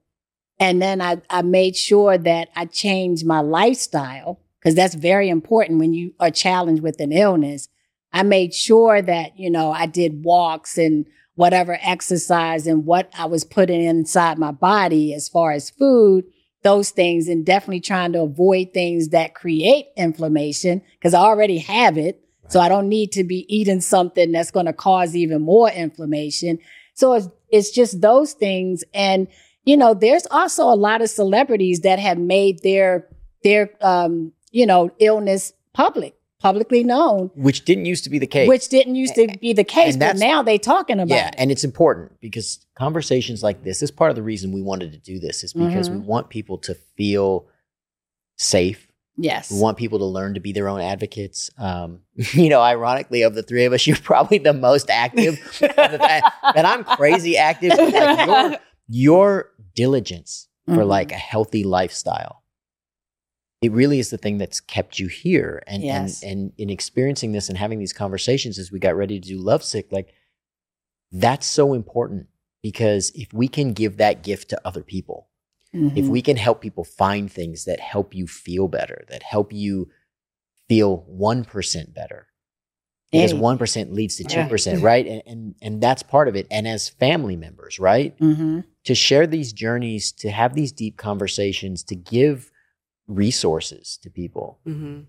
and 0.59 0.81
then 0.81 1.01
I, 1.01 1.21
I 1.29 1.43
made 1.43 1.77
sure 1.77 2.17
that 2.19 2.49
I 2.57 2.65
changed 2.65 3.27
my 3.27 3.41
lifestyle, 3.41 4.41
because 4.59 4.75
that's 4.75 4.95
very 4.95 5.29
important 5.29 5.79
when 5.79 5.93
you 5.93 6.15
are 6.19 6.31
challenged 6.31 6.83
with 6.83 7.01
an 7.01 7.13
illness. 7.13 7.69
I 8.13 8.23
made 8.23 8.55
sure 8.55 9.03
that, 9.03 9.39
you 9.39 9.51
know, 9.51 9.71
I 9.71 9.87
did 9.87 10.25
walks 10.25 10.79
and 10.79 11.07
whatever 11.39 11.79
exercise 11.83 12.67
and 12.67 12.85
what 12.85 13.09
I 13.17 13.27
was 13.27 13.45
putting 13.45 13.85
inside 13.85 14.39
my 14.39 14.51
body 14.51 15.15
as 15.15 15.29
far 15.29 15.53
as 15.53 15.71
food, 15.71 16.25
those 16.65 16.91
things, 16.91 17.29
and 17.29 17.47
definitely 17.47 17.81
trying 17.81 18.13
to 18.15 18.23
avoid 18.23 18.75
things 18.75 19.11
that 19.11 19.37
create 19.37 19.87
inflammation 19.97 20.83
because 20.99 21.15
I 21.15 21.21
already 21.21 21.59
have 21.59 21.97
it. 21.97 22.21
So 22.49 22.59
I 22.59 22.69
don't 22.69 22.89
need 22.89 23.13
to 23.13 23.23
be 23.23 23.47
eating 23.49 23.81
something 23.81 24.33
that's 24.33 24.51
going 24.51 24.67
to 24.67 24.73
cause 24.73 25.15
even 25.15 25.43
more 25.43 25.71
inflammation. 25.71 26.59
So 26.95 27.13
it's, 27.13 27.29
it's 27.51 27.71
just 27.71 28.01
those 28.01 28.33
things. 28.33 28.83
And, 28.93 29.29
you 29.65 29.77
know, 29.77 29.95
there's 29.95 30.27
also 30.33 30.65
a 30.65 30.75
lot 30.75 31.03
of 31.03 31.09
celebrities 31.09 31.83
that 31.83 32.01
have 32.01 32.19
made 32.19 32.65
their, 32.65 33.07
their, 33.45 33.71
um, 33.81 34.33
you 34.51 34.67
know, 34.67 34.91
illness 34.99 35.53
public, 35.73 36.17
publicly 36.41 36.85
known, 36.85 37.31
which 37.35 37.65
didn't 37.65 37.85
used 37.87 38.05
to 38.05 38.11
be 38.11 38.19
the 38.19 38.27
case. 38.27 38.49
which 38.49 38.69
didn't 38.69 38.95
used 38.95 39.15
to 39.17 39.27
be 39.41 39.53
the 39.53 39.65
case, 39.65 39.97
but 39.97 40.17
now 40.17 40.43
they're 40.43 40.59
talking 40.59 41.01
about 41.01 41.09
yeah, 41.15 41.29
it. 41.29 41.35
and 41.39 41.51
it's 41.51 41.65
important 41.65 42.19
because 42.21 42.65
conversations 42.77 43.43
like 43.43 43.65
this 43.65 43.83
is 43.83 43.91
part 43.91 44.11
of 44.11 44.17
the 44.17 44.23
reason 44.23 44.53
we 44.53 44.63
wanted 44.63 44.93
to 44.93 44.99
do 44.99 45.19
this 45.19 45.43
is 45.43 45.53
because 45.53 45.91
we 45.91 45.97
Mhm. 45.97 46.05
want 46.05 46.29
people 46.29 46.59
to 46.59 46.75
feel 46.97 47.47
safe. 48.37 48.87
Yes. 49.21 49.51
We 49.51 49.59
want 49.61 49.79
people 49.79 49.99
to 49.99 50.05
learn 50.05 50.35
to 50.35 50.41
be 50.41 50.53
their 50.53 50.69
own 50.69 50.81
advocates. 50.81 51.51
Um, 51.59 52.03
you 52.35 52.49
know, 52.49 52.61
ironically, 52.63 53.23
of 53.23 53.35
the 53.35 53.43
three 53.43 53.65
of 53.65 53.73
us, 53.73 53.85
you're 53.89 53.97
probably 53.97 54.39
the 54.39 54.53
most 54.53 54.91
active. 54.91 55.41
and 55.61 56.67
I'm 56.67 56.85
crazy 56.85 57.37
active. 57.37 57.73
Like 57.77 58.27
your, 58.29 58.59
your 58.89 59.51
diligence 59.75 60.47
for 60.67 60.77
Mhm. 60.85 60.87
like 60.87 61.11
a 61.13 61.17
healthy 61.17 61.65
lifestyle 61.65 62.43
it 63.61 63.73
really 63.73 63.99
is 63.99 64.11
the 64.11 64.19
thing 64.19 64.39
that's 64.39 64.61
kept 64.61 64.99
you 64.99 65.09
here 65.09 65.63
and 65.67 65.83
Yes. 65.83 66.23
and 66.23 66.31
and 66.33 66.53
in 66.59 66.71
experiencing 66.71 67.33
this 67.33 67.49
and 67.49 67.59
having 67.59 67.79
these 67.79 67.93
conversations 67.93 68.59
as 68.59 68.71
we 68.71 68.79
got 68.79 68.97
ready 68.97 69.19
to 69.21 69.29
do 69.29 69.39
lovesick 69.39 69.91
like 69.91 70.13
that's 71.11 71.47
so 71.47 71.75
important 71.75 72.27
because 72.63 73.11
if 73.15 73.33
we 73.33 73.49
can 73.49 73.73
give 73.73 73.97
that 73.97 74.23
gift 74.23 74.51
to 74.51 74.61
other 74.67 74.83
people 74.83 75.29
if 75.73 76.07
Mhm. 76.07 76.09
we 76.09 76.23
can 76.23 76.37
help 76.37 76.61
people 76.61 76.85
find 76.85 77.31
things 77.31 77.65
that 77.67 77.79
help 77.81 78.15
you 78.15 78.27
feel 78.27 78.69
better 78.69 79.05
that 79.09 79.23
help 79.23 79.53
you 79.53 79.91
feel 80.69 81.05
1% 81.09 81.95
better 81.95 82.27
because 83.11 83.33
Hey. 83.33 83.39
1% 83.39 83.93
leads 83.93 84.17
to 84.17 84.25
2% 84.25 84.83
right 84.83 85.07
and, 85.07 85.23
and 85.27 85.55
and 85.63 85.81
that's 85.83 86.03
part 86.03 86.29
of 86.29 86.37
it 86.37 86.47
and 86.51 86.67
as 86.69 86.89
family 86.89 87.37
members 87.37 87.79
right 87.79 88.17
Mhm. 88.19 88.65
to 88.85 88.95
share 88.95 89.27
these 89.27 89.53
journeys, 89.53 90.13
to 90.13 90.31
have 90.31 90.55
these 90.55 90.73
deep 90.73 90.97
conversations, 90.97 91.83
to 91.85 91.95
give 91.95 92.51
resources 93.09 93.99
to 94.03 94.11
people. 94.11 94.61
Mhm. 94.67 95.07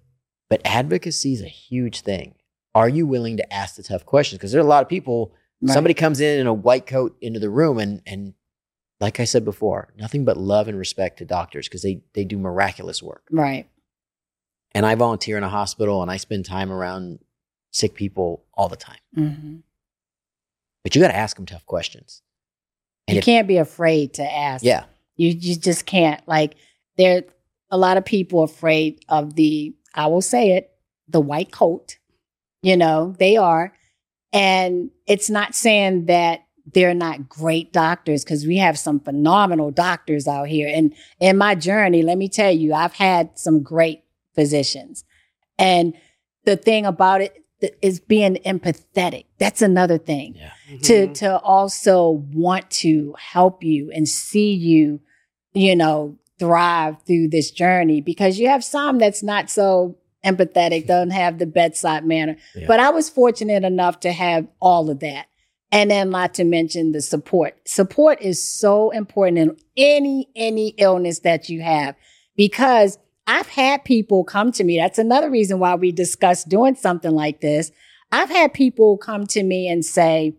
But 0.49 0.61
advocacy 0.65 1.33
is 1.33 1.41
a 1.41 1.47
huge 1.47 2.01
thing. 2.01 2.35
Are 2.73 2.89
you 2.89 3.05
willing 3.05 3.37
to 3.37 3.53
ask 3.53 3.75
the 3.75 3.83
tough 3.83 4.05
questions? 4.05 4.39
Because 4.39 4.51
there 4.51 4.61
are 4.61 4.65
a 4.65 4.67
lot 4.67 4.81
of 4.83 4.89
people, 4.89 5.33
Right. 5.61 5.73
somebody 5.73 5.93
comes 5.93 6.19
in 6.19 6.39
in 6.39 6.47
a 6.47 6.53
white 6.53 6.85
coat 6.87 7.17
into 7.21 7.39
the 7.39 7.49
room 7.49 7.77
and 7.79 8.01
and 8.07 8.33
like 9.01 9.19
I 9.21 9.23
said 9.25 9.45
before, 9.45 9.93
nothing 9.97 10.25
but 10.25 10.35
love 10.35 10.67
and 10.67 10.77
respect 10.77 11.19
to 11.19 11.25
doctors 11.25 11.67
because 11.67 11.81
they 11.83 12.01
they 12.13 12.25
do 12.25 12.37
miraculous 12.37 13.01
work. 13.03 13.27
Right. 13.31 13.69
And 14.73 14.85
I 14.85 14.95
volunteer 14.95 15.37
in 15.37 15.43
a 15.43 15.49
hospital 15.49 16.01
and 16.01 16.11
I 16.11 16.17
spend 16.17 16.45
time 16.45 16.71
around 16.71 17.19
sick 17.71 17.93
people 17.95 18.45
all 18.53 18.69
the 18.69 18.75
time. 18.75 18.99
hmm 19.13 19.57
But 20.83 20.95
you 20.95 21.01
got 21.01 21.09
to 21.09 21.15
ask 21.15 21.35
them 21.35 21.45
tough 21.45 21.65
questions. 21.65 22.21
And 23.07 23.15
You 23.15 23.19
if- 23.19 23.25
can't 23.25 23.47
be 23.47 23.57
afraid 23.57 24.13
to 24.15 24.23
ask. 24.23 24.63
Yeah. 24.63 24.85
You 25.15 25.29
you 25.29 25.55
just 25.55 25.85
can't. 25.85 26.25
Like 26.27 26.55
there 26.97 27.23
a 27.71 27.77
lot 27.77 27.97
of 27.97 28.05
people 28.05 28.43
afraid 28.43 29.03
of 29.09 29.35
the 29.35 29.75
I 29.95 30.07
will 30.07 30.21
say 30.21 30.51
it, 30.51 30.71
the 31.07 31.19
white 31.21 31.51
coat. 31.51 31.97
You 32.61 32.77
know, 32.77 33.15
they 33.17 33.37
are. 33.37 33.73
And 34.31 34.91
it's 35.07 35.29
not 35.29 35.55
saying 35.55 36.05
that 36.05 36.41
they're 36.71 36.93
not 36.93 37.27
great 37.27 37.73
doctors 37.73 38.23
because 38.23 38.45
we 38.45 38.57
have 38.57 38.77
some 38.77 38.99
phenomenal 38.99 39.71
doctors 39.71 40.27
out 40.27 40.47
here. 40.47 40.69
And 40.71 40.93
in 41.19 41.37
my 41.37 41.55
journey, 41.55 42.03
let 42.03 42.17
me 42.19 42.29
tell 42.29 42.51
you, 42.51 42.73
I've 42.73 42.93
had 42.93 43.39
some 43.39 43.63
great 43.63 44.03
physicians. 44.35 45.03
And 45.57 45.95
the 46.45 46.55
thing 46.55 46.85
about 46.85 47.21
it 47.21 47.43
is 47.81 47.99
being 47.99 48.35
empathetic. 48.45 49.25
That's 49.39 49.61
another 49.63 49.97
thing 49.97 50.35
Yeah. 50.35 50.51
to 50.83 51.07
Mhm. 51.07 51.13
to 51.15 51.39
also 51.39 52.23
want 52.33 52.69
to 52.71 53.15
help 53.17 53.63
you 53.63 53.91
and 53.91 54.07
see 54.07 54.53
you 54.53 55.01
you 55.53 55.75
know 55.75 56.17
thrive 56.39 56.95
through 57.05 57.27
this 57.29 57.51
journey 57.51 58.01
because 58.01 58.39
you 58.39 58.47
have 58.47 58.63
some 58.63 58.97
that's 58.97 59.21
not 59.21 59.49
so 59.49 59.97
empathetic 60.25 60.87
don't 60.87 61.11
have 61.11 61.37
the 61.37 61.45
bedside 61.45 62.05
manner. 62.05 62.35
Yeah. 62.55 62.67
but 62.67 62.79
i 62.79 62.89
was 62.89 63.09
fortunate 63.09 63.63
enough 63.63 63.99
to 64.01 64.11
have 64.11 64.47
all 64.59 64.89
of 64.89 64.99
that. 64.99 65.27
And 65.71 65.91
then 65.91 66.09
not 66.09 66.33
to 66.33 66.45
mention 66.45 66.93
the 66.93 67.01
support. 67.01 67.55
Support 67.67 68.23
is 68.23 68.43
so 68.43 68.89
important 68.89 69.37
in 69.37 69.57
any 69.77 70.29
any 70.35 70.69
illness 70.77 71.19
that 71.19 71.49
you 71.49 71.61
have 71.61 71.95
because 72.35 72.97
i've 73.27 73.47
had 73.47 73.85
people 73.85 74.23
come 74.23 74.51
to 74.53 74.63
me. 74.63 74.77
That's 74.77 74.99
another 74.99 75.29
reason 75.29 75.59
why 75.59 75.75
we 75.75 75.91
discussed 75.91 76.49
doing 76.49 76.75
something 76.75 77.11
like 77.11 77.41
this. 77.41 77.71
I've 78.11 78.29
had 78.29 78.53
people 78.53 78.97
come 78.97 79.27
to 79.27 79.43
me 79.43 79.67
and 79.67 79.85
say 79.85 80.33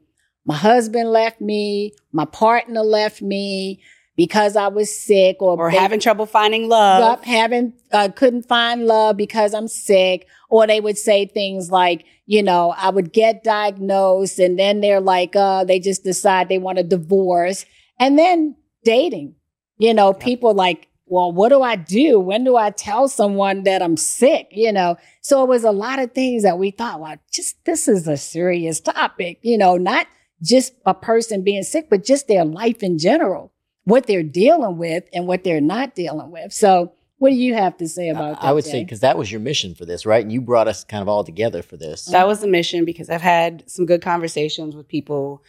my 0.45 0.57
husband 0.57 1.11
left 1.11 1.41
me, 1.41 1.93
my 2.13 2.25
partner 2.25 2.81
left 2.81 3.23
me 3.23 3.81
because 4.17 4.57
I 4.57 4.69
was 4.69 4.95
sick 4.95 5.37
or, 5.41 5.57
Or 5.59 5.71
they- 5.71 5.77
having 5.79 6.01
trouble 6.01 6.27
finding 6.27 6.69
love. 6.69 7.03
up 7.03 7.25
having 7.25 7.73
uh, 7.93 8.09
couldn't 8.15 8.43
find 8.47 8.87
love 8.87 9.17
because 9.17 9.55
I'm 9.55 9.69
sick. 9.69 10.27
Or 10.49 10.67
they 10.67 10.81
would 10.81 10.99
say 10.99 11.27
things 11.27 11.71
like 11.71 12.05
you 12.27 12.43
know 12.43 12.75
I 12.77 12.91
would 12.91 13.13
get 13.13 13.45
diagnosed 13.45 14.39
and 14.39 14.59
then 14.59 14.81
they're 14.81 15.01
like 15.01 15.37
uh 15.37 15.65
they 15.65 15.79
just 15.79 16.03
decide 16.05 16.49
they 16.49 16.59
want 16.59 16.79
a 16.79 16.83
divorce. 16.83 17.65
And 17.99 18.19
then 18.19 18.57
dating 18.85 19.35
you 19.79 19.95
know 19.95 20.13
people 20.13 20.53
like 20.55 20.89
well 21.07 21.31
what 21.33 21.51
do 21.51 21.63
I 21.63 21.77
do? 21.77 22.19
When 22.19 22.45
do 22.45 22.57
I 22.57 22.71
tell 22.71 23.09
someone 23.09 23.63
that 23.63 23.81
I'm 23.83 23.97
sick 23.97 24.49
you 24.51 24.73
know? 24.73 24.97
So 25.23 25.43
it 25.45 25.49
was 25.49 25.65
a 25.65 25.71
lot 25.73 25.99
of 26.01 26.13
things 26.13 26.43
that 26.43 26.59
we 26.59 26.73
thought 26.73 26.99
well 27.01 27.17
just 27.33 27.65
this 27.65 27.87
is 27.89 28.09
a 28.09 28.17
serious 28.17 28.81
topic 28.81 29.39
you 29.43 29.57
know 29.57 29.77
not 29.77 30.07
just 30.43 30.73
a 30.87 30.95
person 30.95 31.45
being 31.45 31.63
sick 31.63 31.89
but 31.91 32.03
just 32.05 32.27
their 32.27 32.45
life 32.45 32.83
in 32.83 32.99
general 32.99 33.53
what 33.85 34.07
they're 34.07 34.23
dealing 34.23 34.79
with 34.79 35.05
and 35.13 35.27
what 35.27 35.45
they're 35.45 35.61
not 35.61 35.95
dealing 35.95 36.31
with. 36.31 36.53
So, 36.53 36.93
what 37.19 37.31
do 37.31 37.37
you 37.37 37.53
have 37.55 37.77
to 37.77 37.89
say 37.89 38.09
about 38.09 38.41
that? 38.41 38.47
I 38.47 38.53
would 38.53 38.65
say 38.65 38.83
because 38.83 39.01
that 39.01 39.19
was 39.19 39.31
your 39.31 39.41
mission 39.41 39.75
for 39.75 39.85
this, 39.85 40.07
right? 40.07 40.23
And 40.23 40.33
you 40.33 40.41
brought 40.41 40.69
us 40.69 40.85
kind 40.85 41.03
of 41.03 41.09
all 41.09 41.23
together 41.23 41.63
for 41.63 41.77
this. 41.77 42.07
That 42.07 42.27
was 42.27 42.41
the 42.41 42.49
mission 42.49 42.87
because 42.87 43.11
I've 43.11 43.21
had 43.21 43.63
some 43.69 43.85
good 43.85 44.01
conversations 44.01 44.75
with 44.75 44.89
people 44.89 45.43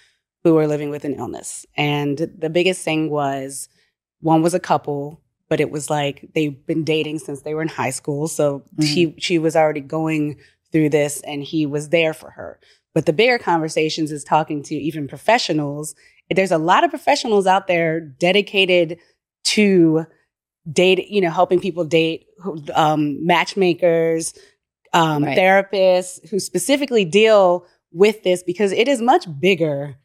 who 0.44 0.58
are 0.58 0.68
living 0.68 0.90
with 0.90 1.06
an 1.06 1.14
illness. 1.14 1.66
And 1.78 2.18
the 2.18 2.50
biggest 2.50 2.84
thing 2.84 3.10
was 3.10 3.70
one 4.20 4.42
was 4.42 4.54
a 4.54 4.60
couple, 4.60 5.22
but 5.50 5.60
it 5.60 5.72
was 5.72 5.90
like 5.90 6.30
they've 6.36 6.66
been 6.66 6.84
dating 6.84 7.20
since 7.20 7.42
they 7.42 7.54
were 7.54 7.62
in 7.62 7.68
high 7.68 7.90
school. 7.92 8.28
So 8.28 8.64
mm. 8.78 8.84
she 8.84 9.16
she 9.18 9.40
was 9.40 9.56
already 9.56 9.82
going 9.82 10.40
through 10.72 10.90
this 10.90 11.22
and 11.22 11.44
he 11.44 11.66
was 11.66 11.90
there 11.90 12.14
for 12.14 12.32
her. 12.32 12.60
But 12.94 13.06
the 13.06 13.14
bigger 13.14 13.38
conversations 13.38 14.12
is 14.12 14.24
talking 14.24 14.64
to 14.64 14.76
even 14.76 15.08
professionals. 15.08 15.96
There's 16.36 16.52
a 16.52 16.58
lot 16.58 16.84
of 16.84 16.90
professionals 16.90 17.48
out 17.48 17.68
there 17.68 18.00
dedicated 18.00 18.98
to 19.46 20.06
date, 20.72 21.08
you 21.10 21.22
know, 21.22 21.30
helping 21.32 21.60
people 21.60 21.84
date, 21.84 22.26
um, 22.74 23.26
matchmakers, 23.26 24.34
um, 24.94 25.24
Right. 25.24 25.38
therapists 25.38 26.28
who 26.30 26.40
specifically 26.40 27.06
deal 27.06 27.66
with 27.92 28.24
this 28.24 28.44
because 28.44 28.72
it 28.72 28.88
is 28.88 29.02
much 29.02 29.26
bigger 29.40 29.96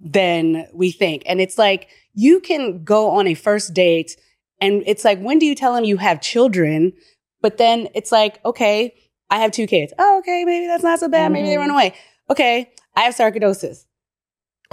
than 0.00 0.66
we 0.74 0.90
think. 0.90 1.22
And 1.26 1.40
it's 1.40 1.56
like 1.56 1.88
you 2.14 2.40
can 2.40 2.82
go 2.84 3.10
on 3.10 3.26
a 3.26 3.34
first 3.34 3.72
date 3.74 4.16
and 4.60 4.82
it's 4.86 5.04
like, 5.04 5.20
when 5.20 5.38
do 5.38 5.46
you 5.46 5.54
tell 5.54 5.74
them 5.74 5.84
you 5.84 5.96
have 5.98 6.20
children? 6.20 6.92
But 7.40 7.58
then 7.58 7.88
it's 7.94 8.10
like, 8.12 8.44
okay, 8.44 8.94
I 9.30 9.38
have 9.38 9.52
two 9.52 9.66
kids. 9.66 9.92
Oh, 9.98 10.18
okay, 10.18 10.44
maybe 10.44 10.66
that's 10.66 10.82
not 10.84 11.00
so 11.00 11.08
bad. 11.08 11.32
Maybe 11.32 11.48
they 11.48 11.54
Mhm. 11.54 11.58
run 11.60 11.70
away. 11.70 11.94
Okay, 12.30 12.70
I 12.96 13.02
have 13.02 13.14
sarcoidosis 13.14 13.84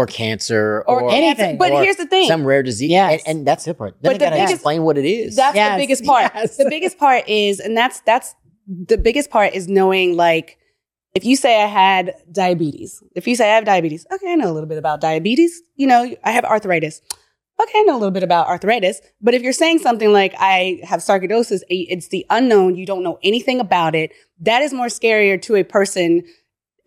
or 0.02 0.06
cancer 0.08 0.84
or, 0.88 1.04
or, 1.04 1.12
anything. 1.12 1.24
anything. 1.26 1.58
But 1.58 1.72
or 1.72 1.84
here's 1.84 1.98
the 1.98 2.06
thing. 2.08 2.28
some 2.28 2.46
rare 2.46 2.64
disease. 2.64 2.90
Yes. 2.90 3.22
And, 3.26 3.38
and 3.40 3.48
that's 3.48 3.66
the 3.66 3.74
part. 3.74 3.96
Then 4.02 4.10
But 4.10 4.16
I 4.16 4.18
the 4.18 4.26
gotta 4.26 4.36
biggest- 4.38 4.54
explain 4.54 4.84
what 4.84 4.98
it 4.98 5.06
is. 5.06 5.36
That's 5.36 5.56
Yes, 5.56 5.76
the 5.78 5.84
biggest 5.84 6.06
part. 6.06 6.32
yes. 6.34 6.58
The 6.58 6.70
biggest 6.70 6.98
part 6.98 7.28
is, 7.30 7.60
and 7.60 7.78
that's 7.78 8.02
that's 8.02 8.34
the 8.68 8.98
biggest 8.98 9.30
part 9.30 9.54
is 9.54 9.68
knowing 9.68 10.16
like 10.16 10.58
if 11.14 11.26
you 11.26 11.36
say 11.36 11.62
I 11.62 11.68
had 11.68 12.16
diabetes, 12.32 13.04
if 13.16 13.28
you 13.28 13.36
say 13.36 13.52
I 13.52 13.56
have 13.56 13.66
diabetes, 13.66 14.06
okay, 14.14 14.32
I 14.32 14.36
know 14.36 14.50
a 14.50 14.54
little 14.54 14.70
bit 14.70 14.78
about 14.78 15.02
diabetes. 15.02 15.62
You 15.76 15.88
know, 15.88 16.16
I 16.24 16.32
have 16.32 16.46
arthritis. 16.46 17.02
Okay, 17.62 17.80
I 17.80 17.84
know 17.84 17.94
a 17.94 18.00
little 18.00 18.12
bit 18.12 18.24
about 18.24 18.48
arthritis. 18.48 19.02
But 19.22 19.34
if 19.36 19.42
you're 19.44 19.54
saying 19.54 19.80
something 19.80 20.12
like 20.12 20.34
I 20.40 20.80
have 20.84 21.02
sarcoidosis, 21.02 21.62
it's 21.70 22.08
the 22.08 22.26
unknown, 22.32 22.76
you 22.76 22.86
don't 22.88 23.04
know 23.04 23.20
anything 23.24 23.60
about 23.60 23.94
it. 23.94 24.12
That 24.40 24.62
is 24.64 24.74
more 24.74 24.88
scarier 24.88 25.40
to 25.44 25.56
a 25.58 25.64
person. 25.64 26.24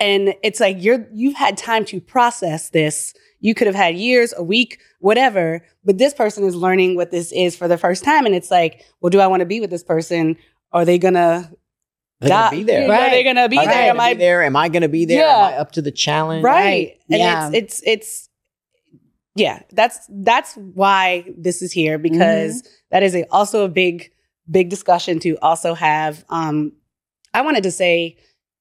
And 0.01 0.35
it's 0.43 0.61
like 0.61 0.83
you're 0.83 1.07
you've 1.13 1.37
had 1.37 1.57
time 1.57 1.85
to 1.87 2.01
process 2.01 2.71
this. 2.71 3.15
You 3.41 3.55
could 3.55 3.67
have 3.67 3.77
had 3.77 3.95
years, 3.97 4.33
a 4.37 4.43
week, 4.43 4.81
whatever. 5.01 5.65
But 5.85 5.99
this 5.99 6.13
person 6.15 6.45
is 6.45 6.55
learning 6.55 6.97
what 6.97 7.11
this 7.11 7.31
is 7.33 7.57
for 7.57 7.69
the 7.69 7.79
first 7.79 8.03
time. 8.05 8.27
And 8.27 8.35
it's 8.35 8.51
like, 8.51 8.83
well, 9.01 9.11
do 9.11 9.21
I 9.21 9.27
want 9.27 9.41
to 9.41 9.47
be 9.47 9.61
with 9.61 9.71
this 9.71 9.85
person? 9.85 10.37
Are 10.73 10.85
they 10.85 10.99
gonna 10.99 11.51
They're 12.21 12.31
gonna 12.31 12.51
be 12.51 12.63
there. 12.65 12.83
You 12.83 12.89
know, 12.89 12.95
Right. 12.95 13.11
they're 13.11 13.25
gonna 13.25 13.49
be 13.49 13.59
Are 13.59 13.67
they 13.67 13.73
there. 13.73 13.87
gonna 13.87 13.91
Am 13.91 14.01
I 14.01 14.15
be 14.15 14.19
there? 14.19 14.43
Am 14.43 14.57
I 14.57 14.69
going 14.69 14.83
to 14.83 14.89
be 14.89 15.05
there? 15.05 15.19
Yeah. 15.27 15.47
Am 15.49 15.55
I 15.55 15.57
up 15.59 15.73
to 15.73 15.83
the 15.83 15.93
challenge? 15.93 16.43
right? 16.43 16.99
And 17.11 17.21
Yeah. 17.21 17.51
it's 17.53 17.57
it's 17.57 17.83
it's 17.87 18.29
yeah. 19.37 19.61
That's 19.73 20.01
that's 20.11 20.55
why 20.55 21.25
this 21.37 21.61
is 21.63 21.71
here 21.73 21.99
because 21.99 22.67
that 22.91 23.03
is 23.03 23.15
a, 23.15 23.25
also 23.31 23.65
a 23.65 23.69
big 23.69 24.11
big 24.51 24.69
discussion 24.71 25.19
to 25.21 25.37
also 25.43 25.75
have. 25.75 26.25
Um, 26.29 26.73
I 27.33 27.43
wanted 27.43 27.63
to 27.65 27.71
say 27.71 28.17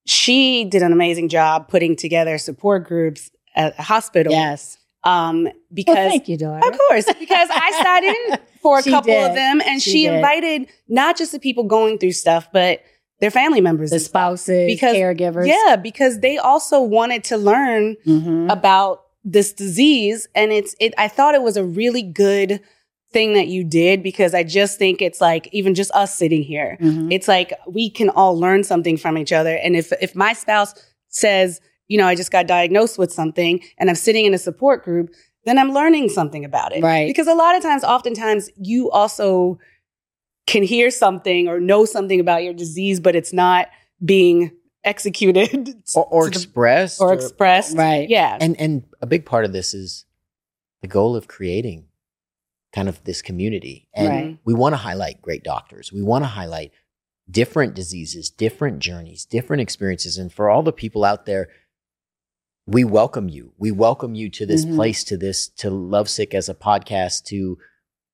she 0.06 0.66
did 0.66 0.82
an 0.84 0.92
amazing 0.92 1.30
job 1.30 1.68
putting 1.70 1.96
together 1.96 2.38
support 2.38 2.86
groups 2.88 3.32
at 3.56 3.78
a 3.78 3.82
hospital. 3.84 4.34
yes. 4.34 4.78
Um, 5.06 5.44
Well, 5.44 5.54
because 5.74 5.96
thank 5.96 6.30
you, 6.30 6.38
daughter. 6.38 6.66
Of 6.68 6.78
course, 6.88 7.06
because 7.20 7.50
I 7.52 7.72
sat 7.84 8.04
in 8.06 8.38
for 8.62 8.80
a 8.80 8.84
couple 8.96 9.14
of 9.14 9.34
them, 9.36 9.62
and 9.66 9.82
She 9.82 9.92
she, 9.92 10.06
invited 10.06 10.68
not 10.88 11.18
just 11.18 11.34
the 11.34 11.40
people 11.40 11.66
going 11.66 11.98
through 11.98 12.14
stuff, 12.14 12.48
but 12.54 12.82
their 13.20 13.32
family 13.32 13.60
members, 13.62 13.90
The 13.92 14.00
spouses, 14.00 14.66
Because- 14.68 14.96
caregivers. 14.96 15.48
Yeah, 15.48 15.76
because 15.76 16.20
they 16.22 16.38
also 16.38 16.82
wanted 16.82 17.24
to 17.26 17.38
learn 17.38 17.96
Mhm. 18.06 18.52
about 18.52 19.02
this 19.26 19.52
disease, 19.54 20.28
and 20.36 20.52
it's 20.52 20.74
it. 20.80 20.94
I 20.98 21.08
thought 21.10 21.36
it 21.36 21.42
was 21.42 21.56
a 21.58 21.64
really 21.64 22.02
good 22.02 22.60
thing 23.14 23.34
that 23.34 23.48
you 23.48 23.64
did 23.64 24.04
because 24.04 24.34
I 24.34 24.44
just 24.44 24.78
think 24.80 25.02
it's 25.02 25.22
like 25.22 25.48
even 25.54 25.74
just 25.76 25.92
us 25.92 26.18
sitting 26.18 26.44
here, 26.44 26.78
Mhm. 26.82 27.12
it's 27.14 27.28
like 27.28 27.54
we 27.68 27.90
can 27.90 28.10
all 28.10 28.38
learn 28.38 28.64
something 28.64 28.98
from 28.98 29.18
each 29.18 29.32
other. 29.32 29.56
And 29.56 29.76
if 29.76 29.92
if 30.02 30.16
my 30.16 30.34
spouse 30.34 30.74
says, 31.10 31.62
you 31.88 31.98
know, 31.98 32.08
I 32.08 32.16
just 32.16 32.32
got 32.32 32.48
diagnosed 32.48 32.98
with 32.98 33.12
something, 33.14 33.62
and 33.78 33.90
I'm 33.90 33.96
sitting 33.96 34.26
in 34.26 34.34
a 34.34 34.38
support 34.40 34.84
group, 34.84 35.10
then 35.46 35.58
I'm 35.60 35.72
learning 35.72 36.10
something 36.10 36.44
about 36.44 36.76
it. 36.76 36.82
Right. 36.84 37.08
Because 37.08 37.28
a 37.28 37.34
lot 37.36 37.56
of 37.56 37.62
times, 37.62 37.84
oftentimes, 37.84 38.50
you 38.58 38.90
also 38.92 39.60
can 40.48 40.64
hear 40.64 40.90
something 40.92 41.48
or 41.48 41.60
know 41.60 41.86
something 41.86 42.20
about 42.20 42.44
your 42.44 42.54
disease, 42.54 43.00
but 43.00 43.16
it's 43.16 43.32
not 43.34 43.68
being 44.04 44.52
executed 44.84 45.76
or, 45.96 46.06
or 46.06 46.24
to 46.26 46.32
the- 46.32 46.36
expressed 46.44 47.00
or 47.02 47.14
expressed. 47.14 47.78
Right. 47.78 48.10
Yeah. 48.10 48.38
and 48.42 48.60
and 48.60 48.84
a 49.02 49.06
big 49.06 49.26
part 49.26 49.46
of 49.46 49.54
this 49.54 49.74
is 49.74 50.06
the 50.82 50.88
goal 50.88 51.16
of 51.16 51.28
creating 51.28 51.86
kind 52.74 52.90
of 52.90 53.04
this 53.04 53.22
community 53.22 53.88
and 53.94 54.10
Right. 54.10 54.38
we 54.46 54.54
want 54.54 54.74
to 54.74 54.78
highlight 54.78 55.22
great 55.22 55.44
doctors 55.44 55.92
we 55.94 56.02
want 56.02 56.24
to 56.24 56.28
highlight 56.30 56.72
different 57.30 57.74
diseases 57.76 58.30
different 58.30 58.80
journeys 58.80 59.26
different 59.26 59.62
experiences 59.62 60.18
and 60.18 60.32
for 60.34 60.50
all 60.50 60.64
the 60.64 60.74
people 60.74 61.06
out 61.06 61.26
there 61.26 61.50
we 62.66 62.84
welcome 62.84 63.30
you 63.30 63.54
we 63.58 63.72
welcome 63.72 64.16
you 64.16 64.30
to 64.30 64.46
this 64.46 64.66
Mhm. 64.66 64.76
place 64.76 65.04
to 65.06 65.18
this 65.18 65.48
to 65.50 65.70
lovesick 65.70 66.34
as 66.34 66.50
a 66.50 66.54
podcast 66.56 67.24
to 67.26 67.58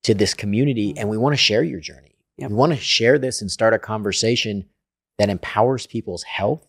to 0.03 0.13
this 0.13 0.33
community 0.33 0.93
and 0.97 1.09
we 1.09 1.17
want 1.17 1.33
to 1.33 1.37
share 1.37 1.63
your 1.63 1.79
journey 1.79 2.15
Yep. 2.37 2.49
we 2.51 2.55
want 2.55 2.71
to 2.73 2.77
share 2.79 3.17
this 3.19 3.41
and 3.41 3.51
start 3.51 3.73
a 3.73 3.79
conversation 3.79 4.69
that 5.17 5.29
empowers 5.29 5.85
people's 5.87 6.23
health 6.23 6.65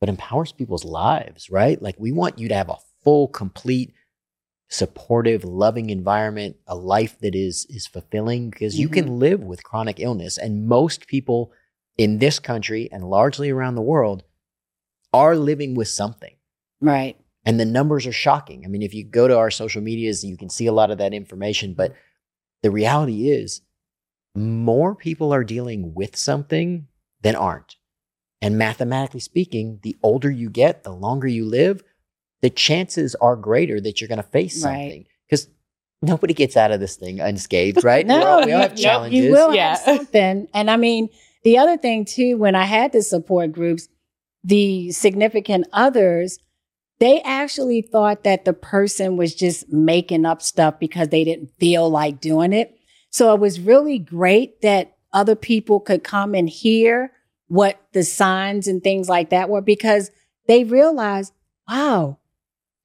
but 0.00 0.08
empowers 0.10 0.52
people's 0.52 0.84
lives, 0.84 1.48
right? 1.48 1.80
Like 1.80 1.94
we 1.98 2.12
want 2.12 2.38
you 2.38 2.48
to 2.48 2.54
have 2.54 2.68
a 2.68 2.76
full, 3.04 3.26
complete, 3.28 3.94
supportive, 4.74 5.44
loving 5.44 5.90
environment, 5.90 6.56
a 6.66 6.74
life 6.74 7.18
that 7.20 7.34
is 7.34 7.66
is 7.70 7.86
fulfilling 7.86 8.50
because 8.50 8.78
you 8.78 8.88
can 8.88 9.04
mm-hmm. 9.04 9.18
live 9.18 9.40
with 9.40 9.62
chronic 9.62 10.00
illness 10.00 10.36
and 10.36 10.66
most 10.66 11.06
people 11.06 11.52
in 11.96 12.18
this 12.18 12.40
country 12.40 12.88
and 12.90 13.08
largely 13.08 13.50
around 13.50 13.76
the 13.76 13.82
world 13.82 14.24
are 15.12 15.36
living 15.36 15.74
with 15.74 15.86
something. 15.86 16.34
Right. 16.80 17.16
And 17.46 17.60
the 17.60 17.64
numbers 17.64 18.06
are 18.06 18.12
shocking. 18.12 18.64
I 18.64 18.68
mean, 18.68 18.82
if 18.82 18.94
you 18.94 19.04
go 19.04 19.28
to 19.28 19.38
our 19.38 19.50
social 19.50 19.80
medias, 19.80 20.24
you 20.24 20.36
can 20.36 20.50
see 20.50 20.66
a 20.66 20.72
lot 20.72 20.90
of 20.90 20.98
that 20.98 21.14
information, 21.14 21.74
but 21.74 21.94
the 22.62 22.70
reality 22.70 23.30
is 23.30 23.60
more 24.34 24.96
people 24.96 25.32
are 25.32 25.44
dealing 25.44 25.94
with 25.94 26.16
something 26.16 26.88
than 27.22 27.36
aren't. 27.36 27.76
And 28.42 28.58
mathematically 28.58 29.20
speaking, 29.20 29.78
the 29.82 29.96
older 30.02 30.30
you 30.30 30.50
get, 30.50 30.82
the 30.82 30.92
longer 30.92 31.28
you 31.28 31.44
live, 31.44 31.82
the 32.44 32.50
chances 32.50 33.14
are 33.16 33.36
greater 33.36 33.80
that 33.80 34.00
you're 34.00 34.08
going 34.08 34.18
to 34.18 34.22
face 34.22 34.60
something. 34.60 35.06
Because 35.28 35.48
nobody 36.02 36.34
gets 36.34 36.56
out 36.56 36.70
of 36.72 36.78
this 36.80 36.96
thing 36.96 37.18
unscathed, 37.20 37.82
right? 37.82 38.06
No, 38.06 38.18
we 38.18 38.22
all, 38.24 38.44
we 38.46 38.52
all 38.52 38.60
have 38.60 38.76
you- 38.78 38.84
challenges. 38.84 39.24
You 39.24 39.30
will 39.32 39.54
Yeah. 39.54 39.70
have 39.70 39.78
something. 39.98 40.46
And 40.52 40.70
I 40.70 40.76
mean, 40.76 41.08
the 41.44 41.56
other 41.58 41.78
thing 41.78 42.04
too, 42.04 42.36
when 42.36 42.54
I 42.54 42.64
had 42.64 42.92
the 42.92 43.00
support 43.02 43.52
groups, 43.52 43.88
the 44.42 44.90
significant 44.92 45.66
others, 45.72 46.38
they 47.00 47.20
actually 47.22 47.80
thought 47.80 48.24
that 48.24 48.44
the 48.44 48.52
person 48.52 49.16
was 49.16 49.34
just 49.34 49.72
making 49.72 50.26
up 50.26 50.42
stuff 50.42 50.78
because 50.78 51.08
they 51.08 51.24
didn't 51.24 51.50
feel 51.58 51.88
like 51.90 52.20
doing 52.20 52.52
it. 52.52 52.76
So 53.10 53.32
it 53.34 53.40
was 53.40 53.58
really 53.60 53.98
great 53.98 54.60
that 54.60 54.96
other 55.12 55.34
people 55.36 55.80
could 55.80 56.04
come 56.04 56.34
and 56.34 56.48
hear 56.48 57.12
what 57.48 57.80
the 57.94 58.02
signs 58.02 58.68
and 58.68 58.82
things 58.82 59.08
like 59.08 59.30
that 59.30 59.48
were 59.48 59.60
because 59.62 60.10
they 60.46 60.64
realized, 60.64 61.32
wow, 61.68 62.18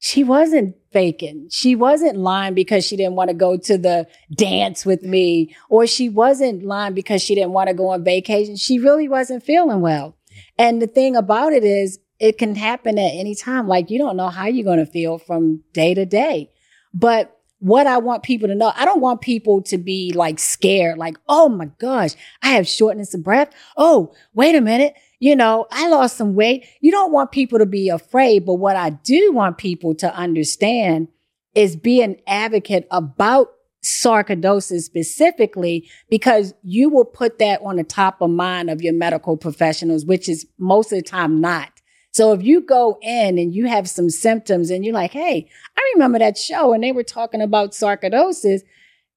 she 0.00 0.24
wasn't 0.24 0.74
faking. 0.92 1.48
She 1.50 1.76
wasn't 1.76 2.16
lying 2.16 2.54
because 2.54 2.84
she 2.84 2.96
didn't 2.96 3.14
want 3.14 3.28
to 3.28 3.34
go 3.34 3.56
to 3.56 3.78
the 3.78 4.08
dance 4.34 4.84
with 4.84 5.02
me, 5.02 5.54
or 5.68 5.86
she 5.86 6.08
wasn't 6.08 6.64
lying 6.64 6.94
because 6.94 7.22
she 7.22 7.34
didn't 7.34 7.52
want 7.52 7.68
to 7.68 7.74
go 7.74 7.88
on 7.88 8.02
vacation. 8.02 8.56
She 8.56 8.78
really 8.78 9.08
wasn't 9.08 9.44
feeling 9.44 9.82
well. 9.82 10.16
And 10.58 10.80
the 10.80 10.86
thing 10.86 11.16
about 11.16 11.52
it 11.52 11.64
is, 11.64 12.00
it 12.18 12.38
can 12.38 12.54
happen 12.54 12.98
at 12.98 13.12
any 13.14 13.34
time. 13.34 13.68
Like 13.68 13.90
you 13.90 13.98
don't 13.98 14.16
know 14.16 14.28
how 14.28 14.46
you're 14.46 14.64
going 14.64 14.84
to 14.84 14.90
feel 14.90 15.18
from 15.18 15.62
day 15.72 15.94
to 15.94 16.04
day. 16.04 16.50
But 16.92 17.38
what 17.60 17.86
I 17.86 17.98
want 17.98 18.22
people 18.22 18.48
to 18.48 18.54
know, 18.54 18.72
I 18.74 18.86
don't 18.86 19.00
want 19.00 19.20
people 19.20 19.62
to 19.64 19.78
be 19.78 20.12
like 20.14 20.38
scared, 20.38 20.98
like, 20.98 21.18
oh 21.28 21.48
my 21.48 21.66
gosh, 21.78 22.12
I 22.42 22.48
have 22.52 22.66
shortness 22.66 23.14
of 23.14 23.22
breath. 23.22 23.52
Oh, 23.76 24.14
wait 24.34 24.54
a 24.54 24.60
minute. 24.62 24.94
You 25.20 25.36
know, 25.36 25.66
I 25.70 25.88
lost 25.88 26.16
some 26.16 26.34
weight. 26.34 26.66
You 26.80 26.90
don't 26.90 27.12
want 27.12 27.30
people 27.30 27.58
to 27.58 27.66
be 27.66 27.90
afraid. 27.90 28.46
But 28.46 28.54
what 28.54 28.74
I 28.74 28.90
do 28.90 29.32
want 29.32 29.58
people 29.58 29.94
to 29.96 30.12
understand 30.14 31.08
is 31.54 31.76
be 31.76 32.02
an 32.02 32.16
advocate 32.26 32.88
about 32.90 33.48
sarcoidosis 33.84 34.82
specifically, 34.82 35.88
because 36.10 36.54
you 36.62 36.88
will 36.90 37.04
put 37.04 37.38
that 37.38 37.60
on 37.62 37.76
the 37.76 37.84
top 37.84 38.20
of 38.20 38.30
mind 38.30 38.68
of 38.70 38.82
your 38.82 38.92
medical 38.92 39.36
professionals, 39.36 40.04
which 40.04 40.28
is 40.28 40.46
most 40.58 40.92
of 40.92 40.98
the 40.98 41.02
time 41.02 41.40
not. 41.40 41.70
So 42.12 42.32
if 42.32 42.42
you 42.42 42.60
go 42.60 42.98
in 43.02 43.38
and 43.38 43.54
you 43.54 43.66
have 43.68 43.88
some 43.88 44.10
symptoms 44.10 44.70
and 44.70 44.84
you're 44.84 44.94
like, 44.94 45.12
Hey, 45.12 45.48
I 45.76 45.92
remember 45.94 46.18
that 46.18 46.36
show 46.36 46.72
and 46.72 46.82
they 46.82 46.92
were 46.92 47.04
talking 47.04 47.40
about 47.40 47.72
sarcoidosis. 47.72 48.62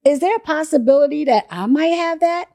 Is 0.05 0.19
there 0.19 0.35
a 0.35 0.41
possibility 0.41 1.25
that 1.25 1.45
I 1.49 1.65
might 1.65 1.87
have 1.87 2.19
that? 2.19 2.49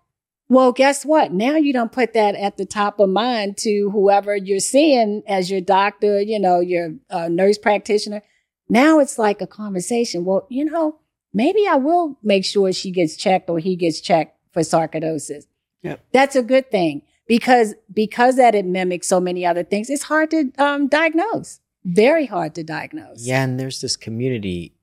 Well, 0.49 0.73
guess 0.73 1.05
what? 1.05 1.33
Now 1.33 1.57
you 1.57 1.73
don't 1.73 1.93
put 1.93 2.15
that 2.15 2.35
at 2.35 2.57
the 2.57 2.65
top 2.65 2.99
of 3.01 3.11
mind 3.11 3.59
to 3.59 3.91
whoever 3.91 4.35
you're 4.35 4.61
seeing 4.61 5.23
as 5.27 5.51
your 5.51 5.61
doctor, 5.61 6.21
you 6.21 6.41
know, 6.41 6.61
your 6.61 6.95
uh, 7.11 7.29
nurse 7.29 7.59
practitioner. 7.59 8.23
Now 8.69 8.99
it's 8.99 9.19
like 9.19 9.43
a 9.43 9.47
conversation. 9.47 10.25
Well, 10.25 10.47
you 10.49 10.65
know, 10.65 11.01
maybe 11.35 11.67
I 11.69 11.77
will 11.77 12.19
make 12.23 12.45
sure 12.45 12.73
she 12.73 12.91
gets 12.91 13.17
checked 13.17 13.51
or 13.51 13.59
he 13.59 13.77
gets 13.77 14.01
checked 14.01 14.39
for 14.53 14.63
sarcoidosis. 14.63 15.45
Yep. 15.83 16.05
That's 16.13 16.37
a 16.37 16.43
good 16.43 16.71
thing 16.71 17.03
because 17.27 17.75
because 17.93 18.37
that 18.37 18.55
it 18.55 18.65
mimics 18.65 19.07
so 19.07 19.21
many 19.21 19.47
other 19.47 19.63
things. 19.63 19.91
It's 19.91 20.05
hard 20.05 20.31
to 20.31 20.51
um, 20.59 20.89
diagnose. 20.89 21.61
Very 21.85 22.27
hard 22.27 22.55
to 22.57 22.65
diagnose. 22.65 23.25
Yeah, 23.25 23.45
and 23.45 23.61
there's 23.61 23.81
this 23.81 23.97
community 23.97 24.75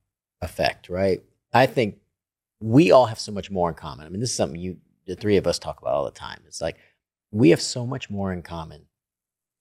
effect, 0.41 0.89
right? 0.89 1.21
I 1.53 1.65
think 1.65 1.97
we 2.61 2.91
all 2.91 3.07
have 3.07 3.19
so 3.19 3.31
much 3.31 3.51
more 3.51 3.69
in 3.69 3.75
common. 3.75 4.05
I 4.05 4.09
mean, 4.09 4.21
this 4.21 4.29
is 4.29 4.35
something 4.35 4.59
you, 4.59 4.77
the 5.05 5.15
three 5.15 5.37
of 5.37 5.47
us, 5.47 5.59
talk 5.59 5.79
about 5.81 5.93
all 5.93 6.05
the 6.05 6.11
time. 6.11 6.41
It's 6.47 6.61
like 6.61 6.77
we 7.31 7.49
have 7.49 7.61
so 7.61 7.85
much 7.85 8.09
more 8.09 8.31
in 8.33 8.41
common 8.41 8.85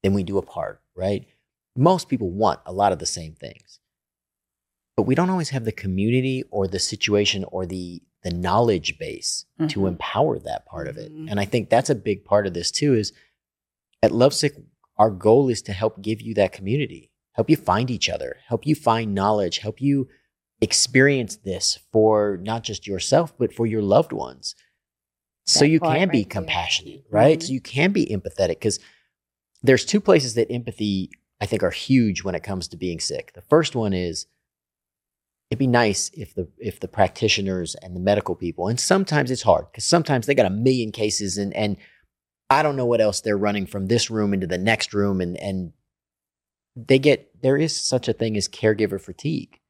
than 0.02 0.14
we 0.14 0.22
do 0.22 0.38
apart, 0.38 0.82
right? 0.96 1.26
Most 1.76 2.08
people 2.08 2.30
want 2.30 2.60
a 2.66 2.72
lot 2.72 2.92
of 2.92 2.98
the 2.98 3.06
same 3.06 3.34
things, 3.34 3.80
but 4.96 5.02
we 5.04 5.14
don't 5.14 5.30
always 5.30 5.50
have 5.50 5.64
the 5.64 5.72
community 5.72 6.44
or 6.50 6.66
the 6.68 6.78
situation 6.78 7.44
or 7.44 7.66
the 7.66 8.02
the 8.22 8.30
knowledge 8.32 8.98
base 8.98 9.44
to 9.68 9.80
Mhm. 9.80 9.88
empower 9.88 10.38
that 10.38 10.64
part 10.64 10.88
of 10.88 10.96
it. 10.96 11.12
Mhm. 11.12 11.30
And 11.30 11.38
I 11.38 11.44
think 11.44 11.68
that's 11.68 11.90
a 11.90 11.94
big 11.94 12.24
part 12.24 12.46
of 12.46 12.54
this 12.54 12.70
too. 12.70 12.94
Is 12.94 13.12
at 14.02 14.12
Lovesick, 14.12 14.54
our 14.96 15.10
goal 15.10 15.50
is 15.50 15.60
to 15.60 15.74
help 15.74 16.00
give 16.00 16.22
you 16.22 16.32
that 16.32 16.50
community, 16.50 17.10
help 17.32 17.50
you 17.50 17.56
find 17.58 17.90
each 17.90 18.08
other, 18.08 18.38
help 18.46 18.66
you 18.66 18.74
find 18.74 19.14
knowledge, 19.14 19.58
help 19.58 19.78
you 19.78 20.08
experience 20.62 21.36
this 21.36 21.80
for 21.92 22.38
not 22.42 22.62
just 22.64 22.86
yourself, 22.86 23.36
but 23.36 23.52
for 23.52 23.66
your 23.66 23.82
loved 23.82 24.12
ones. 24.14 24.54
So 25.46 25.64
you 25.64 25.80
can 25.80 26.08
be 26.08 26.18
right 26.18 26.24
there. 26.24 26.24
compassionate, 26.24 27.04
right? 27.10 27.38
Mhm. 27.38 27.42
So 27.42 27.52
you 27.52 27.60
can 27.60 27.92
be 27.92 28.06
empathetic 28.06 28.48
because 28.60 28.78
there's 29.62 29.84
two 29.84 30.00
places 30.00 30.34
that 30.34 30.50
empathy, 30.50 31.10
I 31.40 31.46
think, 31.46 31.62
are 31.62 31.70
huge 31.70 32.22
when 32.22 32.34
it 32.34 32.42
comes 32.42 32.68
to 32.68 32.76
being 32.76 33.00
sick. 33.00 33.32
The 33.34 33.42
first 33.42 33.74
one 33.76 33.92
is 33.92 34.26
it'd 35.50 35.58
be 35.58 35.66
nice 35.66 36.10
if 36.14 36.34
the 36.34 36.48
if 36.58 36.80
the 36.80 36.88
practitioners 36.88 37.74
and 37.76 37.94
the 37.94 38.00
medical 38.00 38.34
people, 38.34 38.68
and 38.68 38.80
sometimes 38.80 39.30
it's 39.30 39.42
hard 39.42 39.66
because 39.70 39.84
sometimes 39.84 40.26
they 40.26 40.34
got 40.34 40.46
a 40.46 40.50
million 40.50 40.92
cases 40.92 41.36
and 41.38 41.54
and 41.54 41.76
I 42.50 42.62
don't 42.62 42.76
know 42.76 42.86
what 42.86 43.00
else 43.00 43.20
they're 43.20 43.38
running 43.38 43.66
from 43.66 43.86
this 43.86 44.10
room 44.10 44.32
into 44.34 44.46
the 44.46 44.58
next 44.58 44.94
room 44.94 45.20
and 45.20 45.36
and 45.36 45.72
they 46.76 46.98
get 46.98 47.40
there 47.42 47.56
is 47.56 47.76
such 47.76 48.08
a 48.08 48.12
thing 48.12 48.36
as 48.36 48.48
caregiver 48.48 49.00
fatigue. 49.00 49.60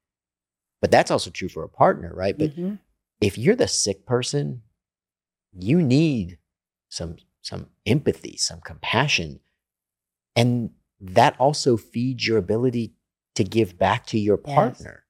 But 0.81 0.91
that's 0.91 1.11
also 1.11 1.29
true 1.29 1.49
for 1.49 1.63
a 1.63 1.69
partner, 1.69 2.11
right? 2.13 2.37
But 2.37 2.55
Mhm. 2.55 2.79
if 3.21 3.37
you're 3.37 3.55
the 3.55 3.67
sick 3.67 4.05
person, 4.05 4.63
you 5.57 5.81
need 5.81 6.37
some 6.89 7.17
some 7.41 7.67
empathy, 7.85 8.35
some 8.37 8.59
compassion. 8.61 9.39
And 10.35 10.71
that 10.99 11.39
also 11.39 11.77
feeds 11.77 12.27
your 12.27 12.37
ability 12.37 12.95
to 13.35 13.43
give 13.43 13.77
back 13.77 14.07
to 14.07 14.19
your 14.19 14.39
Yes. 14.43 14.55
partner. 14.55 15.03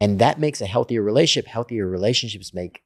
And 0.00 0.18
that 0.20 0.38
makes 0.38 0.60
a 0.60 0.66
healthier 0.66 1.02
relationship. 1.02 1.48
Healthier 1.50 1.86
relationships 1.88 2.54
make 2.54 2.82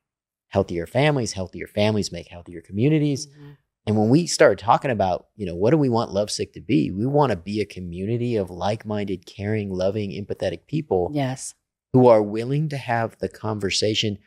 healthier 0.49 0.87
families. 0.87 1.33
Healthier 1.33 1.67
families 1.67 2.11
make 2.11 2.29
healthier 2.29 2.63
communities. 2.63 3.27
Mhm. 3.27 3.57
And 3.87 3.97
when 3.99 4.09
we 4.09 4.27
start 4.27 4.59
talking 4.59 4.91
about, 4.91 5.29
you 5.37 5.45
know, 5.47 5.55
what 5.55 5.71
do 5.71 5.77
we 5.79 5.89
want 5.89 6.13
Lovesick 6.13 6.53
to 6.55 6.61
be? 6.61 6.91
We 6.91 7.07
want 7.07 7.31
to 7.31 7.37
be 7.37 7.61
a 7.61 7.67
community 7.67 8.37
of 8.37 8.51
like-minded, 8.51 9.27
caring, 9.27 9.71
loving, 9.71 10.11
empathetic 10.11 10.67
people 10.67 11.11
Yes. 11.13 11.55
who 11.93 12.07
are 12.07 12.23
willing 12.23 12.69
to 12.71 12.77
have 12.79 13.19
the 13.19 13.29
conversation. 13.29 14.19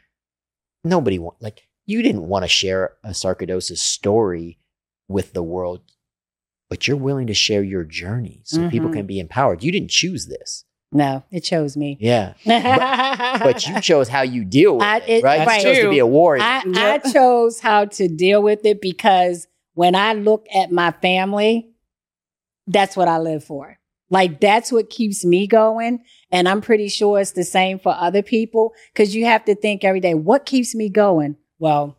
Nobody 0.84 1.20
want 1.20 1.42
like 1.42 1.68
you 1.90 2.02
didn't 2.02 2.28
want 2.28 2.44
to 2.44 2.48
share 2.50 2.94
a 3.04 3.10
sarcoidosis 3.10 3.78
story 3.80 4.60
with 5.08 5.34
the 5.34 5.44
world, 5.44 5.82
but 6.70 6.88
you're 6.88 6.98
willing 6.98 7.28
to 7.28 7.34
share 7.34 7.64
your 7.64 7.84
journey 7.84 8.42
so 8.44 8.70
people 8.70 8.90
Mhm. 8.90 8.94
can 8.94 9.06
be 9.08 9.20
empowered. 9.20 9.64
You 9.64 9.72
didn't 9.72 9.90
choose 9.90 10.28
this. 10.28 10.66
No, 10.92 11.24
it 11.32 11.42
chose 11.42 11.78
me. 11.78 11.98
Yeah. 12.00 12.34
But 12.46 13.68
you 13.68 13.80
chose 13.90 14.08
how 14.10 14.22
you 14.22 14.44
deal 14.44 14.76
with 14.78 14.84
I- 14.84 14.98
it, 15.00 15.10
it- 15.10 15.24
right? 15.24 15.48
right. 15.48 15.62
You 15.64 15.74
chose 15.74 15.84
to 15.84 15.90
be 15.90 16.00
a 16.00 16.06
warrior. 16.08 16.42
I, 16.44 16.64
Yep. 16.66 17.06
I 17.06 17.12
chose 17.12 17.60
how 17.60 17.86
to 17.86 18.08
deal 18.08 18.42
with 18.42 18.66
it 18.66 18.82
because 18.82 19.48
when 19.74 19.96
I 19.96 20.14
look 20.14 20.46
at 20.54 20.72
my 20.72 20.92
family, 20.92 21.70
that's 22.68 22.96
what 22.98 23.08
I 23.08 23.18
live 23.18 23.44
for. 23.44 23.78
Like 24.12 24.40
that's 24.40 24.72
what 24.72 24.90
keeps 24.90 25.24
me 25.24 25.46
going. 25.48 26.00
And 26.32 26.50
I'm 26.50 26.62
pretty 26.62 26.90
sure 26.90 27.20
it's 27.20 27.32
the 27.32 27.44
same 27.44 27.78
for 27.80 27.94
other 27.98 28.22
people 28.24 28.74
because 28.94 29.16
you 29.16 29.26
have 29.26 29.46
to 29.46 29.56
think 29.56 29.84
every 29.84 30.00
day, 30.00 30.14
what 30.16 30.46
keeps 30.46 30.74
me 30.76 30.90
going? 30.90 31.36
Well, 31.60 31.98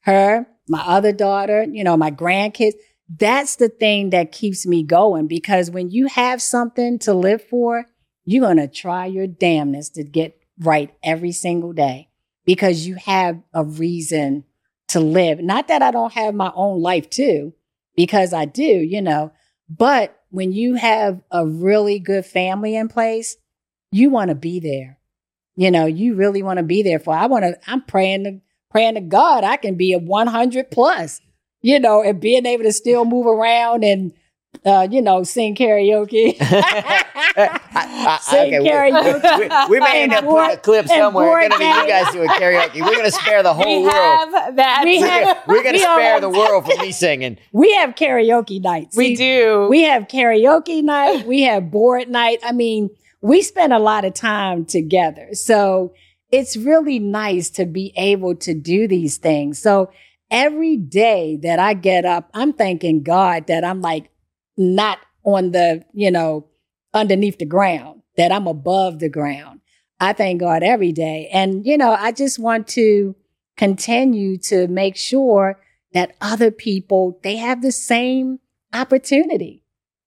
her, 0.00 0.46
my 0.68 0.80
other 0.80 1.12
daughter, 1.12 1.64
you 1.70 1.84
know, 1.84 1.96
my 1.96 2.10
grandkids. 2.10 2.74
That's 3.08 3.56
the 3.56 3.68
thing 3.68 4.10
that 4.10 4.32
keeps 4.32 4.66
me 4.66 4.82
going 4.82 5.26
because 5.26 5.70
when 5.70 5.90
you 5.90 6.06
have 6.06 6.40
something 6.40 6.98
to 7.00 7.12
live 7.12 7.42
for, 7.42 7.86
you're 8.24 8.44
going 8.44 8.56
to 8.56 8.68
try 8.68 9.06
your 9.06 9.26
damnness 9.26 9.92
to 9.94 10.04
get 10.04 10.38
right 10.58 10.94
every 11.02 11.32
single 11.32 11.72
day 11.72 12.08
because 12.44 12.86
you 12.86 12.94
have 12.94 13.40
a 13.52 13.64
reason 13.64 14.44
to 14.88 15.00
live. 15.00 15.40
Not 15.40 15.68
that 15.68 15.82
I 15.82 15.90
don't 15.90 16.12
have 16.12 16.34
my 16.34 16.52
own 16.54 16.80
life 16.80 17.10
too, 17.10 17.52
because 17.96 18.32
I 18.32 18.44
do, 18.44 18.62
you 18.62 19.02
know, 19.02 19.32
but 19.68 20.18
when 20.30 20.52
you 20.52 20.74
have 20.74 21.22
a 21.30 21.46
really 21.46 21.98
good 21.98 22.24
family 22.24 22.74
in 22.74 22.88
place, 22.88 23.36
you 23.90 24.10
want 24.10 24.30
to 24.30 24.34
be 24.34 24.60
there. 24.60 24.98
You 25.54 25.70
know, 25.70 25.84
you 25.84 26.14
really 26.14 26.42
want 26.42 26.58
to 26.58 26.62
be 26.62 26.82
there 26.82 26.98
for. 26.98 27.14
I 27.14 27.26
want 27.26 27.44
to. 27.44 27.58
I'm 27.66 27.82
praying 27.82 28.24
to 28.24 28.40
praying 28.72 28.94
to 28.96 29.00
God 29.00 29.44
I 29.44 29.56
can 29.56 29.76
be 29.76 29.92
a 29.92 29.98
100 30.00 30.70
plus. 30.72 31.20
You 31.64 31.78
know, 31.78 32.02
and 32.02 32.20
being 32.20 32.44
able 32.44 32.64
to 32.64 32.72
still 32.72 33.04
move 33.04 33.26
around 33.26 33.84
and 33.84 34.12
uh, 34.66 34.86
you 34.90 35.00
know, 35.00 35.22
sing 35.22 35.54
karaoke. 35.54 36.36
I- 36.40 38.18
Sing 38.22 38.54
okay, 38.54 38.60
we- 38.60 38.68
karaoke. 38.68 39.68
We, 39.68 39.74
we 39.76 39.80
may 39.80 40.02
end 40.02 40.12
up 40.12 40.24
board- 40.24 40.42
putting 40.44 40.58
a 40.58 40.60
clip 40.60 40.88
somewhere. 40.88 41.26
board 41.26 41.42
It's 41.44 41.58
gonna 41.58 41.74
be 41.74 41.80
you 41.82 41.88
guys 41.88 42.12
doing 42.12 42.28
karaoke. 42.28 42.80
We're 42.84 42.96
gonna 42.96 43.10
spare 43.10 43.42
the 43.42 43.54
whole 43.54 43.64
we 43.64 43.82
world. 43.84 43.92
have 43.94 44.56
that. 44.56 44.82
We 44.84 44.98
We're 45.00 45.06
have- 45.06 45.24
gonna- 45.24 45.42
We're 45.46 45.62
gonna 45.62 45.72
we 45.72 45.78
spare 45.78 46.14
all- 46.14 46.20
the 46.20 46.28
world 46.30 46.66
from 46.66 46.78
me 46.80 46.92
singing. 46.92 47.38
we 47.52 47.72
have 47.74 47.94
karaoke 47.94 48.60
nights. 48.60 48.96
we 48.96 49.14
See, 49.14 49.16
do. 49.16 49.66
We 49.70 49.82
have 49.82 50.08
karaoke 50.08 50.82
night. 50.82 51.26
We 51.26 51.42
have 51.42 51.70
board 51.70 52.08
night. 52.08 52.38
I 52.44 52.52
mean, 52.52 52.90
we 53.20 53.42
spend 53.42 53.72
a 53.72 53.78
lot 53.78 54.04
of 54.04 54.14
time 54.14 54.64
together. 54.64 55.28
So 55.32 55.94
it's 56.32 56.56
really 56.56 56.98
nice 56.98 57.50
to 57.50 57.66
be 57.66 57.92
able 57.96 58.34
to 58.36 58.54
do 58.54 58.88
these 58.88 59.18
things. 59.18 59.60
So 59.60 59.92
every 60.30 60.78
day 60.78 61.38
that 61.42 61.58
I 61.58 61.74
get 61.74 62.04
up, 62.04 62.30
I'm 62.32 62.54
thanking 62.54 63.02
God 63.02 63.46
that 63.46 63.62
I'm 63.64 63.82
like 63.82 64.10
not 64.56 64.98
on 65.24 65.52
the, 65.52 65.84
you 65.92 66.10
know, 66.10 66.48
underneath 66.94 67.38
the 67.38 67.44
ground, 67.44 68.02
that 68.16 68.32
I'm 68.32 68.46
above 68.46 68.98
the 68.98 69.10
ground. 69.10 69.60
I 70.00 70.14
thank 70.14 70.40
God 70.40 70.62
every 70.62 70.90
day. 70.90 71.28
And, 71.32 71.64
you 71.64 71.78
know, 71.78 71.92
I 71.92 72.12
just 72.12 72.38
want 72.38 72.66
to 72.68 73.14
continue 73.56 74.38
to 74.38 74.66
make 74.68 74.96
sure 74.96 75.60
that 75.92 76.16
other 76.20 76.50
people, 76.50 77.20
they 77.22 77.36
have 77.36 77.60
the 77.60 77.70
same 77.70 78.40
opportunity. 78.72 79.62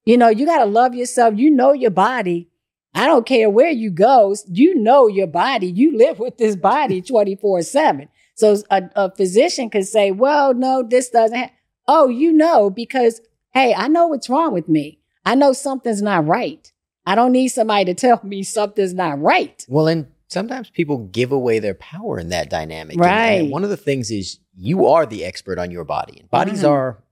You 0.05 0.17
know, 0.17 0.30
you 0.30 0.45
got 0.45 0.59
to 0.59 0.65
love 0.65 0.95
yourself. 0.95 1.36
You 1.38 1.51
know 1.51 1.71
your 1.71 1.91
body. 1.91 2.49
I 2.95 3.07
don't 3.07 3.25
care 3.25 3.49
where 3.49 3.69
you 3.69 3.91
go. 3.91 4.35
You 4.47 4.73
know 4.75 5.07
your 5.07 5.27
body. 5.27 5.67
You 5.67 5.97
live 5.97 6.17
with 6.19 6.37
this 6.37 6.55
body 6.55 7.01
24 7.01 7.61
seven. 7.63 8.09
So 8.35 8.57
a, 8.69 8.83
a 8.95 9.15
physician 9.15 9.69
could 9.69 9.85
say, 9.87 10.11
well, 10.11 10.53
no, 10.53 10.83
this 10.83 11.09
doesn't 11.09 11.37
happen. 11.37 11.55
Oh, 11.87 12.07
you 12.07 12.31
know, 12.33 12.69
because 12.69 13.21
hey, 13.53 13.73
I 13.75 13.87
know 13.87 14.07
what's 14.07 14.29
wrong 14.29 14.53
with 14.53 14.67
me. 14.67 14.99
I 15.25 15.35
know 15.35 15.53
something's 15.53 16.01
not 16.01 16.25
right. 16.25 16.71
I 17.05 17.15
don't 17.15 17.31
need 17.31 17.49
somebody 17.49 17.85
to 17.85 17.93
tell 17.93 18.19
me 18.23 18.43
something's 18.43 18.93
not 18.93 19.21
right. 19.21 19.63
Well, 19.69 19.87
and 19.87 20.07
sometimes 20.27 20.69
people 20.69 20.97
give 20.97 21.31
away 21.31 21.59
their 21.59 21.75
power 21.75 22.17
in 22.19 22.29
that 22.29 22.49
dynamic. 22.49 22.97
Right. 22.99 23.41
And, 23.41 23.51
one 23.51 23.63
of 23.63 23.69
the 23.69 23.77
things 23.77 24.09
is 24.11 24.39
you 24.55 24.87
are 24.87 25.05
the 25.05 25.23
expert 25.23 25.59
on 25.59 25.69
your 25.71 25.83
body. 25.83 26.19
And 26.19 26.29
bodies 26.29 26.63
Mhm. 26.63 26.69
are 26.69 27.03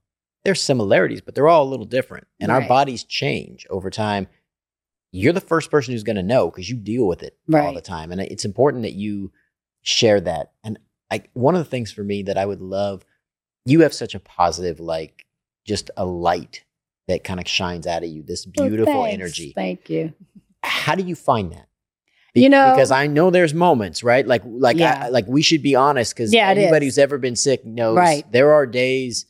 there's 0.44 0.60
similarities, 0.60 1.20
but 1.22 1.34
they're 1.34 1.48
all 1.48 1.66
a 1.66 1.70
little 1.70 1.86
different. 1.86 2.26
And 2.38 2.50
our 2.52 2.60
bodies 2.68 3.02
change 3.04 3.66
over 3.70 3.88
time. 3.88 4.26
You're 5.16 5.32
the 5.32 5.40
first 5.40 5.70
person 5.70 5.92
who's 5.92 6.02
going 6.02 6.16
to 6.16 6.24
know 6.24 6.50
because 6.50 6.68
you 6.68 6.76
deal 6.76 7.06
with 7.06 7.22
it 7.22 7.38
all 7.52 7.72
the 7.72 7.80
time. 7.80 8.10
And 8.10 8.20
it's 8.20 8.44
important 8.44 8.82
that 8.82 8.94
you 8.94 9.30
share 9.82 10.20
that. 10.20 10.50
And 10.64 10.76
I, 11.08 11.22
one 11.34 11.54
of 11.54 11.60
the 11.60 11.70
things 11.70 11.92
for 11.92 12.02
me 12.02 12.24
that 12.24 12.36
I 12.36 12.44
would 12.44 12.60
love, 12.60 13.04
you 13.64 13.82
have 13.82 13.94
such 13.94 14.16
a 14.16 14.18
positive, 14.18 14.80
like 14.80 15.24
just 15.64 15.88
a 15.96 16.04
light 16.04 16.64
that 17.06 17.22
kind 17.22 17.38
of 17.38 17.46
shines 17.46 17.86
out 17.86 18.02
of 18.02 18.08
you, 18.08 18.24
this 18.24 18.44
oh, 18.58 18.66
beautiful 18.68 19.04
thanks. 19.04 19.14
energy. 19.14 19.52
Thank 19.54 19.88
you. 19.88 20.12
How 20.64 20.96
do 20.96 21.04
you 21.04 21.14
find 21.14 21.52
that? 21.52 21.68
You 22.34 22.48
know- 22.48 22.72
because 22.74 22.90
I 22.90 23.06
know 23.06 23.30
there's 23.30 23.54
moments, 23.54 24.02
right? 24.02 24.26
Like, 24.26 24.42
like, 24.44 24.76
Yeah. 24.78 25.04
I, 25.04 25.08
like 25.10 25.26
we 25.28 25.42
should 25.42 25.62
be 25.62 25.76
honest 25.76 26.12
because 26.12 26.34
Yeah, 26.34 26.48
anybody 26.48 26.86
who's 26.86 26.98
ever 26.98 27.18
been 27.18 27.36
sick 27.36 27.64
knows 27.64 27.96
Right. 27.96 28.24
there 28.32 28.52
are 28.52 28.66
days 28.66 29.26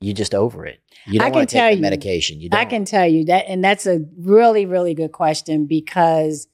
you 0.00 0.14
just 0.14 0.32
over 0.32 0.64
it. 0.64 0.78
You 1.06 1.20
I 1.20 1.30
don't 1.30 1.40
can 1.40 1.46
tell 1.46 1.68
take 1.68 1.72
the 1.72 1.76
you- 1.76 1.82
medication. 1.82 2.40
You 2.40 2.48
don't. 2.50 2.60
I 2.60 2.64
can 2.64 2.84
tell 2.84 3.06
you 3.06 3.24
that, 3.26 3.44
and 3.48 3.62
that's 3.64 3.86
a 3.86 4.00
really, 4.18 4.66
really 4.66 4.94
good 4.94 5.12
question 5.12 5.66
because 5.66 6.48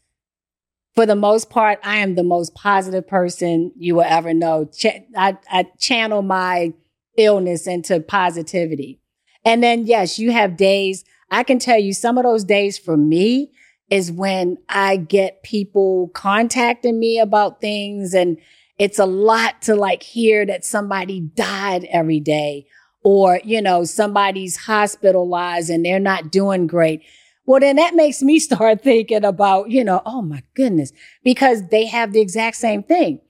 for 0.95 1.07
the 1.07 1.17
most 1.17 1.49
part, 1.49 1.79
I 1.83 1.99
am 1.99 2.15
the 2.17 2.23
most 2.23 2.55
positive 2.55 3.09
person 3.09 3.73
you 3.77 3.95
will 3.95 4.03
ever 4.07 4.35
know. 4.35 4.67
Ch- 4.67 5.01
I, 5.17 5.39
I 5.51 5.65
channel 5.79 6.21
my 6.23 6.75
illness 7.17 7.67
into 7.67 8.01
positivity. 8.01 9.01
And 9.45 9.63
then, 9.63 9.87
yes, 9.87 10.19
you 10.19 10.33
have 10.33 10.57
days. 10.57 11.05
I 11.31 11.45
can 11.45 11.59
tell 11.59 11.79
you 11.79 11.95
some 11.95 12.19
of 12.19 12.25
those 12.25 12.45
days 12.45 12.79
for 12.79 12.97
me 12.97 13.53
is 13.89 14.13
when 14.13 14.59
I 14.69 14.97
get 14.97 15.43
people 15.43 16.11
contacting 16.15 16.99
me 16.99 17.19
about 17.19 17.61
things 17.61 18.13
and 18.15 18.39
it's 18.79 18.99
a 18.99 19.07
lot 19.07 19.63
to 19.63 19.75
like 19.75 20.03
hear 20.03 20.45
that 20.47 20.65
somebody 20.65 21.21
died 21.21 21.85
every 21.91 22.21
day 22.21 22.67
or, 23.05 23.41
you 23.45 23.61
know, 23.61 23.85
somebody's 23.85 24.57
hospitalized 24.57 25.71
and 25.71 25.85
they're 25.85 25.99
not 25.99 26.31
doing 26.31 26.67
great. 26.67 27.03
Well, 27.45 27.61
then 27.61 27.77
that 27.77 27.95
makes 27.95 28.23
me 28.23 28.39
start 28.39 28.83
thinking 28.83 29.25
about, 29.25 29.71
you 29.71 29.85
know, 29.85 30.03
oh 30.07 30.23
my 30.23 30.43
goodness, 30.55 30.93
because 31.25 31.69
they 31.69 31.87
have 31.87 32.13
the 32.13 32.21
exact 32.21 32.57
same 32.57 32.83
thing. 32.83 33.21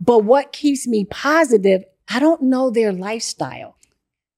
But 0.00 0.24
what 0.24 0.52
keeps 0.52 0.86
me 0.86 1.04
positive, 1.04 1.84
I 2.08 2.18
don't 2.18 2.42
know 2.42 2.70
their 2.70 2.92
lifestyle. 2.92 3.76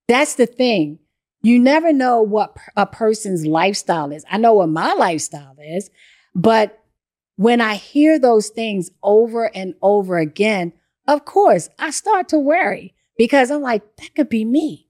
That's 0.08 0.34
the 0.34 0.46
thing. 0.46 0.98
You 1.42 1.58
never 1.58 1.92
know 1.92 2.22
what 2.22 2.56
a 2.76 2.86
person's 2.86 3.46
lifestyle 3.46 4.12
is. 4.12 4.24
I 4.30 4.38
know 4.38 4.54
what 4.54 4.68
my 4.68 4.92
lifestyle 4.94 5.56
is, 5.60 5.90
but 6.34 6.82
when 7.36 7.60
I 7.60 7.74
hear 7.74 8.18
those 8.18 8.48
things 8.48 8.90
over 9.02 9.54
and 9.54 9.74
over 9.82 10.18
again, 10.18 10.72
of 11.06 11.24
course, 11.24 11.68
I 11.78 11.90
start 11.90 12.28
to 12.30 12.38
worry 12.38 12.94
because 13.16 13.50
I'm 13.50 13.62
like, 13.62 13.82
that 13.96 14.14
could 14.14 14.28
be 14.28 14.44
me. 14.44 14.88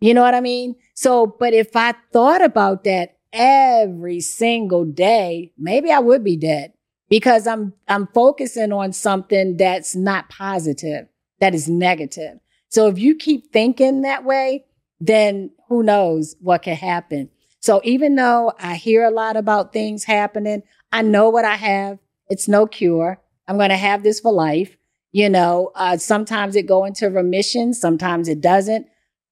You 0.00 0.14
know 0.14 0.22
what 0.22 0.34
I 0.34 0.40
mean? 0.40 0.76
So, 0.94 1.26
but 1.26 1.54
if 1.54 1.74
I 1.74 1.94
thought 2.12 2.42
about 2.42 2.84
that 2.84 3.16
every 3.32 4.20
single 4.20 4.84
day, 4.84 5.52
maybe 5.56 5.90
I 5.90 5.98
would 5.98 6.22
be 6.22 6.36
dead 6.36 6.72
because 7.08 7.46
I'm, 7.46 7.72
I'm 7.88 8.08
focusing 8.08 8.72
on 8.72 8.92
something 8.92 9.56
that's 9.56 9.94
not 9.94 10.28
positive, 10.28 11.06
that 11.40 11.54
is 11.54 11.68
negative. 11.68 12.38
So 12.68 12.88
if 12.88 12.98
you 12.98 13.14
keep 13.14 13.52
thinking 13.52 14.02
that 14.02 14.24
way, 14.24 14.66
then 15.00 15.50
who 15.68 15.82
knows 15.82 16.36
what 16.40 16.62
can 16.62 16.76
happen. 16.76 17.30
So 17.60 17.80
even 17.84 18.16
though 18.16 18.52
I 18.58 18.74
hear 18.74 19.04
a 19.04 19.10
lot 19.10 19.36
about 19.36 19.72
things 19.72 20.04
happening, 20.04 20.62
I 20.92 21.02
know 21.02 21.30
what 21.30 21.44
I 21.44 21.54
have. 21.54 21.98
It's 22.28 22.48
no 22.48 22.66
cure. 22.66 23.20
I'm 23.48 23.56
going 23.56 23.70
to 23.70 23.76
have 23.76 24.02
this 24.02 24.20
for 24.20 24.32
life. 24.32 24.76
You 25.14 25.30
know, 25.30 25.70
uh, 25.76 25.96
sometimes 25.96 26.56
it 26.56 26.66
go 26.66 26.84
into 26.84 27.08
remission. 27.08 27.72
Sometimes 27.72 28.26
it 28.26 28.40
doesn't. 28.40 28.88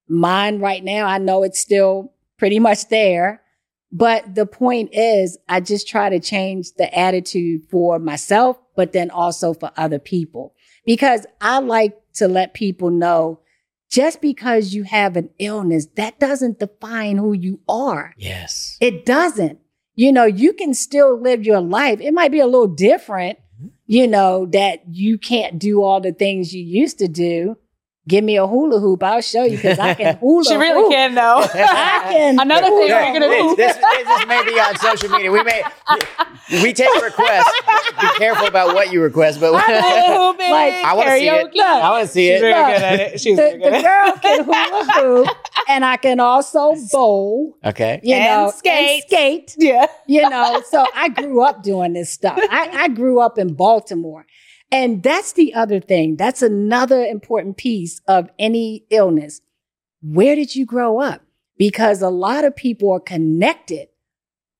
Mine 0.07 0.59
right 0.59 0.81
now, 0.81 1.07
I 1.07 1.17
know 1.17 1.43
it's 1.43 1.59
still 1.59 2.13
pretty 2.39 2.57
much 2.57 2.87
there. 2.87 3.41
But 3.91 4.33
the 4.33 4.45
point 4.45 4.91
is, 4.93 5.37
I 5.49 5.59
just 5.59 5.85
try 5.85 6.07
to 6.07 6.21
change 6.21 6.71
the 6.77 6.97
attitude 6.97 7.63
for 7.69 7.99
myself, 7.99 8.57
but 8.77 8.93
then 8.93 9.11
also 9.11 9.53
for 9.53 9.71
other 9.75 9.99
people. 9.99 10.55
Because 10.85 11.25
I 11.41 11.59
like 11.59 11.99
to 12.13 12.29
let 12.29 12.53
people 12.53 12.89
know 12.89 13.41
just 13.91 14.21
because 14.21 14.73
you 14.73 14.83
have 14.83 15.17
an 15.17 15.31
illness, 15.37 15.87
that 15.97 16.17
doesn't 16.17 16.59
define 16.59 17.17
who 17.17 17.33
you 17.33 17.59
are. 17.67 18.13
Yes. 18.17 18.77
It 18.79 19.05
doesn't. 19.05 19.59
You 19.95 20.13
know, 20.13 20.23
you 20.23 20.53
can 20.53 20.73
still 20.73 21.19
live 21.19 21.45
your 21.45 21.59
life. 21.59 21.99
It 21.99 22.13
might 22.13 22.31
be 22.31 22.39
a 22.39 22.47
little 22.47 22.73
different, 22.73 23.37
you 23.85 24.07
know, 24.07 24.45
that 24.47 24.81
you 24.89 25.17
can't 25.17 25.59
do 25.59 25.81
all 25.83 25.99
the 25.99 26.13
things 26.13 26.53
you 26.53 26.63
used 26.63 26.99
to 26.99 27.07
do. 27.07 27.57
Give 28.05 28.21
me 28.23 28.35
a 28.35 28.45
hula 28.45 28.81
hoop. 28.81 29.01
I'll 29.01 29.21
show 29.21 29.43
you 29.43 29.55
because 29.55 29.79
I 29.79 29.93
can 29.93 30.17
hula 30.19 30.43
hoop. 30.43 30.47
she 30.51 30.55
really 30.57 30.81
hoop. 30.83 30.91
can 30.91 31.15
though. 31.15 31.45
I 31.53 32.01
can. 32.11 32.39
Another 32.39 32.63
thing 32.67 32.73
hula 32.73 32.87
we're 32.89 33.13
gonna 33.13 33.27
hoop. 33.27 33.51
do. 33.51 33.63
this, 33.63 33.77
this, 33.77 34.07
this 34.07 34.27
may 34.27 34.43
be 34.43 34.59
on 34.59 34.75
social 34.77 35.09
media. 35.09 35.31
We 35.31 35.41
may 35.43 35.63
we 36.61 36.73
take 36.73 36.93
requests. 37.01 37.49
Be 38.01 38.07
careful 38.17 38.45
about 38.47 38.75
what 38.75 38.91
you 38.91 39.01
request, 39.01 39.39
but 39.39 39.53
I 39.55 39.61
Hula 39.61 40.17
hooping, 40.33 40.51
Like, 40.51 40.73
I 40.73 40.93
want 40.93 41.07
to 41.09 41.17
see 41.17 41.27
it. 41.29 41.53
karaoke. 41.53 41.59
I 41.61 41.89
want 41.91 42.05
to 42.07 42.11
see 42.13 42.27
it. 42.27 42.33
She's 42.33 42.41
very 42.41 42.53
Look, 42.53 42.67
good 42.73 42.83
at 42.83 42.99
it. 42.99 43.21
She's 43.21 43.35
The, 43.37 43.41
very 43.41 43.57
good 43.59 43.73
the 43.73 43.81
girl 43.81 44.11
can 44.21 44.43
hula 44.43 44.85
hoop, 45.25 45.37
and 45.69 45.85
I 45.85 45.95
can 45.97 46.19
also 46.19 46.75
bowl. 46.91 47.55
Okay. 47.63 48.01
You 48.03 48.15
And 48.15 48.25
know, 48.45 48.51
skate. 48.51 48.73
and 48.73 49.03
skate. 49.03 49.55
Yeah. 49.57 49.85
you 50.07 50.27
know 50.29 50.61
so 50.69 50.85
i 50.95 51.07
grew 51.09 51.41
up 51.41 51.63
doing 51.63 51.93
this 51.93 52.09
stuff 52.09 52.37
I, 52.37 52.69
I 52.73 52.87
grew 52.89 53.19
up 53.21 53.37
in 53.37 53.53
baltimore 53.53 54.25
and 54.73 55.03
that's 55.03 55.33
the 55.33 55.53
other 55.53 55.79
thing 55.79 56.15
that's 56.15 56.41
another 56.41 57.03
important 57.03 57.55
piece 57.55 58.01
of 58.07 58.29
any 58.39 58.85
illness 58.89 59.41
where 60.01 60.35
did 60.35 60.55
you 60.55 60.65
grow 60.65 60.99
up 60.99 61.21
because 61.57 62.01
a 62.01 62.09
lot 62.09 62.43
of 62.43 62.55
people 62.55 62.91
are 62.91 62.99
connected 62.99 63.87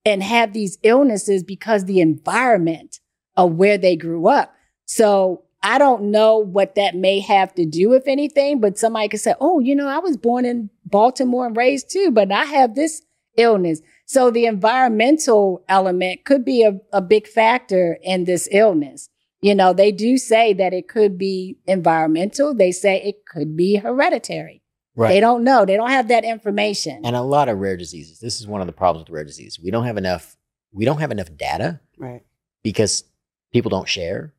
and 0.06 0.22
have 0.22 0.54
these 0.54 0.78
illnesses 0.84 1.44
because 1.44 1.86
the 1.86 2.00
environment 2.00 3.00
of 3.36 3.54
where 3.54 3.78
they 3.78 3.96
grew 3.96 4.28
up 4.28 4.54
so 4.86 5.44
I 5.64 5.78
don't 5.78 6.12
know 6.12 6.38
what 6.38 6.76
that 6.76 6.94
may 6.94 7.22
have 7.22 7.56
to 7.56 7.66
do 7.66 7.88
with 7.90 8.04
anything, 8.06 8.60
but 8.60 8.78
somebody 8.78 9.08
could 9.08 9.22
say, 9.22 9.34
Oh, 9.40 9.62
you 9.62 9.76
know, 9.76 9.88
I 9.88 10.00
was 10.00 10.18
born 10.18 10.44
in 10.44 10.70
Baltimore 10.86 11.48
and 11.48 11.56
raised 11.56 11.90
too, 11.90 12.12
but 12.12 12.34
I 12.34 12.44
have 12.44 12.76
this 12.76 13.02
illness. 13.38 13.82
So 14.06 14.30
the 14.30 14.46
environmental 14.46 15.64
element 15.70 16.26
could 16.26 16.44
be 16.44 16.64
a, 16.64 16.80
a 16.92 17.02
big 17.02 17.28
factor 17.28 17.98
in 18.04 18.26
this 18.26 18.50
illness. 18.52 19.10
You 19.44 19.54
know, 19.56 19.74
they 19.74 19.92
do 19.92 20.18
say 20.18 20.54
that 20.54 20.74
it 20.74 20.88
could 20.88 21.18
be 21.18 21.58
environmental. 21.68 22.54
They 22.56 22.72
say 22.72 23.02
it 23.04 23.26
could 23.26 23.56
be 23.58 23.76
hereditary. 23.76 24.62
Right. 24.96 25.10
They 25.10 25.20
don't 25.20 25.44
know. 25.44 25.66
They 25.66 25.76
don't 25.76 25.90
have 25.90 26.08
that 26.10 26.24
information. 26.24 27.02
and 27.06 27.16
a 27.16 27.22
lot 27.22 27.50
of 27.50 27.58
rare 27.60 27.76
diseases. 27.78 28.20
This 28.20 28.40
is 28.40 28.48
one 28.48 28.62
of 28.62 28.68
the 28.68 28.74
problems 28.74 29.06
with 29.10 29.14
rare 29.16 29.24
disease. 29.26 29.60
We 29.62 29.72
don't 29.72 29.86
have 29.86 29.98
enough. 29.98 30.38
We 30.72 30.86
don't 30.86 31.00
have 31.00 31.12
enough 31.12 31.36
data 31.36 31.80
Right. 31.98 32.22
because 32.64 33.04
people 33.52 33.70
don't 33.70 33.88
share, 33.90 34.34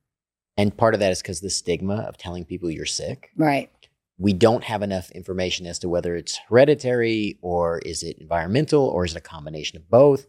and 0.57 0.77
part 0.77 0.95
of 0.95 1.01
that 1.01 1.13
is 1.13 1.21
because 1.23 1.41
the 1.41 1.51
stigma 1.51 1.97
of 2.09 2.17
telling 2.17 2.45
people 2.45 2.71
you're 2.71 2.87
sick. 2.87 3.31
right. 3.37 3.71
We 4.17 4.33
don't 4.33 4.63
have 4.63 4.83
enough 4.83 5.11
information 5.11 5.67
as 5.67 5.81
to 5.81 5.89
whether 5.89 6.15
it's 6.15 6.39
hereditary 6.49 7.37
or 7.43 7.81
is 7.81 8.05
it 8.05 8.19
environmental 8.19 8.85
or 8.87 9.05
is 9.05 9.13
it 9.13 9.19
a 9.19 9.21
combination 9.21 9.77
of 9.77 9.91
both. 9.91 10.27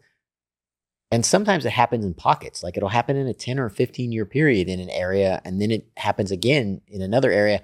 And 1.15 1.25
sometimes 1.25 1.65
it 1.65 1.71
happens 1.71 2.03
in 2.03 2.13
pockets. 2.13 2.61
Like 2.61 2.75
it'll 2.75 2.89
happen 2.89 3.15
in 3.15 3.25
a 3.25 3.33
10 3.33 3.57
or 3.57 3.69
15 3.69 4.11
year 4.11 4.25
period 4.25 4.67
in 4.67 4.81
an 4.81 4.89
area, 4.89 5.41
and 5.45 5.61
then 5.61 5.71
it 5.71 5.87
happens 5.95 6.29
again 6.29 6.81
in 6.87 7.01
another 7.01 7.31
area. 7.31 7.61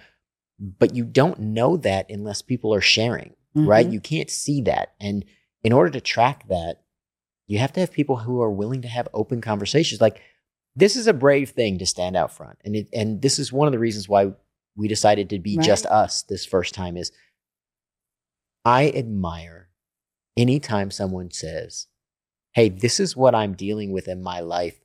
But 0.58 0.96
you 0.96 1.04
don't 1.04 1.38
know 1.38 1.76
that 1.76 2.10
unless 2.10 2.42
people 2.42 2.74
are 2.74 2.80
sharing, 2.80 3.36
right? 3.54 3.86
Mhm. 3.86 3.92
You 3.92 4.00
can't 4.00 4.30
see 4.30 4.62
that. 4.62 4.94
And 5.02 5.26
in 5.66 5.74
order 5.74 5.90
to 5.92 6.00
track 6.00 6.48
that, 6.48 6.84
you 7.46 7.60
have 7.60 7.74
to 7.74 7.82
have 7.82 7.92
people 7.92 8.16
who 8.20 8.42
are 8.42 8.50
willing 8.50 8.82
to 8.84 8.88
have 8.88 9.10
open 9.14 9.42
conversations. 9.42 10.00
Like 10.00 10.22
this 10.78 10.96
is 10.96 11.06
a 11.08 11.14
brave 11.14 11.50
thing 11.50 11.78
to 11.80 11.86
stand 11.86 12.16
out 12.16 12.32
front. 12.32 12.58
And 12.64 12.78
it, 12.78 12.88
and 12.94 13.22
this 13.22 13.38
is 13.38 13.52
one 13.52 13.68
of 13.68 13.74
the 13.74 13.80
reasons 13.80 14.08
why 14.08 14.32
we 14.78 14.88
decided 14.88 15.30
to 15.32 15.40
be 15.40 15.58
just 15.66 15.86
us 15.88 16.22
this 16.24 16.46
first 16.46 16.74
time 16.74 16.96
is 16.96 17.12
I 18.64 18.92
admire 18.92 19.72
anytime 20.38 20.90
someone 20.90 21.32
says, 21.32 21.88
Hey, 22.54 22.70
this 22.70 23.00
is 23.00 23.16
what 23.16 23.34
I'm 23.36 23.54
dealing 23.54 23.92
with 23.92 24.08
in 24.08 24.22
my 24.22 24.40
life. 24.42 24.80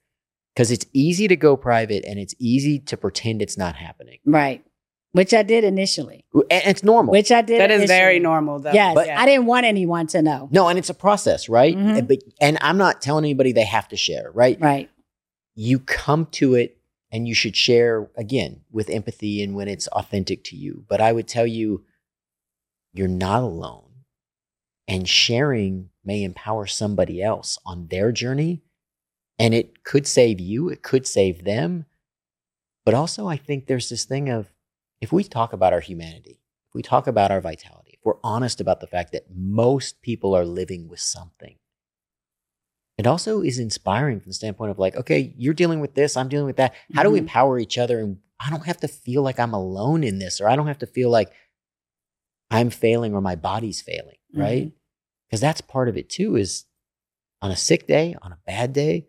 Because 0.55 0.71
it's 0.71 0.87
easy 0.93 1.29
to 1.29 1.37
go 1.37 1.57
private 1.57 2.05
and 2.07 2.19
it's 2.19 2.35
easy 2.39 2.79
to 2.81 2.97
pretend 2.97 3.43
it's 3.43 3.59
not 3.59 3.77
happening. 3.77 4.19
Right. 4.25 4.65
Which 5.13 5.35
I 5.35 5.43
did 5.43 5.65
initially. 5.65 6.25
And 6.35 6.45
it's 6.51 6.83
normal. 6.83 7.13
Which 7.13 7.31
I 7.31 7.43
did. 7.43 7.61
That 7.61 7.71
is 7.71 7.87
very 7.89 8.19
normal, 8.19 8.59
though. 8.61 8.73
Yes. 8.73 8.95
But- 8.95 9.09
I 9.11 9.27
didn't 9.27 9.47
want 9.47 9.67
anyone 9.67 10.07
to 10.09 10.23
know. 10.23 10.49
no, 10.51 10.69
and 10.69 10.79
it's 10.79 10.91
a 10.91 10.95
process, 10.95 11.49
right? 11.49 11.77
Mhm. 11.77 11.99
And, 11.99 12.09
but, 12.09 12.19
and 12.41 12.59
I'm 12.61 12.79
not 12.79 13.01
telling 13.03 13.25
anybody 13.25 13.53
they 13.53 13.65
have 13.65 13.89
to 13.89 13.97
share, 13.97 14.31
right? 14.33 14.59
Right. 14.61 14.91
You 15.55 15.79
come 15.79 16.27
to 16.33 16.55
it 16.55 16.79
and 17.13 17.27
you 17.29 17.35
should 17.35 17.57
share 17.57 18.11
again 18.17 18.63
with 18.71 18.91
empathy 18.91 19.43
and 19.43 19.55
when 19.55 19.69
it's 19.69 19.87
authentic 19.89 20.45
to 20.45 20.57
you. 20.57 20.85
But 20.89 21.01
I 21.01 21.13
would 21.13 21.29
tell 21.29 21.47
you, 21.47 21.85
you're 22.93 23.09
not 23.09 23.43
alone. 23.43 23.86
And 24.89 25.09
sharing 25.09 25.91
may 26.05 26.23
empower 26.23 26.67
somebody 26.67 27.23
else 27.23 27.59
on 27.67 27.89
their 27.89 28.13
journey. 28.13 28.63
And 29.39 29.53
it 29.53 29.85
could 29.85 30.07
save 30.07 30.41
you, 30.41 30.69
it 30.69 30.83
could 30.83 31.07
save 31.07 31.45
them. 31.45 31.87
But 32.85 32.95
also, 32.95 33.27
I 33.27 33.37
think 33.37 33.67
there's 33.67 33.89
this 33.89 34.05
thing 34.05 34.29
of 34.29 34.53
if 35.01 35.13
we 35.13 35.25
talk 35.25 35.53
about 35.53 35.73
our 35.73 35.81
humanity, 35.81 36.41
if 36.69 36.75
we 36.75 36.83
talk 36.83 37.07
about 37.07 37.31
our 37.31 37.41
vitality, 37.41 37.91
if 37.95 38.01
we're 38.05 38.15
honest 38.23 38.61
about 38.61 38.81
the 38.81 38.87
fact 38.87 39.13
that 39.13 39.27
most 39.35 40.01
people 40.03 40.35
are 40.35 40.45
living 40.45 40.89
with 40.89 41.01
something, 41.01 41.57
it 42.97 43.07
also 43.07 43.43
is 43.43 43.59
inspiring 43.59 44.21
from 44.21 44.31
the 44.31 44.35
standpoint 44.35 44.71
of 44.71 44.79
like, 44.79 44.97
okay, 44.97 45.35
you're 45.37 45.53
dealing 45.53 45.81
with 45.81 45.95
this, 45.95 46.17
I'm 46.17 46.29
dealing 46.29 46.47
with 46.47 46.57
that. 46.57 46.75
How 46.95 47.03
do 47.03 47.11
we 47.11 47.19
mm-hmm. 47.19 47.25
empower 47.25 47.59
each 47.59 47.77
other? 47.77 48.01
And 48.01 48.19
I 48.41 48.51
don't 48.51 48.65
have 48.65 48.81
to 48.81 48.89
feel 48.89 49.23
like 49.23 49.39
I'm 49.39 49.53
alone 49.53 50.03
in 50.03 50.19
this, 50.19 50.41
or 50.41 50.49
I 50.49 50.57
don't 50.57 50.67
have 50.67 50.79
to 50.79 50.87
feel 50.87 51.11
like 51.11 51.31
I'm 52.51 52.71
failing 52.71 53.13
or 53.15 53.21
my 53.21 53.35
body's 53.35 53.83
failing, 53.83 54.17
right? 54.41 54.73
Because 55.29 55.41
that's 55.41 55.61
part 55.61 55.89
of 55.89 55.97
it 55.97 56.09
too. 56.09 56.37
Is 56.37 56.65
on 57.43 57.51
a 57.51 57.57
sick 57.57 57.87
day, 57.87 58.15
on 58.23 58.33
a 58.33 58.39
bad 58.47 58.73
day, 58.73 59.07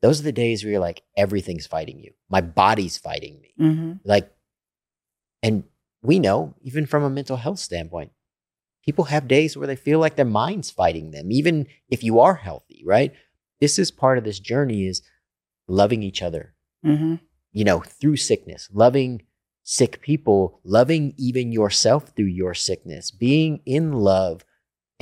those 0.00 0.20
are 0.20 0.24
the 0.24 0.32
days 0.32 0.62
where 0.62 0.72
you're 0.72 0.80
like, 0.80 1.02
everything's 1.16 1.66
fighting 1.66 2.00
you. 2.00 2.12
My 2.28 2.40
body's 2.40 2.98
fighting 2.98 3.40
me. 3.40 3.54
hmm 3.56 3.92
Like, 4.04 4.30
and 5.42 5.64
we 6.02 6.18
know, 6.18 6.54
even 6.62 6.86
from 6.86 7.02
a 7.02 7.10
mental 7.10 7.36
health 7.36 7.58
standpoint, 7.58 8.12
people 8.84 9.04
have 9.04 9.28
days 9.28 9.56
where 9.56 9.66
they 9.66 9.76
feel 9.76 9.98
like 9.98 10.16
their 10.16 10.24
mind's 10.24 10.70
fighting 10.70 11.10
them, 11.10 11.30
even 11.30 11.66
if 11.88 12.02
you 12.02 12.20
are 12.20 12.34
healthy, 12.34 12.82
right? 12.84 13.12
This 13.60 13.78
is 13.78 13.90
part 13.90 14.18
of 14.18 14.24
this 14.24 14.40
journey 14.40 14.86
is 14.86 15.02
loving 15.68 16.02
each 16.02 16.22
other, 16.22 16.54
hmm 16.82 17.16
you 17.54 17.64
know, 17.64 17.80
through 17.80 18.16
sickness, 18.16 18.70
loving 18.72 19.22
sick 19.62 20.00
people, 20.00 20.60
loving 20.64 21.12
even 21.18 21.52
yourself 21.52 22.08
through 22.16 22.24
your 22.24 22.54
sickness, 22.54 23.10
being 23.10 23.60
in 23.66 23.92
love 23.92 24.42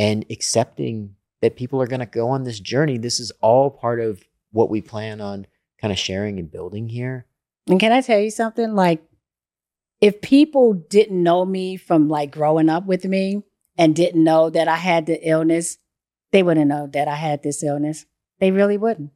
and 0.01 0.25
accepting 0.31 1.15
that 1.43 1.57
people 1.57 1.81
are 1.83 1.87
going 1.87 2.01
to 2.01 2.07
go 2.07 2.31
on 2.31 2.45
this 2.45 2.59
journey. 2.59 2.97
This 2.97 3.21
is 3.21 3.31
all 3.43 3.71
part 3.71 4.01
of 4.01 4.25
what 4.51 4.71
we 4.71 4.81
plan 4.81 5.21
on 5.21 5.47
kind 5.79 5.93
of 5.93 5.99
sharing 5.99 6.39
and 6.39 6.51
building 6.51 6.89
here. 6.89 7.27
And 7.69 7.79
can 7.79 7.93
I 7.93 8.01
tell 8.01 8.19
you 8.19 8.31
something? 8.31 8.75
Like, 8.75 9.03
if 10.01 10.23
people 10.23 10.73
didn't 10.73 11.23
know 11.23 11.45
me 11.45 11.77
from 11.77 12.09
like 12.09 12.31
growing 12.31 12.71
up 12.71 12.87
with 12.87 13.05
me 13.05 13.43
and 13.77 13.95
didn't 13.95 14.25
know 14.25 14.49
that 14.49 14.69
I 14.69 14.77
had 14.77 15.05
the 15.05 15.21
illness, 15.23 15.77
they 16.33 16.43
wouldn't 16.43 16.69
know 16.69 16.87
that 16.87 17.07
I 17.07 17.17
had 17.17 17.43
this 17.43 17.63
illness. 17.63 18.07
They 18.39 18.53
really 18.53 18.79
wouldn't. 18.79 19.11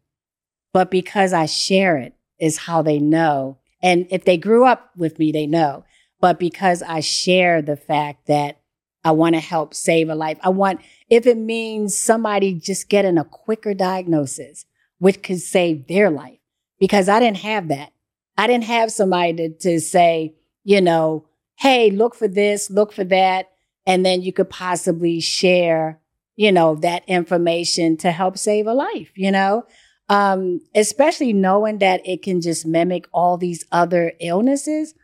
But 0.74 0.90
because 0.90 1.32
I 1.32 1.46
share 1.46 1.96
it 1.96 2.12
is 2.38 2.58
how 2.58 2.82
they 2.82 2.98
know. 2.98 3.56
And 3.82 4.06
if 4.10 4.26
they 4.26 4.36
grew 4.36 4.66
up 4.66 4.90
with 4.98 5.18
me, 5.18 5.32
they 5.32 5.46
know. 5.46 5.86
But 6.20 6.38
because 6.38 6.82
I 6.82 7.00
share 7.00 7.62
the 7.62 7.76
fact 7.76 8.26
that 8.26 8.60
I 9.04 9.12
want 9.12 9.34
to 9.34 9.40
help 9.40 9.74
save 9.74 10.08
a 10.08 10.14
life, 10.14 10.38
I 10.42 10.48
want, 10.48 10.80
if 11.10 11.26
it 11.26 11.36
means 11.36 11.96
somebody 11.96 12.54
just 12.54 12.88
getting 12.88 13.18
a 13.18 13.24
quicker 13.24 13.74
diagnosis, 13.74 14.64
which 14.98 15.22
could 15.22 15.40
save 15.40 15.86
their 15.86 16.10
life, 16.10 16.38
because 16.78 17.08
I 17.08 17.20
didn't 17.20 17.38
have 17.38 17.68
that. 17.68 17.92
I 18.36 18.46
didn't 18.46 18.64
have 18.64 18.90
somebody 18.90 19.34
to, 19.34 19.48
to 19.50 19.80
say, 19.80 20.34
you 20.64 20.80
know, 20.80 21.26
hey, 21.56 21.90
look 21.90 22.14
for 22.14 22.28
this, 22.28 22.70
look 22.70 22.92
for 22.92 23.04
that. 23.04 23.50
And 23.86 24.04
then 24.04 24.22
you 24.22 24.32
could 24.32 24.50
possibly 24.50 25.20
share, 25.20 26.00
you 26.36 26.50
know, 26.50 26.74
that 26.76 27.04
information 27.06 27.96
to 27.98 28.10
help 28.10 28.38
save 28.38 28.66
a 28.66 28.72
life, 28.72 29.12
you 29.14 29.30
know? 29.30 29.64
Um, 30.08 30.60
especially 30.74 31.32
knowing 31.32 31.78
that 31.78 32.06
it 32.06 32.22
can 32.22 32.40
just 32.40 32.66
mimic 32.66 33.06
all 33.12 33.36
these 33.36 33.64
other 33.70 34.12
illnesses. 34.20 34.94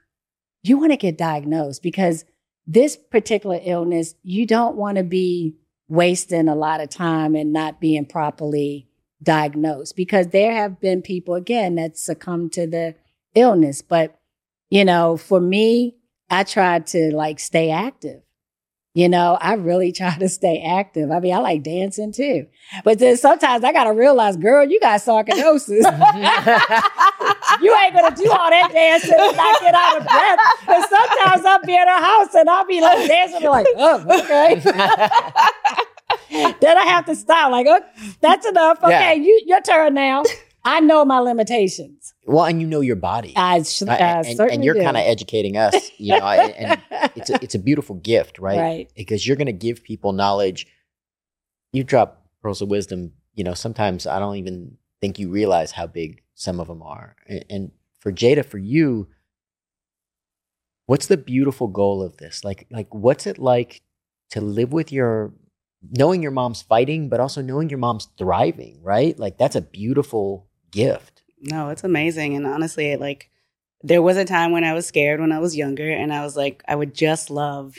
You 0.62 0.78
want 0.78 0.92
to 0.92 0.96
get 0.96 1.16
diagnosed 1.16 1.82
because 1.82 2.24
this 2.72 2.96
particular 2.96 3.58
illness, 3.62 4.14
you 4.22 4.46
don't 4.46 4.76
want 4.76 4.96
to 4.96 5.04
be 5.04 5.56
wasting 5.88 6.48
a 6.48 6.54
lot 6.54 6.80
of 6.80 6.88
time 6.88 7.34
and 7.34 7.52
not 7.52 7.80
being 7.80 8.06
properly 8.06 8.88
diagnosed 9.22 9.96
because 9.96 10.28
there 10.28 10.52
have 10.52 10.80
been 10.80 11.02
people 11.02 11.34
again 11.34 11.74
that 11.74 11.98
succumb 11.98 12.48
to 12.50 12.66
the 12.66 12.94
illness. 13.34 13.82
But 13.82 14.20
you 14.70 14.84
know 14.84 15.16
for 15.16 15.40
me 15.40 15.96
i 16.30 16.42
tried 16.42 16.86
to 16.86 17.14
like 17.14 17.38
stay 17.38 17.70
active 17.70 18.22
you 18.95 19.09
know 19.09 19.38
i 19.41 19.55
really 19.55 19.93
try 19.93 20.16
to 20.18 20.28
stay 20.28 20.62
active 20.62 21.11
i 21.11 21.20
mean 21.20 21.34
i 21.34 21.38
like 21.38 21.62
dancing 21.62 22.12
too 22.12 22.47
but 22.84 22.99
then 22.99 23.16
sometimes 23.16 23.64
i 23.64 23.72
gotta 23.72 23.93
realize 23.93 24.36
girl 24.36 24.64
you 24.68 24.80
got 24.80 25.01
sarcoidosis 25.01 25.68
you 27.62 27.76
ain't 27.84 27.95
gonna 27.95 28.14
do 28.16 28.30
all 28.30 28.51
that 28.51 28.70
dancing 28.72 29.14
and 29.18 29.36
not 29.36 29.61
get 29.61 29.74
out 29.74 30.01
of 30.01 30.07
breath 30.07 30.38
but 30.66 30.88
sometimes 30.88 31.45
i'll 31.45 31.62
be 31.64 31.76
at 31.76 31.88
her 31.88 32.05
house 32.05 32.34
and 32.34 32.49
i'll 32.51 32.66
be 32.66 32.80
like 32.80 33.07
dancing 33.09 33.49
like 33.49 33.66
oh 33.76 34.05
okay 34.22 34.61
then 36.61 36.78
I 36.78 36.84
have 36.86 37.07
to 37.07 37.16
stop. 37.16 37.51
Like, 37.51 37.66
oh, 37.68 37.80
that's 38.20 38.47
enough. 38.47 38.78
Okay, 38.82 38.91
Yeah. 38.91 39.12
you 39.12 39.43
your 39.47 39.61
turn 39.61 39.95
now. 39.95 40.22
I 40.64 40.80
know 40.80 41.04
my 41.04 41.18
limitations. 41.20 42.14
well, 42.26 42.44
and 42.44 42.61
you 42.61 42.66
know 42.66 42.80
your 42.80 42.96
body. 42.96 43.32
I, 43.36 43.62
sh- 43.62 43.82
Uh, 43.82 43.90
I 43.92 43.96
and, 43.96 44.26
certainly 44.26 44.54
and 44.54 44.64
you're 44.64 44.74
kind 44.74 44.96
of 44.96 45.02
educating 45.04 45.56
us, 45.56 45.90
you 45.98 46.18
know, 46.18 46.26
and 46.26 46.80
it's 47.16 47.30
a, 47.30 47.34
it's 47.42 47.54
a 47.54 47.58
beautiful 47.58 47.96
gift, 47.96 48.38
right? 48.38 48.58
Right. 48.58 48.92
Because 48.94 49.26
you're 49.26 49.36
going 49.36 49.46
to 49.46 49.52
give 49.52 49.82
people 49.82 50.12
knowledge. 50.12 50.66
You 51.72 51.84
drop 51.84 52.26
pearls 52.42 52.61
of 52.62 52.68
wisdom, 52.68 53.12
you 53.34 53.44
know, 53.44 53.54
sometimes 53.54 54.06
I 54.06 54.18
don't 54.18 54.36
even 54.36 54.76
think 55.00 55.18
you 55.18 55.30
realize 55.30 55.72
how 55.72 55.86
big 55.86 56.22
some 56.34 56.61
of 56.61 56.68
them 56.68 56.82
are. 56.82 57.16
And, 57.26 57.44
and 57.48 57.70
for 58.00 58.12
Jada, 58.12 58.44
for 58.44 58.58
you, 58.58 59.08
what's 60.86 61.06
the 61.06 61.16
beautiful 61.16 61.68
goal 61.68 62.02
of 62.02 62.16
this? 62.18 62.44
Like, 62.44 62.66
like 62.70 62.92
what's 62.94 63.26
it 63.26 63.38
like 63.38 63.82
to 64.30 64.40
live 64.40 64.72
with 64.72 64.92
your 64.92 65.32
knowing 65.90 66.22
your 66.22 66.32
mom's 66.32 66.62
fighting, 66.62 67.08
but 67.08 67.20
also 67.20 67.40
knowing 67.40 67.70
your 67.70 67.78
mom's 67.78 68.08
thriving, 68.18 68.80
right? 68.82 69.18
Like 69.18 69.38
that's 69.38 69.56
a 69.56 69.62
beautiful 69.62 70.48
gift. 70.70 71.22
No, 71.40 71.70
it's 71.70 71.84
amazing. 71.84 72.36
And 72.36 72.46
honestly, 72.46 72.92
it, 72.92 73.00
like 73.00 73.30
there 73.82 74.02
was 74.02 74.16
a 74.16 74.24
time 74.24 74.52
when 74.52 74.64
I 74.64 74.74
was 74.74 74.86
scared 74.86 75.20
when 75.20 75.32
I 75.32 75.38
was 75.38 75.56
younger 75.56 75.90
and 75.90 76.12
I 76.12 76.22
was 76.22 76.36
like, 76.36 76.62
I 76.68 76.74
would 76.74 76.94
just 76.94 77.30
love 77.30 77.76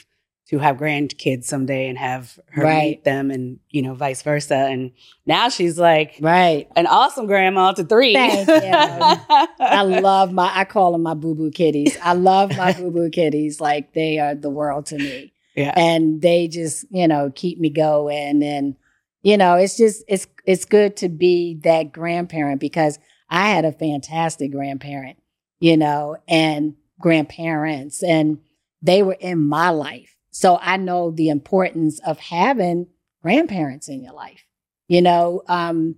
to 0.50 0.58
have 0.60 0.78
grandkids 0.78 1.46
someday 1.46 1.88
and 1.88 1.98
have 1.98 2.38
her 2.50 2.64
Right. 2.64 2.84
meet 2.90 3.04
them 3.06 3.32
and, 3.32 3.60
you 3.70 3.82
know, 3.82 3.94
vice 3.94 4.22
versa. 4.24 4.56
And 4.56 4.92
now 5.26 5.48
she's 5.50 5.78
like 5.80 6.18
Right. 6.20 6.68
an 6.76 6.88
awesome 6.88 7.26
grandma 7.28 7.72
to 7.74 7.84
three. 7.86 8.16
Thank 8.16 8.50
you. 8.50 8.56
I 9.60 9.84
love 9.84 10.34
my, 10.34 10.52
I 10.54 10.66
call 10.66 10.92
them 10.92 11.04
my 11.04 11.14
boo 11.14 11.36
boo 11.36 11.52
kitties. 11.52 11.98
I 12.04 12.14
love 12.14 12.58
my 12.58 12.74
boo 12.74 12.92
boo 12.92 13.10
kitties. 13.10 13.62
Like 13.62 13.94
they 13.94 14.20
are 14.20 14.36
the 14.36 14.50
world 14.50 14.88
to 14.88 14.98
me. 14.98 15.32
yeah. 15.56 15.74
And 15.78 16.22
they 16.22 16.48
just, 16.50 16.86
you 16.90 17.08
know, 17.08 17.32
keep 17.34 17.60
me 17.60 17.70
going. 17.70 18.44
And, 18.44 18.76
you 19.22 19.38
know, 19.38 19.56
it's 19.56 19.78
just, 19.78 20.04
it's, 20.08 20.28
it's 20.46 20.66
good 20.66 20.98
to 20.98 21.10
be 21.10 21.60
that 21.64 21.92
grandparent 21.92 22.60
because 22.60 23.00
I 23.30 23.50
had 23.50 23.66
a 23.66 23.72
fantastic 23.72 24.52
grandparent, 24.52 25.18
you 25.60 25.78
know, 25.78 26.18
and 26.28 26.76
grandparents, 27.00 28.04
and 28.04 28.40
they 28.82 29.04
were 29.04 29.18
in 29.20 29.40
my 29.40 29.70
life. 29.70 30.16
So 30.32 30.58
I 30.62 30.78
know 30.78 31.12
the 31.12 31.30
importance 31.30 32.00
of 32.06 32.20
having 32.20 32.88
grandparents 33.22 33.88
in 33.88 34.04
your 34.04 34.14
life, 34.14 34.46
you 34.88 35.02
know, 35.02 35.44
um, 35.48 35.96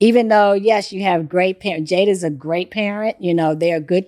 even 0.00 0.28
though 0.28 0.52
yes 0.52 0.92
you 0.92 1.02
have 1.02 1.28
great 1.28 1.60
parents 1.60 1.90
jada's 1.90 2.24
a 2.24 2.30
great 2.30 2.70
parent 2.70 3.16
you 3.20 3.32
know 3.32 3.54
they're 3.54 3.80
good 3.80 4.06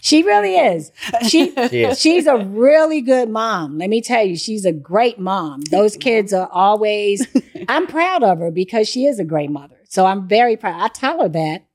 she 0.00 0.22
really 0.22 0.56
is. 0.56 0.92
She 1.26 1.50
She 1.68 1.84
is. 1.84 2.00
she's 2.00 2.26
a 2.26 2.38
really 2.38 3.00
good 3.00 3.28
mom. 3.28 3.78
Let 3.78 3.90
me 3.90 4.00
tell 4.00 4.24
you 4.24 4.36
she's 4.36 4.64
a 4.64 4.72
great 4.72 5.18
mom. 5.18 5.62
Those 5.62 5.96
kids 6.08 6.32
are 6.32 6.48
always 6.52 7.26
i'm 7.68 7.86
proud 7.86 8.22
of 8.22 8.38
her 8.38 8.50
because 8.50 8.88
she 8.88 9.06
is 9.06 9.18
a 9.18 9.24
great 9.24 9.50
mother. 9.50 9.76
So 9.88 10.06
i'm 10.06 10.28
very 10.28 10.56
proud. 10.56 10.80
I 10.80 10.88
tell 10.88 11.22
her 11.22 11.28
that 11.28 11.66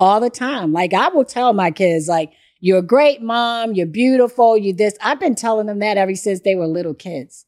all 0.00 0.20
the 0.20 0.30
time. 0.30 0.72
Like 0.72 0.92
i 0.94 1.08
will 1.08 1.24
tell 1.24 1.52
my 1.52 1.70
kids 1.70 2.08
like 2.08 2.32
you're 2.60 2.78
a 2.78 2.82
great 2.82 3.22
mom. 3.22 3.74
You're 3.74 3.86
beautiful. 3.86 4.56
You 4.56 4.72
this. 4.72 4.94
I've 5.00 5.20
been 5.20 5.34
telling 5.34 5.66
them 5.66 5.78
that 5.78 5.96
ever 5.96 6.14
since 6.14 6.40
they 6.40 6.54
were 6.54 6.66
little 6.66 6.94
kids. 6.94 7.46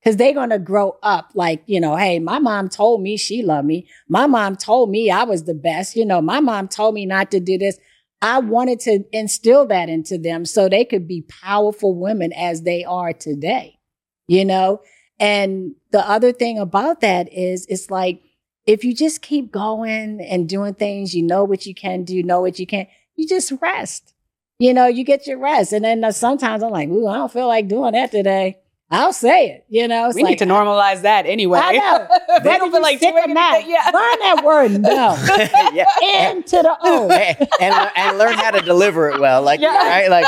Because 0.00 0.16
they're 0.16 0.34
going 0.34 0.50
to 0.50 0.58
grow 0.58 0.96
up 1.04 1.30
like, 1.34 1.62
you 1.66 1.80
know, 1.80 1.94
hey, 1.94 2.18
my 2.18 2.40
mom 2.40 2.68
told 2.68 3.02
me 3.02 3.16
she 3.16 3.40
loved 3.40 3.68
me. 3.68 3.86
My 4.08 4.26
mom 4.26 4.56
told 4.56 4.90
me 4.90 5.12
I 5.12 5.22
was 5.22 5.44
the 5.44 5.54
best. 5.54 5.94
You 5.94 6.04
know, 6.04 6.20
my 6.20 6.40
mom 6.40 6.66
told 6.66 6.94
me 6.94 7.06
not 7.06 7.30
to 7.30 7.38
do 7.38 7.56
this. 7.56 7.78
I 8.22 8.38
wanted 8.38 8.78
to 8.80 9.04
instill 9.12 9.66
that 9.66 9.88
into 9.88 10.16
them 10.16 10.44
so 10.44 10.68
they 10.68 10.84
could 10.84 11.08
be 11.08 11.22
powerful 11.22 11.98
women 11.98 12.32
as 12.32 12.62
they 12.62 12.84
are 12.84 13.12
today, 13.12 13.80
you 14.28 14.44
know? 14.44 14.80
And 15.18 15.74
the 15.90 16.08
other 16.08 16.32
thing 16.32 16.58
about 16.58 17.00
that 17.00 17.32
is 17.32 17.66
it's 17.66 17.90
like, 17.90 18.22
if 18.64 18.84
you 18.84 18.94
just 18.94 19.22
keep 19.22 19.50
going 19.50 20.20
and 20.20 20.48
doing 20.48 20.74
things, 20.74 21.14
you 21.14 21.22
know 21.24 21.42
what 21.42 21.66
you 21.66 21.74
can 21.74 22.04
do, 22.04 22.22
know 22.22 22.40
what 22.40 22.60
you 22.60 22.66
can't, 22.66 22.88
you 23.16 23.26
just 23.26 23.52
rest. 23.60 24.14
You 24.60 24.72
know, 24.72 24.86
you 24.86 25.02
get 25.02 25.26
your 25.26 25.38
rest. 25.38 25.72
And 25.72 25.84
then 25.84 26.12
sometimes 26.12 26.62
I'm 26.62 26.70
like, 26.70 26.88
ooh, 26.88 27.08
I 27.08 27.16
don't 27.16 27.32
feel 27.32 27.48
like 27.48 27.66
doing 27.66 27.92
that 27.92 28.12
today. 28.12 28.61
I'll 28.92 29.12
say 29.12 29.48
it. 29.48 29.64
You 29.68 29.88
know, 29.88 30.06
it's 30.08 30.16
we 30.16 30.22
like, 30.22 30.32
need 30.32 30.38
to 30.40 30.44
normalize 30.44 31.02
that 31.02 31.24
anyway. 31.26 31.58
I 31.62 31.72
know. 31.72 32.06
Whether 32.28 32.58
don't 32.58 32.70
feel 32.72 32.82
like 32.82 32.98
sick 32.98 33.14
or 33.14 33.26
not, 33.26 33.66
yeah. 33.66 33.84
learn 33.92 34.18
that 34.20 34.42
word 34.44 34.80
no. 34.80 35.16
yeah. 35.72 35.86
N 36.02 36.42
to 36.42 36.56
the 36.62 36.76
O. 36.82 37.08
and, 37.10 37.48
and 37.60 37.90
and 37.96 38.18
learn 38.18 38.34
how 38.34 38.50
to 38.50 38.60
deliver 38.60 39.08
it 39.10 39.18
well. 39.18 39.42
Like 39.42 39.60
Yeah. 39.60 39.76
right, 39.76 40.10
like 40.10 40.26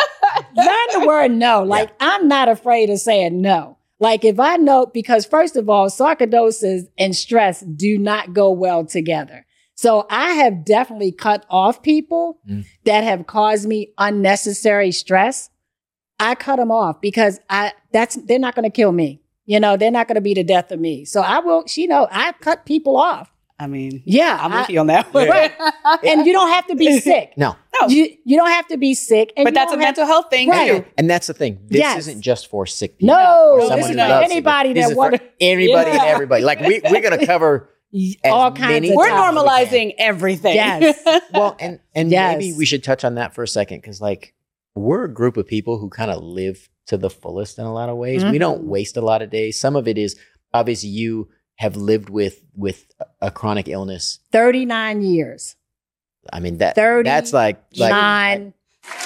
Learn 0.57 1.01
the 1.03 1.07
word 1.07 1.31
no. 1.31 1.63
Like 1.63 1.91
I'm 2.01 2.27
not 2.27 2.49
afraid 2.49 2.89
of 2.91 2.99
saying 2.99 3.41
no. 3.41 3.77
Like 4.01 4.25
if 4.25 4.41
I 4.41 4.57
know, 4.57 4.87
because 4.87 5.25
first 5.27 5.57
of 5.57 5.69
all, 5.69 5.89
sarcoidosis 5.89 6.89
and 6.99 7.15
stress 7.15 7.61
do 7.61 7.99
not 7.99 8.33
go 8.33 8.51
well 8.51 8.85
together. 8.85 9.45
So 9.77 10.07
I 10.09 10.33
have 10.35 10.65
definitely 10.65 11.13
cut 11.13 11.45
off 11.51 11.83
people 11.83 12.39
Mm. 12.49 12.65
that 12.85 13.05
have 13.05 13.27
caused 13.27 13.67
me 13.69 13.93
unnecessary 13.99 14.91
stress. 14.93 15.51
I 16.21 16.35
cut 16.35 16.57
them 16.57 16.71
off 16.71 17.01
because 17.01 17.41
I 17.51 17.73
that's 17.93 18.17
they're 18.17 18.39
not 18.39 18.55
going 18.55 18.65
to 18.71 18.75
kill 18.75 18.93
me. 18.93 19.21
You 19.47 19.61
know, 19.61 19.77
they're 19.77 19.91
not 19.91 20.09
going 20.09 20.15
to 20.15 20.21
be 20.23 20.33
the 20.35 20.45
death 20.45 20.73
of 20.73 20.81
me. 20.81 21.05
So 21.05 21.21
I 21.21 21.41
will. 21.41 21.67
She 21.67 21.87
know, 21.87 22.09
I 22.11 22.33
cut 22.41 22.65
people 22.65 22.97
off. 22.97 23.31
I 23.59 23.67
mean, 23.69 24.03
Yeah, 24.05 24.37
I'm 24.41 24.53
I- 24.53 24.61
with 24.63 24.71
you 24.71 24.81
on 24.81 24.89
that 24.89 25.13
one. 25.15 25.29
Right. 25.29 25.53
and 26.05 26.27
you 26.27 26.33
don't 26.33 26.49
have 26.51 26.67
to 26.69 26.75
be 26.77 26.99
sick. 27.01 27.35
no. 27.37 27.57
No. 27.81 27.89
You 27.89 28.09
you 28.25 28.37
don't 28.37 28.51
have 28.51 28.67
to 28.69 28.77
be 28.77 28.95
sick. 28.95 29.33
And 29.37 29.45
but 29.45 29.53
that's 29.55 29.71
a 29.73 29.75
don't 29.77 29.81
mental 29.85 30.07
health 30.07 30.27
thing 30.31 30.49
Right. 30.49 30.85
too. 30.85 30.91
And 30.97 31.09
that's 31.11 31.27
the 31.27 31.35
thing. 31.35 31.59
This 31.67 31.79
Yes. 31.81 31.99
isn't 32.01 32.21
just 32.23 32.49
for 32.49 32.67
sick 32.67 32.99
people. 32.99 33.15
No, 33.17 33.53
or 33.55 33.61
someone 33.63 33.81
this 33.81 33.91
is 33.91 33.97
not. 33.97 34.23
Anybody 34.25 34.71
people. 34.75 34.75
This 34.75 34.85
that 34.89 34.91
is 34.91 34.95
for 34.95 34.99
wanna- 34.99 35.21
anybody 35.41 35.91
and 35.91 36.01
everybody. 36.01 36.43
Like 36.45 36.61
we 36.61 36.81
we're 36.91 37.01
gonna 37.03 37.25
cover 37.35 37.69
as 37.95 38.17
all 38.25 38.51
kinds 38.53 38.89
of 38.89 38.97
We're 38.97 39.09
topics. 39.09 39.41
normalizing 39.41 39.95
everything. 39.99 40.55
Yes. 40.55 40.99
well, 41.33 41.57
and 41.61 41.81
and 41.95 42.11
Yes. 42.11 42.39
maybe 42.39 42.57
we 42.57 42.65
should 42.65 42.83
touch 42.83 43.05
on 43.05 43.17
that 43.17 43.35
for 43.35 43.43
a 43.45 43.49
second 43.49 43.79
because 43.83 44.01
like 44.01 44.35
we're 44.75 45.05
a 45.05 45.13
group 45.13 45.37
of 45.37 45.47
people 45.47 45.79
who 45.79 45.89
kind 45.89 46.11
of 46.11 46.23
live 46.23 46.69
to 46.87 46.97
the 46.97 47.11
fullest 47.11 47.59
in 47.59 47.65
a 47.65 47.73
lot 47.73 47.89
of 47.89 47.97
ways. 47.97 48.23
We 48.23 48.31
mm-hmm. 48.31 48.39
don't 48.39 48.65
waste 48.65 48.97
a 48.97 49.01
lot 49.01 49.23
of 49.23 49.31
days. 49.31 49.59
Some 49.59 49.77
of 49.77 49.89
it 49.89 49.97
is 49.97 50.19
obviously 50.53 50.91
you 50.91 51.29
have 51.57 51.77
lived 51.77 52.11
with 52.11 52.43
with 52.55 52.87
a 53.21 53.31
chronic 53.31 53.69
illness. 53.69 54.19
39 54.33 55.03
years. 55.03 55.57
I 56.33 56.41
mean 56.41 56.59
that 56.59 56.75
39. 56.75 57.05
that's 57.05 57.33
like 57.33 57.63
like 57.77 57.91
Nine. 57.91 58.55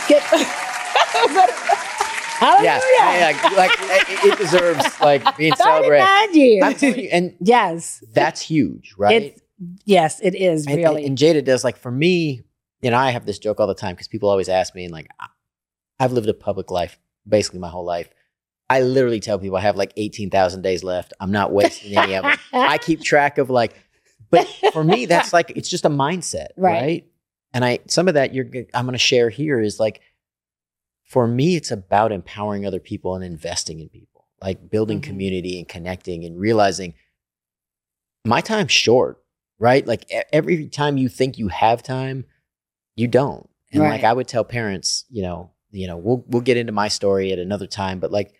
Get, 0.08 0.22
Hallelujah. 2.38 2.80
yeah, 2.98 3.30
yeah, 3.30 3.48
like 3.56 3.72
it, 3.74 4.32
it 4.32 4.38
deserves 4.38 5.00
like 5.00 5.36
being 5.36 5.54
celebrated. 5.56 6.06
39 6.06 6.34
years. 6.34 6.64
I'm 6.64 6.74
telling 6.74 7.00
you, 7.00 7.08
and 7.10 7.34
yes. 7.40 8.02
that's 8.12 8.40
huge, 8.40 8.94
right? 8.96 9.22
It's, 9.22 9.42
yes, 9.84 10.20
it 10.22 10.36
is 10.36 10.66
and, 10.66 10.76
really. 10.76 11.04
and 11.04 11.18
Jada 11.18 11.44
does 11.44 11.64
like 11.64 11.76
for 11.76 11.90
me, 11.90 12.42
you 12.80 12.90
know, 12.92 12.96
I 12.96 13.10
have 13.10 13.26
this 13.26 13.40
joke 13.40 13.58
all 13.58 13.66
the 13.66 13.74
time 13.74 13.94
because 13.94 14.06
people 14.06 14.28
always 14.28 14.48
ask 14.48 14.72
me, 14.76 14.84
and 14.84 14.92
like, 14.92 15.08
I've 16.00 16.12
lived 16.12 16.28
a 16.28 16.34
public 16.34 16.70
life 16.70 16.98
basically 17.28 17.58
my 17.60 17.68
whole 17.68 17.84
life. 17.84 18.08
I 18.70 18.82
literally 18.82 19.20
tell 19.20 19.38
people 19.38 19.56
I 19.56 19.62
have 19.62 19.76
like 19.76 19.92
eighteen 19.96 20.30
thousand 20.30 20.62
days 20.62 20.84
left. 20.84 21.12
I'm 21.20 21.32
not 21.32 21.52
wasting 21.52 21.96
any 21.96 22.14
of 22.14 22.24
them. 22.24 22.38
I 22.52 22.78
keep 22.86 23.02
track 23.02 23.38
of 23.38 23.48
like, 23.50 23.74
but 24.30 24.46
for 24.72 24.84
me, 24.84 25.06
that's 25.06 25.32
like 25.32 25.50
it's 25.56 25.68
just 25.68 25.84
a 25.84 25.90
mindset, 25.90 26.48
Right. 26.56 26.72
right? 26.82 27.06
And 27.54 27.64
I 27.64 27.78
some 27.86 28.08
of 28.08 28.14
that 28.14 28.34
you're 28.34 28.46
I'm 28.74 28.84
going 28.84 28.92
to 28.92 28.98
share 28.98 29.30
here 29.30 29.58
is 29.60 29.80
like, 29.80 30.00
for 31.04 31.26
me, 31.26 31.56
it's 31.56 31.70
about 31.70 32.12
empowering 32.12 32.66
other 32.66 32.80
people 32.80 33.14
and 33.14 33.24
investing 33.24 33.80
in 33.80 33.88
people, 33.88 34.26
like 34.42 34.70
building 34.70 35.00
Mhm. 35.00 35.04
community 35.04 35.58
and 35.58 35.66
connecting 35.66 36.24
and 36.26 36.38
realizing 36.38 36.92
my 38.26 38.40
time's 38.42 38.72
short, 38.72 39.22
right? 39.58 39.86
Like 39.86 40.04
every 40.32 40.68
time 40.68 40.98
you 40.98 41.08
think 41.08 41.38
you 41.38 41.48
have 41.48 41.82
time, 41.82 42.26
you 42.96 43.06
don't. 43.08 43.48
And 43.72 43.82
like 43.82 44.04
I 44.04 44.12
would 44.12 44.28
tell 44.28 44.44
parents, 44.44 45.04
you 45.10 45.22
know, 45.22 45.50
you 45.70 45.86
know, 45.86 45.96
we'll 45.96 46.24
we'll 46.28 46.42
get 46.42 46.56
into 46.56 46.72
my 46.72 46.88
story 46.88 47.32
at 47.32 47.38
another 47.38 47.66
time, 47.66 47.98
but 48.00 48.10
like 48.12 48.32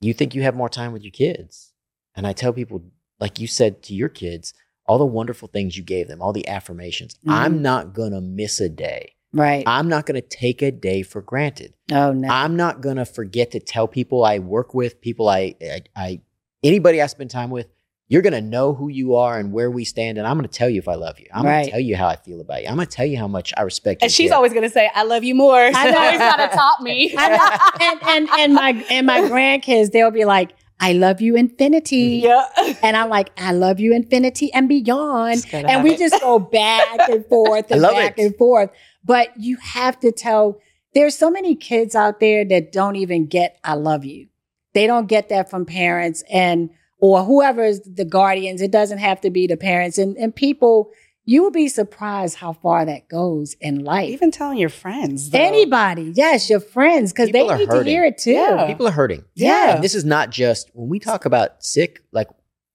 you 0.00 0.14
think 0.14 0.34
you 0.34 0.42
have 0.42 0.54
more 0.54 0.68
time 0.68 0.92
with 0.92 1.02
your 1.02 1.10
kids. 1.12 1.72
And 2.14 2.26
I 2.26 2.32
tell 2.32 2.52
people, 2.52 2.82
like 3.20 3.38
you 3.38 3.46
said 3.46 3.82
to 3.84 3.94
your 3.94 4.08
kids, 4.08 4.54
all 4.86 4.98
the 4.98 5.04
wonderful 5.06 5.48
things 5.48 5.76
you 5.76 5.82
gave 5.82 6.08
them, 6.08 6.22
all 6.22 6.32
the 6.32 6.48
affirmations. 6.48 7.14
Mhm. 7.26 7.32
I'm 7.32 7.62
not 7.62 7.92
gonna 7.94 8.20
miss 8.20 8.60
a 8.60 8.68
day. 8.68 9.12
right. 9.32 9.62
I'm 9.66 9.88
not 9.88 10.06
gonna 10.06 10.22
take 10.22 10.62
a 10.62 10.70
day 10.72 11.02
for 11.02 11.20
granted. 11.20 11.74
oh, 11.92 12.12
no. 12.12 12.28
I'm 12.28 12.56
not 12.56 12.80
gonna 12.80 13.04
forget 13.04 13.50
to 13.50 13.60
tell 13.60 13.86
people 13.86 14.24
I 14.24 14.38
work 14.38 14.72
with, 14.74 15.00
people 15.02 15.28
I, 15.28 15.54
I, 15.60 15.82
I 15.94 16.20
anybody 16.64 17.02
I 17.02 17.06
spend 17.08 17.30
time 17.30 17.50
with. 17.50 17.68
You're 18.10 18.22
gonna 18.22 18.40
know 18.40 18.72
who 18.72 18.88
you 18.88 19.16
are 19.16 19.38
and 19.38 19.52
where 19.52 19.70
we 19.70 19.84
stand, 19.84 20.16
and 20.18 20.26
I'm 20.26 20.36
gonna 20.38 20.48
tell 20.48 20.68
you 20.70 20.78
if 20.78 20.88
I 20.88 20.94
love 20.94 21.18
you. 21.20 21.26
I'm 21.32 21.44
Right. 21.44 21.60
gonna 21.62 21.70
tell 21.72 21.80
you 21.80 21.94
how 21.96 22.08
I 22.08 22.16
feel 22.16 22.40
about 22.40 22.62
you. 22.62 22.68
I'm 22.68 22.76
gonna 22.76 22.86
tell 22.86 23.04
you 23.04 23.18
how 23.18 23.28
much 23.28 23.52
I 23.56 23.62
respect 23.62 24.00
you. 24.00 24.06
And 24.06 24.12
she's 24.12 24.30
care. 24.30 24.36
always 24.36 24.54
gonna 24.54 24.70
say, 24.70 24.90
"I 24.94 25.02
love 25.04 25.24
you 25.24 25.34
more." 25.34 25.72
So 25.72 25.78
I 25.78 25.90
know. 25.90 26.10
he's 26.10 26.18
gotta 26.18 26.48
top 26.56 26.80
me. 26.80 27.14
And, 27.16 28.00
and, 28.02 28.28
and 28.30 28.54
my, 28.54 28.84
and 28.90 29.06
my 29.06 29.20
grandkids, 29.22 29.90
they'll 29.92 30.10
be 30.10 30.24
like, 30.24 30.52
I 30.80 30.92
love 30.92 31.20
you 31.20 31.34
infinity. 31.36 32.22
yeah. 32.24 32.46
And 32.82 32.96
I'm 32.96 33.08
like, 33.10 33.30
I 33.36 33.52
love 33.52 33.80
you 33.80 33.92
infinity 33.92 34.52
and 34.54 34.68
beyond. 34.68 35.44
And 35.52 35.82
we 35.82 35.94
it. 35.94 35.98
just 35.98 36.20
go 36.22 36.38
back 36.38 37.08
and 37.10 37.26
forth 37.28 37.70
and 37.70 37.82
back 37.82 38.16
it. 38.18 38.22
and 38.24 38.36
forth. 38.36 38.70
But 39.04 39.30
you 39.36 39.56
have 39.56 39.98
to 40.00 40.12
tell, 40.12 40.60
there's 40.94 41.16
so 41.16 41.30
many 41.32 41.56
kids 41.56 41.96
out 41.96 42.20
there 42.20 42.44
that 42.44 42.70
don't 42.72 42.94
even 42.96 43.26
get 43.26 43.58
I 43.64 43.74
love 43.74 44.04
you. 44.04 44.28
They 44.72 44.86
don't 44.86 45.08
get 45.08 45.28
that 45.30 45.50
from 45.50 45.66
parents 45.66 46.22
and 46.32 46.70
or 47.00 47.24
whoever 47.24 47.64
is 47.64 47.80
the 47.82 48.04
guardians. 48.04 48.60
It 48.60 48.70
doesn't 48.70 48.98
have 48.98 49.20
to 49.22 49.30
be 49.30 49.46
the 49.46 49.56
parents. 49.56 49.98
And 49.98 50.16
and 50.16 50.34
people, 50.34 50.90
you 51.24 51.42
will 51.42 51.50
be 51.50 51.68
surprised 51.68 52.36
how 52.36 52.54
far 52.54 52.84
that 52.86 53.08
goes 53.08 53.54
in 53.60 53.84
life. 53.84 54.08
Even 54.10 54.30
telling 54.30 54.58
your 54.58 54.68
friends. 54.70 55.30
though. 55.30 55.38
Anybody, 55.38 56.12
yes, 56.14 56.48
your 56.50 56.60
friends, 56.60 57.12
because 57.12 57.30
they 57.30 57.40
People 57.42 57.50
are 57.52 57.58
need 57.58 57.70
to 57.70 57.84
hear 57.84 58.04
it 58.04 58.18
too. 58.18 58.32
Yeah. 58.32 58.66
people 58.66 58.86
are 58.88 58.92
hurting. 58.92 59.24
Yeah. 59.34 59.74
And 59.76 59.84
this 59.84 59.94
is 59.94 60.04
not 60.04 60.30
just 60.30 60.70
when 60.74 60.88
we 60.88 60.98
talk 60.98 61.24
about 61.24 61.62
sick, 61.64 62.02
like 62.12 62.28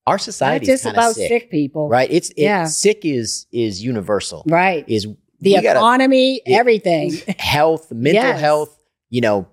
our 0.05 0.15
Not 0.15 0.21
society 0.21 0.65
just 0.67 0.85
is 0.85 0.91
about 0.91 1.15
sick, 1.15 1.27
sick 1.29 1.51
people. 1.51 1.87
right? 1.89 2.09
It's 2.11 2.29
it, 2.31 2.43
Yeah. 2.43 2.65
sick 2.65 3.05
is 3.05 3.47
is 3.51 3.83
universal. 3.83 4.43
Right. 4.47 4.83
Is 4.87 5.03
The 5.39 5.55
we 5.55 5.61
gotta- 5.61 5.79
economy, 5.79 6.41
Yeah. 6.45 6.57
everything. 6.59 7.13
health, 7.39 7.91
mental 7.91 8.23
Yes. 8.23 8.39
health, 8.39 8.77
you 9.09 9.21
know, 9.21 9.47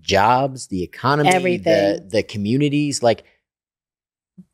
jobs, 0.00 0.68
the 0.68 0.82
economy, 0.82 1.56
the 1.56 2.04
the 2.08 2.22
communities. 2.22 3.02
Like 3.02 3.24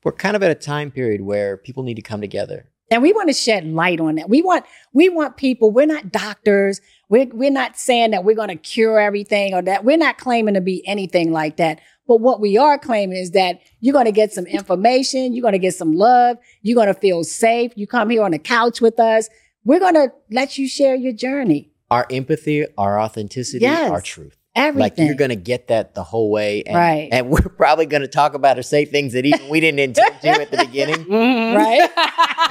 we're 0.05 0.13
kind 0.13 0.37
of 0.37 0.43
at 0.43 0.51
a 0.51 0.55
time 0.55 0.91
period 0.91 1.21
where 1.23 1.57
people 1.57 1.83
need 1.83 1.95
to 1.95 2.03
come 2.03 2.21
together. 2.21 2.69
And 2.91 3.03
we 3.03 3.13
want 3.15 3.29
to 3.29 3.33
shed 3.35 3.65
light 3.67 4.01
on 4.01 4.17
that. 4.17 4.29
We 4.29 4.43
want 4.43 4.67
we 4.93 5.09
want 5.09 5.39
people, 5.39 5.71
we're 5.71 5.87
not 5.87 6.13
doctors. 6.13 6.81
We're, 7.09 7.27
we're 7.33 7.51
not 7.51 7.77
saying 7.79 8.11
that 8.11 8.25
we're 8.25 8.37
going 8.37 8.49
to 8.49 8.57
cure 8.57 8.99
everything 9.01 9.55
or 9.55 9.63
that 9.63 9.85
we're 9.85 9.97
not 9.99 10.19
claiming 10.19 10.55
to 10.55 10.61
be 10.61 10.87
anything 10.87 11.33
like 11.33 11.57
that. 11.57 11.81
But 12.07 12.21
what 12.21 12.41
we 12.41 12.59
are 12.59 12.79
claiming 12.79 13.17
is 13.17 13.31
that 13.31 13.61
you're 13.81 13.93
going 13.93 14.07
to 14.07 14.13
get 14.13 14.33
some 14.33 14.47
information, 14.47 15.33
you're 15.35 15.43
going 15.43 15.53
to 15.53 15.59
get 15.59 15.75
some 15.75 15.93
love, 15.93 16.37
you're 16.63 16.75
going 16.75 16.93
to 16.93 17.01
feel 17.01 17.25
safe. 17.25 17.73
You 17.77 17.87
come 17.87 18.11
here 18.11 18.23
on 18.23 18.33
the 18.33 18.39
couch 18.39 18.81
with 18.81 18.99
us. 19.01 19.29
We're 19.65 19.79
going 19.81 19.95
to 19.95 20.09
let 20.31 20.59
you 20.59 20.69
share 20.69 20.95
your 20.95 21.13
journey. 21.13 21.71
Our 21.91 22.07
empathy, 22.11 22.67
our 22.77 23.01
authenticity, 23.01 23.61
Yes. 23.63 23.91
our 23.91 24.01
truth. 24.01 24.37
Everything. 24.55 24.81
Like 24.81 24.99
you're 24.99 25.15
going 25.17 25.31
to 25.31 25.37
get 25.37 25.69
that 25.69 25.95
the 25.95 26.03
whole 26.03 26.31
way. 26.31 26.63
And, 26.65 26.77
Right. 26.77 27.09
And 27.11 27.31
we're 27.31 27.41
probably 27.57 27.87
going 27.87 28.03
to 28.03 28.09
talk 28.09 28.35
about 28.35 28.59
or 28.59 28.63
say 28.63 28.85
things 28.85 29.15
that 29.15 29.25
even 29.25 29.49
we 29.49 29.61
didn't 29.61 29.79
intend 29.81 30.21
to 30.21 30.29
at 30.29 30.51
the 30.51 30.59
beginning. 30.59 31.05
Mhm. 31.07 31.57
right? 31.57 31.91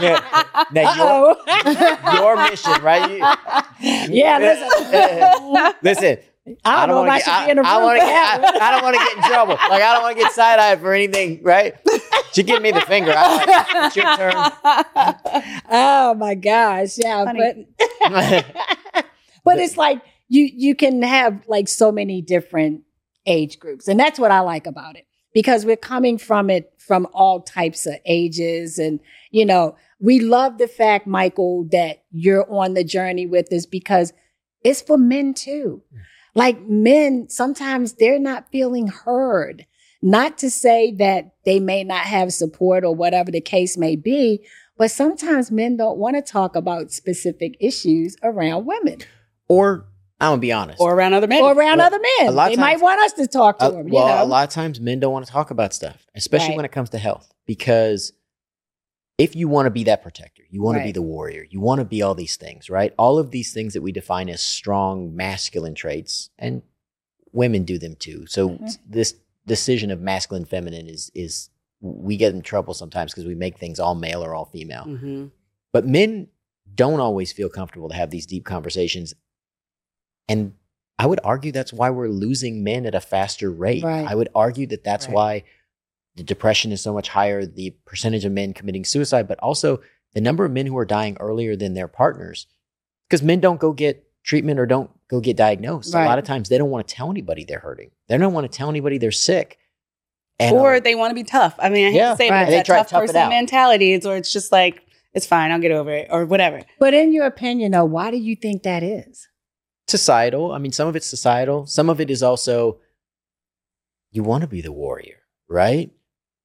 Yeah. 0.02 0.64
Now, 0.72 0.96
your, 0.96 2.14
your 2.16 2.36
mission, 2.50 2.82
right? 2.82 3.12
You- 3.12 4.16
yeah, 4.16 4.38
listen. 4.40 5.76
Listen, 5.84 6.18
I 6.66 6.86
don't, 6.88 6.96
know 6.96 7.04
if 7.04 7.08
wanna 7.08 7.12
I 7.12 7.18
get- 7.20 7.26
should 7.26 7.46
be 7.46 7.52
in 7.52 7.58
a 7.60 7.62
room 7.62 7.68
I, 7.70 7.78
wanna 7.84 8.00
for 8.00 8.06
get, 8.08 8.42
that 8.42 8.60
I. 8.62 8.68
I 8.68 8.72
don't 8.72 8.82
want 8.84 8.96
to 8.98 9.04
get 9.04 9.18
in 9.18 9.24
trouble. 9.24 9.54
Like 9.70 9.82
I 9.84 9.94
don't 9.94 10.02
want 10.02 10.18
to 10.18 10.24
get 10.24 10.32
side 10.32 10.60
eyed 10.60 10.80
for 10.80 10.94
anything, 10.94 11.44
right? 11.44 11.76
She 12.34 12.42
give 12.44 12.62
me 12.64 12.72
the 12.72 12.82
finger. 12.82 13.14
I'm 13.16 13.38
like, 13.38 13.68
it's 13.86 13.96
your 13.96 14.16
turn. 14.18 14.34
Oh 15.70 16.16
my 16.18 16.34
gosh. 16.36 16.98
Yeah. 16.98 17.26
Funny. 17.26 17.68
But 18.10 19.06
but 19.44 19.60
it's 19.60 19.78
like 19.78 20.02
you 20.32 20.50
you 20.56 20.76
can 20.76 21.02
have 21.02 21.44
like 21.48 21.68
so 21.68 21.92
many 21.92 22.22
different 22.22 22.84
age 23.26 23.60
groups. 23.60 23.90
And 23.90 24.00
that's 24.00 24.18
what 24.18 24.32
I 24.32 24.40
like 24.40 24.66
about 24.66 24.96
it. 24.96 25.06
Because 25.34 25.66
we're 25.66 25.76
coming 25.76 26.18
from 26.18 26.50
it 26.50 26.74
from 26.78 27.06
all 27.14 27.42
types 27.42 27.86
of 27.86 27.96
ages. 28.06 28.80
And, 28.80 29.02
you 29.30 29.46
know, 29.46 29.76
we 30.00 30.20
love 30.20 30.58
the 30.58 30.70
fact, 30.70 31.06
Michael, 31.06 31.68
that 31.72 32.04
you're 32.12 32.50
on 32.50 32.74
the 32.74 32.84
journey 32.84 33.26
with 33.26 33.52
us 33.52 33.66
because 33.66 34.14
it's 34.64 34.82
for 34.82 34.98
men 34.98 35.34
too. 35.34 35.84
Like 36.34 36.62
men, 36.62 37.28
sometimes 37.30 37.94
they're 37.94 38.20
not 38.20 38.52
feeling 38.52 38.88
heard. 38.88 39.66
Not 40.02 40.38
to 40.40 40.50
say 40.50 40.94
that 40.94 41.34
they 41.46 41.60
may 41.60 41.84
not 41.84 42.06
have 42.06 42.34
support 42.34 42.84
or 42.86 42.96
whatever 42.96 43.32
the 43.32 43.42
case 43.42 43.78
may 43.78 43.96
be, 43.98 44.46
but 44.78 44.92
sometimes 44.92 45.52
men 45.52 45.78
don't 45.78 46.00
want 46.00 46.16
to 46.16 46.22
talk 46.22 46.56
about 46.56 46.92
specific 46.92 47.56
issues 47.60 48.16
around 48.24 48.66
women 48.66 49.00
or 49.48 49.86
I'm 50.22 50.32
gonna 50.34 50.40
be 50.42 50.52
honest. 50.52 50.80
or 50.80 50.94
around 50.94 51.14
other 51.14 51.28
men. 51.28 51.42
or 51.42 51.52
around 51.54 51.80
Well, 51.80 51.88
other 51.88 52.00
men. 52.20 52.28
a 52.30 52.32
lot 52.32 52.48
They 52.50 52.54
of 52.54 52.60
might 52.60 52.80
want 52.82 53.02
us 53.02 53.14
to 53.14 53.28
talk 53.28 53.60
to 53.60 53.66
Uh, 53.66 53.70
them. 53.72 53.90
well, 53.90 54.08
you 54.08 54.16
know? 54.16 54.24
a 54.24 54.26
lot 54.26 54.48
of 54.48 54.54
times 54.54 54.80
men 54.80 55.00
don't 55.00 55.12
want 55.12 55.26
to 55.26 55.32
talk 55.32 55.52
about 55.52 55.74
stuff, 55.74 56.06
especially 56.16 56.50
Right. 56.50 56.56
when 56.58 56.66
it 56.66 56.72
comes 56.72 56.90
to 56.92 56.98
health, 56.98 57.34
because 57.46 58.14
if 59.18 59.36
you 59.36 59.48
want 59.48 59.66
to 59.66 59.70
be 59.72 59.84
that 59.86 60.02
protector, 60.02 60.44
you 60.50 60.62
want 60.64 60.78
to 60.78 60.84
be 60.84 60.92
the 60.92 61.02
warrior, 61.02 61.46
you 61.50 61.60
want 61.60 61.80
to 61.80 61.86
be 61.86 62.02
all 62.02 62.16
these 62.16 62.38
things, 62.38 62.70
right? 62.70 62.94
All 62.98 63.18
of 63.20 63.32
these 63.32 63.54
things 63.54 63.74
that 63.74 63.82
we 63.82 63.92
define 63.92 64.30
as 64.30 64.42
strong 64.42 65.16
masculine 65.16 65.76
traits, 65.76 66.30
and 66.40 66.62
women 67.34 67.64
do 67.64 67.78
them 67.78 67.96
too. 67.96 68.26
So 68.28 68.50
Mhm. 68.50 68.78
this 68.88 69.16
decision 69.48 69.90
of 69.92 70.00
masculine 70.02 70.46
feminine 70.46 70.88
is 70.88 71.12
is 71.16 71.50
we 71.82 72.16
get 72.16 72.32
in 72.34 72.42
trouble 72.44 72.76
sometimes 72.76 73.12
because 73.12 73.26
we 73.26 73.34
make 73.34 73.58
things 73.58 73.80
all 73.80 73.96
male 73.96 74.24
or 74.24 74.36
all 74.36 74.46
female. 74.46 74.84
Mhm. 74.86 75.32
But 75.74 75.88
men 75.88 76.28
don't 76.76 77.00
always 77.00 77.32
feel 77.32 77.50
comfortable 77.50 77.90
to 77.90 77.96
have 77.96 78.12
these 78.12 78.28
deep 78.28 78.46
conversations. 78.46 79.16
And 80.30 80.54
I 81.00 81.06
would 81.08 81.20
argue 81.24 81.52
that's 81.52 81.74
why 81.74 81.90
we're 81.90 82.08
losing 82.10 82.64
men 82.64 82.86
at 82.86 82.96
a 82.96 83.02
faster 83.02 83.50
rate. 83.52 83.84
Right. 83.84 84.06
I 84.08 84.16
would 84.16 84.30
argue 84.36 84.68
that 84.68 84.84
that's 84.84 85.08
Right. 85.08 85.14
why 85.16 85.44
the 86.16 86.24
depression 86.24 86.72
is 86.72 86.82
so 86.82 86.94
much 86.94 87.10
higher, 87.10 87.46
the 87.46 87.72
percentage 87.86 88.26
of 88.26 88.32
men 88.32 88.54
committing 88.54 88.86
suicide, 88.86 89.28
but 89.28 89.40
also 89.40 89.82
the 90.14 90.22
number 90.22 90.46
of 90.46 90.52
men 90.52 90.66
who 90.68 90.78
are 90.78 90.86
dying 90.86 91.18
earlier 91.20 91.56
than 91.56 91.74
their 91.74 91.88
partners. 91.88 92.48
Because 93.10 93.24
men 93.24 93.40
don't 93.40 93.60
go 93.60 93.72
get 93.74 94.06
treatment 94.24 94.60
or 94.60 94.66
don't 94.66 94.92
go 95.08 95.20
get 95.20 95.36
diagnosed. 95.38 95.94
A 95.94 95.98
lot 96.06 96.20
of 96.20 96.26
times 96.26 96.50
they 96.50 96.58
don't 96.58 96.70
want 96.70 96.88
to 96.88 96.94
tell 96.96 97.10
anybody 97.10 97.44
they're 97.46 97.60
hurting. 97.60 97.92
They 98.08 98.18
don't 98.18 98.34
want 98.34 98.50
to 98.52 98.56
tell 98.58 98.70
anybody 98.70 98.98
they're 98.98 99.12
sick. 99.12 99.58
And, 100.40 100.56
or 100.56 100.76
uh, 100.76 100.80
they 100.80 100.96
want 100.96 101.12
to 101.12 101.16
be 101.16 101.24
tough. 101.24 101.56
I 101.60 101.70
mean, 101.70 101.88
I 101.88 101.92
hate 101.92 101.98
Yeah. 101.98 102.12
to 102.12 102.18
say, 102.18 102.28
it, 102.28 102.32
Right. 102.32 102.46
but 102.46 102.54
it's 102.54 102.68
that 102.70 102.76
tough 102.76 102.90
tough 102.90 103.04
it 103.04 103.08
person 103.08 103.22
out. 103.22 103.30
mentality. 103.30 103.94
It's, 103.94 104.06
or 104.06 104.18
it's 104.18 104.32
just 104.34 104.52
like, 104.52 104.82
it's 105.14 105.26
fine, 105.26 105.52
I'll 105.52 105.60
get 105.60 105.72
over 105.72 105.92
it, 105.92 106.08
or 106.10 106.26
whatever. 106.26 106.62
but 106.80 106.94
in 106.94 107.12
your 107.14 107.26
opinion, 107.26 107.72
though, 107.74 107.86
why 107.86 108.12
do 108.12 108.18
you 108.18 108.36
think 108.36 108.64
that 108.64 108.82
is? 108.84 109.28
Societal. 109.88 110.52
I 110.52 110.58
mean, 110.58 110.72
some 110.72 110.88
of 110.88 110.96
it's 110.96 111.08
societal. 111.08 111.66
Some 111.66 111.90
of 111.90 112.00
it 112.00 112.10
is 112.10 112.24
also 112.24 112.80
you 114.12 114.24
want 114.24 114.42
to 114.42 114.48
be 114.48 114.62
the 114.62 114.72
warrior, 114.72 115.20
right? 115.48 115.92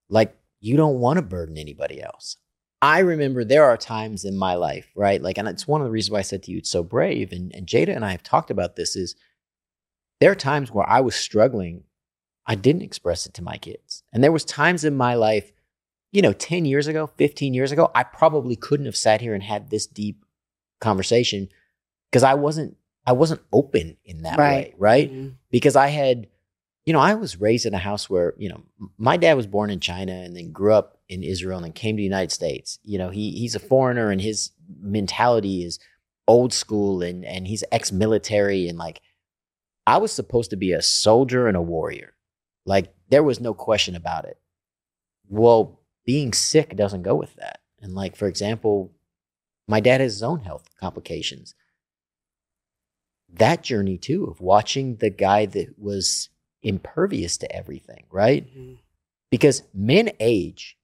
Like 0.09 0.37
you 0.61 0.77
don't 0.77 0.99
want 0.99 1.19
to 1.19 1.23
burden 1.23 1.59
anybody 1.59 2.03
else. 2.03 2.37
I 2.83 3.01
remember 3.01 3.43
there 3.43 3.65
are 3.65 3.77
times 3.77 4.25
in 4.25 4.37
my 4.37 4.55
life, 4.55 4.91
right? 4.95 5.21
Like, 5.21 5.39
and 5.39 5.49
it's 5.49 5.67
one 5.67 5.81
of 5.81 5.87
the 5.87 5.91
reasons 5.91 6.13
why 6.13 6.19
I 6.19 6.23
said 6.23 6.43
to 6.45 6.53
you, 6.53 6.59
it's 6.59 6.71
so 6.71 6.83
brave. 6.83 7.33
And, 7.33 7.55
and 7.55 7.67
Jada 7.67 7.95
and 7.95 8.05
I 8.05 8.11
have 8.11 8.23
talked 8.23 8.51
about 8.51 8.77
this 8.77 8.97
is 8.97 9.17
there 10.21 10.31
are 10.31 10.37
times 10.37 10.71
where 10.71 10.89
I 10.89 11.01
was 11.01 11.17
struggling. 11.17 11.85
I 12.47 12.55
didn't 12.55 12.83
express 12.83 13.27
it 13.27 13.35
to 13.35 13.43
my 13.43 13.57
kids. 13.57 14.03
And 14.13 14.23
there 14.23 14.33
was 14.33 14.45
times 14.45 14.85
in 14.85 14.95
my 14.97 15.15
life, 15.15 15.53
you 16.13 16.23
know, 16.23 16.33
10 16.33 16.65
years 16.65 16.87
ago, 16.87 17.11
15 17.17 17.55
years 17.55 17.73
ago, 17.73 17.91
I 17.95 18.03
probably 18.03 18.57
couldn't 18.57 18.87
have 18.87 18.97
sat 18.97 19.21
here 19.21 19.35
and 19.35 19.43
had 19.43 19.71
this 19.71 19.87
deep 19.87 20.25
conversation 20.81 21.49
because 22.11 22.23
I 22.23 22.35
wasn't 22.35 22.77
I 23.07 23.13
wasn't 23.13 23.43
open 23.53 23.97
in 24.05 24.23
that 24.23 24.39
Right. 24.39 24.69
way, 24.71 24.75
right? 24.79 25.13
Mhm. 25.13 25.37
Because 25.51 25.77
I 25.77 25.89
had, 25.89 26.27
you 26.85 26.93
know, 26.93 26.99
I 26.99 27.15
was 27.15 27.41
raised 27.41 27.65
in 27.67 27.75
a 27.75 27.79
house 27.79 28.11
where, 28.11 28.35
you 28.37 28.49
know, 28.49 28.63
my 28.99 29.17
dad 29.17 29.35
was 29.35 29.47
born 29.47 29.71
in 29.71 29.81
China 29.81 30.13
and 30.13 30.37
then 30.37 30.51
grew 30.53 30.73
up 30.73 30.99
in 31.09 31.23
Israel 31.23 31.57
and 31.59 31.65
then 31.65 31.73
came 31.73 31.97
to 31.97 32.01
the 32.01 32.05
United 32.05 32.33
States. 32.33 32.79
You 32.83 32.99
know, 32.99 33.11
he 33.11 33.31
he's 33.33 33.55
a 33.55 33.61
foreigner 33.61 34.11
and 34.11 34.21
his 34.21 34.51
mentality 34.81 35.63
is 35.63 35.79
old 36.27 36.53
school 36.53 37.03
and 37.03 37.25
and 37.25 37.47
he's 37.47 37.63
ex-military 37.71 38.69
and 38.69 38.77
like 38.79 39.01
I 39.87 39.99
was 39.99 40.11
supposed 40.11 40.51
to 40.51 40.57
be 40.57 40.73
a 40.73 40.83
soldier 40.83 41.47
and 41.47 41.57
a 41.57 41.63
warrior. 41.63 42.15
Like 42.65 42.93
there 43.09 43.23
was 43.23 43.39
no 43.41 43.55
question 43.55 43.95
about 43.95 44.25
it. 44.25 44.39
Well, 45.29 45.81
being 46.05 46.33
sick 46.33 46.75
doesn't 46.77 47.03
go 47.03 47.15
with 47.15 47.35
that. 47.37 47.61
And 47.81 47.95
like 47.95 48.17
for 48.17 48.27
example, 48.27 48.93
my 49.69 49.79
dad 49.79 50.01
has 50.01 50.15
his 50.15 50.23
own 50.25 50.41
health 50.41 50.69
complications 50.81 51.55
that 53.39 53.63
journey 53.63 53.99
too 53.99 54.25
of 54.25 54.41
watching 54.41 54.97
the 54.97 55.11
guy 55.11 55.47
that 55.47 55.79
was 55.79 56.29
impervious 56.63 57.37
to 57.39 57.55
everything, 57.55 58.05
right? 58.11 58.47
Mhm. 58.57 58.79
Because 59.31 59.63
men 59.75 60.11
age 60.21 60.77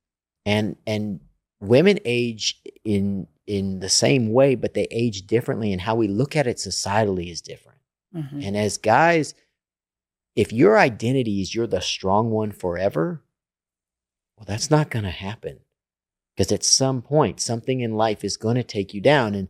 and 0.45 0.77
and 0.87 1.21
women 1.61 1.99
age 2.05 2.61
in 2.85 3.27
in 3.47 3.81
the 3.81 3.89
same 3.89 4.33
way, 4.33 4.55
but 4.55 4.75
they 4.75 4.87
age 4.91 5.27
differently 5.27 5.73
and 5.73 5.81
how 5.81 5.95
we 5.95 6.09
look 6.09 6.37
at 6.37 6.47
it 6.47 6.57
societally 6.59 7.31
is 7.31 7.41
different. 7.41 7.81
Mhm. 8.15 8.47
And 8.47 8.57
as 8.57 8.79
guys, 8.79 9.35
if 10.37 10.53
your 10.53 10.79
identity 10.79 11.41
is 11.41 11.55
you're 11.55 11.67
the 11.67 11.81
strong 11.81 12.31
one 12.31 12.53
forever, 12.53 13.23
well, 14.37 14.47
that's 14.47 14.71
not 14.71 14.91
going 14.91 15.05
to 15.05 15.11
happen. 15.11 15.61
Because 16.35 16.53
at 16.53 16.65
some 16.65 17.03
point, 17.03 17.41
something 17.41 17.81
in 17.81 17.95
life 17.95 18.25
is 18.25 18.37
going 18.39 18.57
to 18.57 18.65
take 18.65 18.95
you 18.95 19.01
down. 19.01 19.35
And 19.35 19.49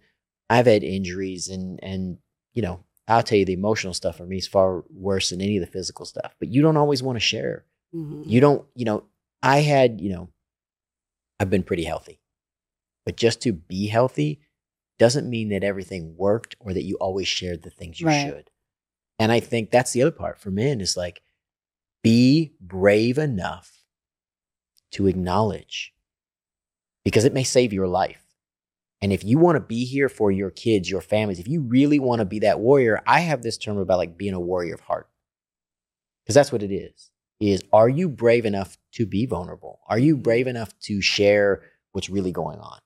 I've 0.51 0.67
had 0.67 0.83
injuries, 0.83 1.49
and 1.49 1.79
and 1.83 2.19
you 2.53 2.63
know, 2.63 2.85
I'll 3.09 3.23
tell 3.23 3.39
you, 3.39 3.45
the 3.45 3.53
emotional 3.53 3.95
stuff 3.95 4.17
for 4.17 4.27
me 4.27 4.37
is 4.39 4.47
far 4.47 4.85
worse 4.91 5.31
than 5.31 5.41
any 5.41 5.57
of 5.57 5.61
the 5.61 5.71
physical 5.71 6.05
stuff. 6.07 6.35
But 6.39 6.49
you 6.49 6.63
don't 6.63 6.77
always 6.77 7.03
want 7.03 7.17
to 7.17 7.21
share. 7.21 7.65
Mhm. 7.95 8.23
You 8.27 8.41
don't, 8.41 8.67
you 8.75 8.85
know, 8.85 9.05
I 9.43 9.59
had, 9.59 10.01
you 10.01 10.11
know, 10.13 10.29
I've 11.41 11.51
been 11.51 11.65
pretty 11.65 11.85
healthy, 11.85 12.21
but 13.05 13.17
just 13.17 13.41
to 13.43 13.53
be 13.53 13.89
healthy 13.89 14.41
doesn't 14.99 15.29
mean 15.29 15.49
that 15.49 15.65
everything 15.65 16.17
worked 16.17 16.55
or 16.61 16.73
that 16.73 16.85
you 16.85 16.95
always 16.97 17.27
shared 17.27 17.63
the 17.63 17.71
things 17.71 18.01
you 18.01 18.07
Right. 18.07 18.27
should. 18.31 18.51
And 19.19 19.33
I 19.33 19.41
think 19.41 19.71
that's 19.71 19.93
the 19.93 20.03
other 20.03 20.13
part 20.13 20.39
for 20.39 20.51
men 20.53 20.81
is 20.81 20.97
like, 20.97 21.23
be 22.03 22.55
brave 22.61 23.19
enough 23.19 23.83
to 24.93 25.07
acknowledge 25.09 25.93
because 27.05 27.25
it 27.25 27.33
may 27.33 27.45
save 27.45 27.73
your 27.73 27.89
life. 27.89 28.22
And 29.03 29.13
if 29.13 29.25
you 29.25 29.37
want 29.37 29.57
to 29.57 29.61
be 29.61 29.85
here 29.85 30.09
for 30.09 30.31
your 30.31 30.51
kids, 30.51 30.89
your 30.89 31.01
families, 31.01 31.41
if 31.41 31.49
you 31.49 31.61
really 31.61 31.99
want 31.99 32.21
to 32.21 32.25
be 32.25 32.39
that 32.39 32.61
warrior, 32.61 33.03
I 33.05 33.21
have 33.21 33.43
this 33.43 33.59
term 33.59 33.77
about 33.79 33.99
like 33.99 34.17
being 34.17 34.33
a 34.33 34.41
warrior 34.41 34.75
of 34.75 34.81
heart. 34.81 35.09
Because 36.25 36.37
that's 36.37 36.53
what 36.53 36.63
it 36.63 36.73
is. 36.73 37.11
Is 37.41 37.63
are 37.73 37.89
you 37.89 38.09
brave 38.09 38.47
enough 38.47 38.79
to 38.93 39.05
be 39.05 39.27
vulnerable? 39.27 39.81
Are 39.89 39.99
you 39.99 40.15
mm-hmm. 40.15 40.23
brave 40.23 40.47
enough 40.47 40.79
to 40.83 41.01
share 41.01 41.63
what's 41.91 42.09
really 42.09 42.31
going 42.31 42.61
on? 42.61 42.79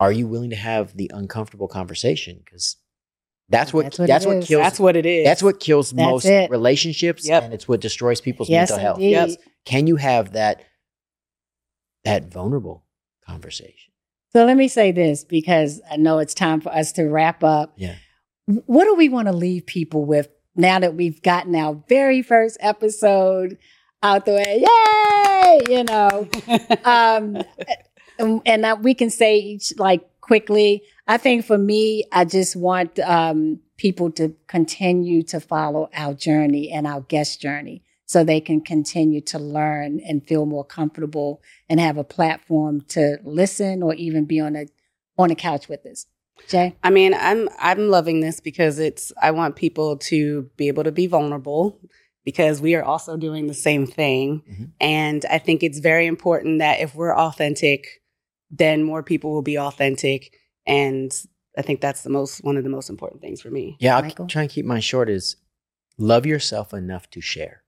Are 0.00 0.10
you 0.10 0.26
willing 0.26 0.50
to 0.50 0.56
have 0.56 0.96
the 0.96 1.08
uncomfortable 1.14 1.68
conversation? 1.68 2.42
Because 2.44 2.76
that's 3.48 3.72
what 3.72 3.84
That's 3.84 3.98
what 4.00 4.08
that's 4.08 4.26
what 4.26 4.36
is. 4.38 4.48
kills 4.48 4.62
That's 4.62 4.80
what 4.80 4.96
it 4.96 5.06
is. 5.06 5.24
that's 5.24 5.42
what 5.42 5.60
kills 5.60 5.92
That's 5.92 6.10
most 6.10 6.24
it. 6.24 6.50
relationships 6.50 7.28
Yep. 7.28 7.42
and 7.44 7.54
it's 7.54 7.68
what 7.68 7.80
destroys 7.80 8.20
people's 8.20 8.48
Yes, 8.48 8.70
mental 8.70 8.82
health. 8.84 8.98
indeed. 8.98 9.10
Yep. 9.12 9.30
Can 9.64 9.86
you 9.86 9.96
have 9.96 10.32
that 10.32 10.64
that 12.04 12.32
vulnerable 12.32 12.84
conversation? 13.24 13.89
So 14.32 14.44
let 14.44 14.56
me 14.56 14.68
say 14.68 14.92
this 14.92 15.24
because 15.24 15.80
I 15.90 15.96
know 15.96 16.18
it's 16.18 16.34
time 16.34 16.60
for 16.60 16.72
us 16.72 16.92
to 16.92 17.04
wrap 17.04 17.42
up. 17.42 17.72
Yeah. 17.76 17.96
What 18.46 18.84
do 18.84 18.94
we 18.94 19.08
want 19.08 19.26
to 19.28 19.32
leave 19.32 19.66
people 19.66 20.04
with 20.04 20.28
now 20.54 20.78
that 20.78 20.94
we've 20.94 21.20
gotten 21.22 21.54
our 21.56 21.82
very 21.88 22.22
first 22.22 22.56
episode 22.60 23.58
out 24.02 24.26
the 24.26 24.32
way? 24.32 24.64
Yay! 24.64 25.60
You 25.68 25.84
know, 25.84 26.28
um, 26.84 27.42
and 28.46 28.64
that 28.64 28.82
we 28.82 28.94
can 28.94 29.10
say 29.10 29.36
each 29.38 29.72
like 29.78 30.08
quickly. 30.20 30.82
I 31.08 31.16
think 31.16 31.44
for 31.44 31.58
me, 31.58 32.04
I 32.12 32.24
just 32.24 32.54
want 32.54 33.00
um, 33.00 33.58
people 33.78 34.12
to 34.12 34.34
continue 34.46 35.22
to 35.24 35.40
follow 35.40 35.88
our 35.92 36.14
journey 36.14 36.70
and 36.70 36.86
our 36.86 37.00
guest 37.00 37.40
journey 37.40 37.82
so 38.10 38.24
they 38.24 38.40
can 38.40 38.60
continue 38.60 39.20
to 39.20 39.38
learn 39.38 40.00
and 40.00 40.26
feel 40.26 40.44
more 40.44 40.64
comfortable 40.64 41.40
and 41.68 41.78
have 41.78 41.96
a 41.96 42.02
platform 42.02 42.80
to 42.80 43.18
listen 43.22 43.84
or 43.84 43.94
even 43.94 44.24
be 44.24 44.40
on 44.40 44.56
a 44.56 44.66
on 45.16 45.30
a 45.30 45.36
couch 45.36 45.68
with 45.68 45.86
us. 45.86 46.06
Jay? 46.48 46.74
I 46.82 46.90
mean, 46.90 47.14
I'm 47.14 47.48
I'm 47.60 47.88
loving 47.88 48.18
this 48.18 48.40
because 48.40 48.80
it's 48.80 49.12
I 49.22 49.30
want 49.30 49.54
people 49.54 49.96
to 50.10 50.50
be 50.56 50.66
able 50.66 50.82
to 50.82 50.90
be 50.90 51.06
vulnerable 51.06 51.78
because 52.24 52.60
we 52.60 52.74
are 52.74 52.82
also 52.82 53.16
doing 53.16 53.46
the 53.46 53.54
same 53.54 53.86
thing. 53.86 54.42
Mhm. 54.50 54.72
And 54.80 55.24
I 55.30 55.38
think 55.38 55.62
it's 55.62 55.78
very 55.78 56.06
important 56.08 56.58
that 56.58 56.80
if 56.80 56.96
we're 56.96 57.14
authentic, 57.16 58.02
then 58.50 58.82
more 58.82 59.04
people 59.04 59.30
will 59.32 59.42
be 59.42 59.56
authentic. 59.56 60.34
And 60.66 61.12
I 61.56 61.62
think 61.62 61.80
that's 61.80 62.02
the 62.02 62.10
most 62.10 62.42
one 62.42 62.56
of 62.56 62.64
the 62.64 62.70
most 62.70 62.90
important 62.90 63.22
things 63.22 63.40
for 63.40 63.52
me. 63.52 63.76
Yeah, 63.78 63.94
I'll 63.98 64.02
Michael? 64.02 64.26
try 64.26 64.42
and 64.42 64.50
keep 64.50 64.66
mine 64.66 64.80
short. 64.80 65.08
Is 65.08 65.36
love 65.96 66.26
yourself 66.26 66.74
enough 66.74 67.08
to 67.10 67.20
share. 67.20 67.62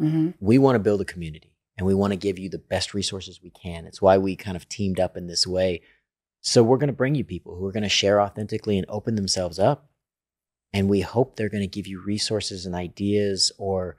Mm-hmm. 0.00 0.30
We 0.40 0.58
want 0.58 0.76
to 0.76 0.80
build 0.80 1.00
a 1.00 1.04
community 1.04 1.54
and 1.76 1.86
we 1.86 1.94
want 1.94 2.12
to 2.12 2.16
give 2.18 2.38
you 2.38 2.48
the 2.48 2.58
best 2.58 2.94
resources 2.94 3.40
we 3.42 3.50
can. 3.50 3.86
It's 3.86 4.02
why 4.02 4.18
we 4.18 4.36
kind 4.36 4.56
of 4.56 4.68
teamed 4.68 5.00
up 5.00 5.16
in 5.16 5.26
this 5.26 5.46
way. 5.46 5.82
So 6.40 6.62
we're 6.62 6.78
going 6.78 6.88
to 6.88 6.92
bring 6.92 7.14
you 7.14 7.24
people 7.24 7.56
who 7.56 7.66
are 7.66 7.72
going 7.72 7.84
to 7.84 7.88
share 7.88 8.20
authentically 8.20 8.76
and 8.76 8.86
open 8.88 9.14
themselves 9.14 9.58
up. 9.58 9.88
And 10.72 10.88
we 10.88 11.00
hope 11.00 11.36
they're 11.36 11.48
going 11.48 11.62
to 11.62 11.68
give 11.68 11.86
you 11.86 12.02
resources 12.02 12.66
and 12.66 12.74
ideas 12.74 13.52
or 13.58 13.96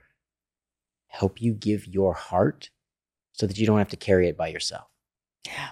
help 1.08 1.40
you 1.40 1.54
give 1.54 1.86
your 1.86 2.12
heart 2.12 2.70
so 3.32 3.46
that 3.46 3.58
you 3.58 3.66
don't 3.66 3.78
have 3.78 3.88
to 3.88 3.96
carry 3.96 4.28
it 4.28 4.36
by 4.36 4.48
yourself. 4.48 4.86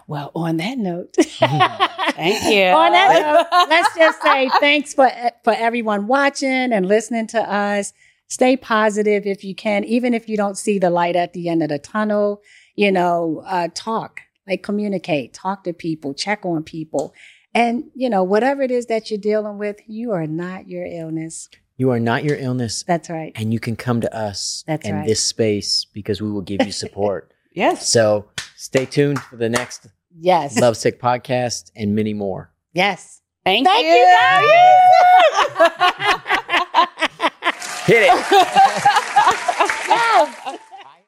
Well, 0.06 0.30
on 0.34 0.56
that 0.58 0.78
note, 0.78 1.14
Thank 1.16 2.44
you. 2.44 2.64
on 2.74 2.92
that 2.92 3.20
note, 3.20 3.46
let's 3.70 3.94
just 3.96 4.22
say 4.22 4.48
thanks 4.60 4.94
for 4.94 5.10
for 5.42 5.52
everyone 5.52 6.06
watching 6.06 6.72
and 6.72 6.86
listening 6.86 7.26
to 7.28 7.40
us. 7.40 7.92
Stay 8.28 8.56
positive 8.56 9.26
if 9.26 9.44
you 9.44 9.54
can, 9.54 9.84
even 9.84 10.14
if 10.14 10.28
you 10.28 10.36
don't 10.36 10.58
see 10.58 10.78
the 10.78 10.90
light 10.90 11.16
at 11.16 11.32
the 11.32 11.48
end 11.48 11.62
of 11.62 11.68
the 11.68 11.78
tunnel. 11.78 12.40
You 12.76 12.90
know, 12.90 13.42
uh, 13.46 13.68
talk, 13.74 14.20
like 14.48 14.62
communicate, 14.64 15.32
talk 15.32 15.62
to 15.64 15.72
people, 15.72 16.12
check 16.14 16.44
on 16.44 16.64
people, 16.64 17.14
and 17.54 17.84
you 17.94 18.10
know 18.10 18.24
whatever 18.24 18.62
it 18.62 18.70
is 18.72 18.86
that 18.86 19.10
you're 19.10 19.20
dealing 19.20 19.58
with, 19.58 19.76
you 19.86 20.10
are 20.12 20.26
not 20.26 20.68
your 20.68 20.84
illness. 20.84 21.48
You 21.76 21.90
are 21.90 22.00
not 22.00 22.22
your 22.24 22.36
illness 22.36 22.84
That's 22.86 23.10
right. 23.10 23.32
and 23.34 23.52
you 23.52 23.58
can 23.58 23.74
come 23.74 24.00
to 24.00 24.16
us 24.16 24.62
That's 24.66 24.86
in 24.86 24.94
right. 24.94 25.06
this 25.08 25.24
space 25.24 25.84
because 25.92 26.22
we 26.22 26.30
will 26.30 26.40
give 26.42 26.64
you 26.64 26.72
support. 26.72 27.30
Yes. 27.56 27.88
so 27.88 28.26
stay 28.56 28.84
tuned 28.84 29.20
for 29.20 29.36
the 29.36 29.48
next 29.48 29.86
Yes. 30.16 30.58
Love 30.58 30.76
Sick 30.76 31.00
podcast 31.00 31.70
and 31.76 31.94
many 31.94 32.14
more. 32.14 32.52
Yes. 32.72 33.20
Thank, 33.44 33.66
you. 33.66 33.72
Thank 33.72 33.86
you. 33.86 33.92
you, 33.92 34.16
guys. 35.60 36.38
Hit 37.86 38.02
it. 38.02 38.08
yes. 39.88 40.58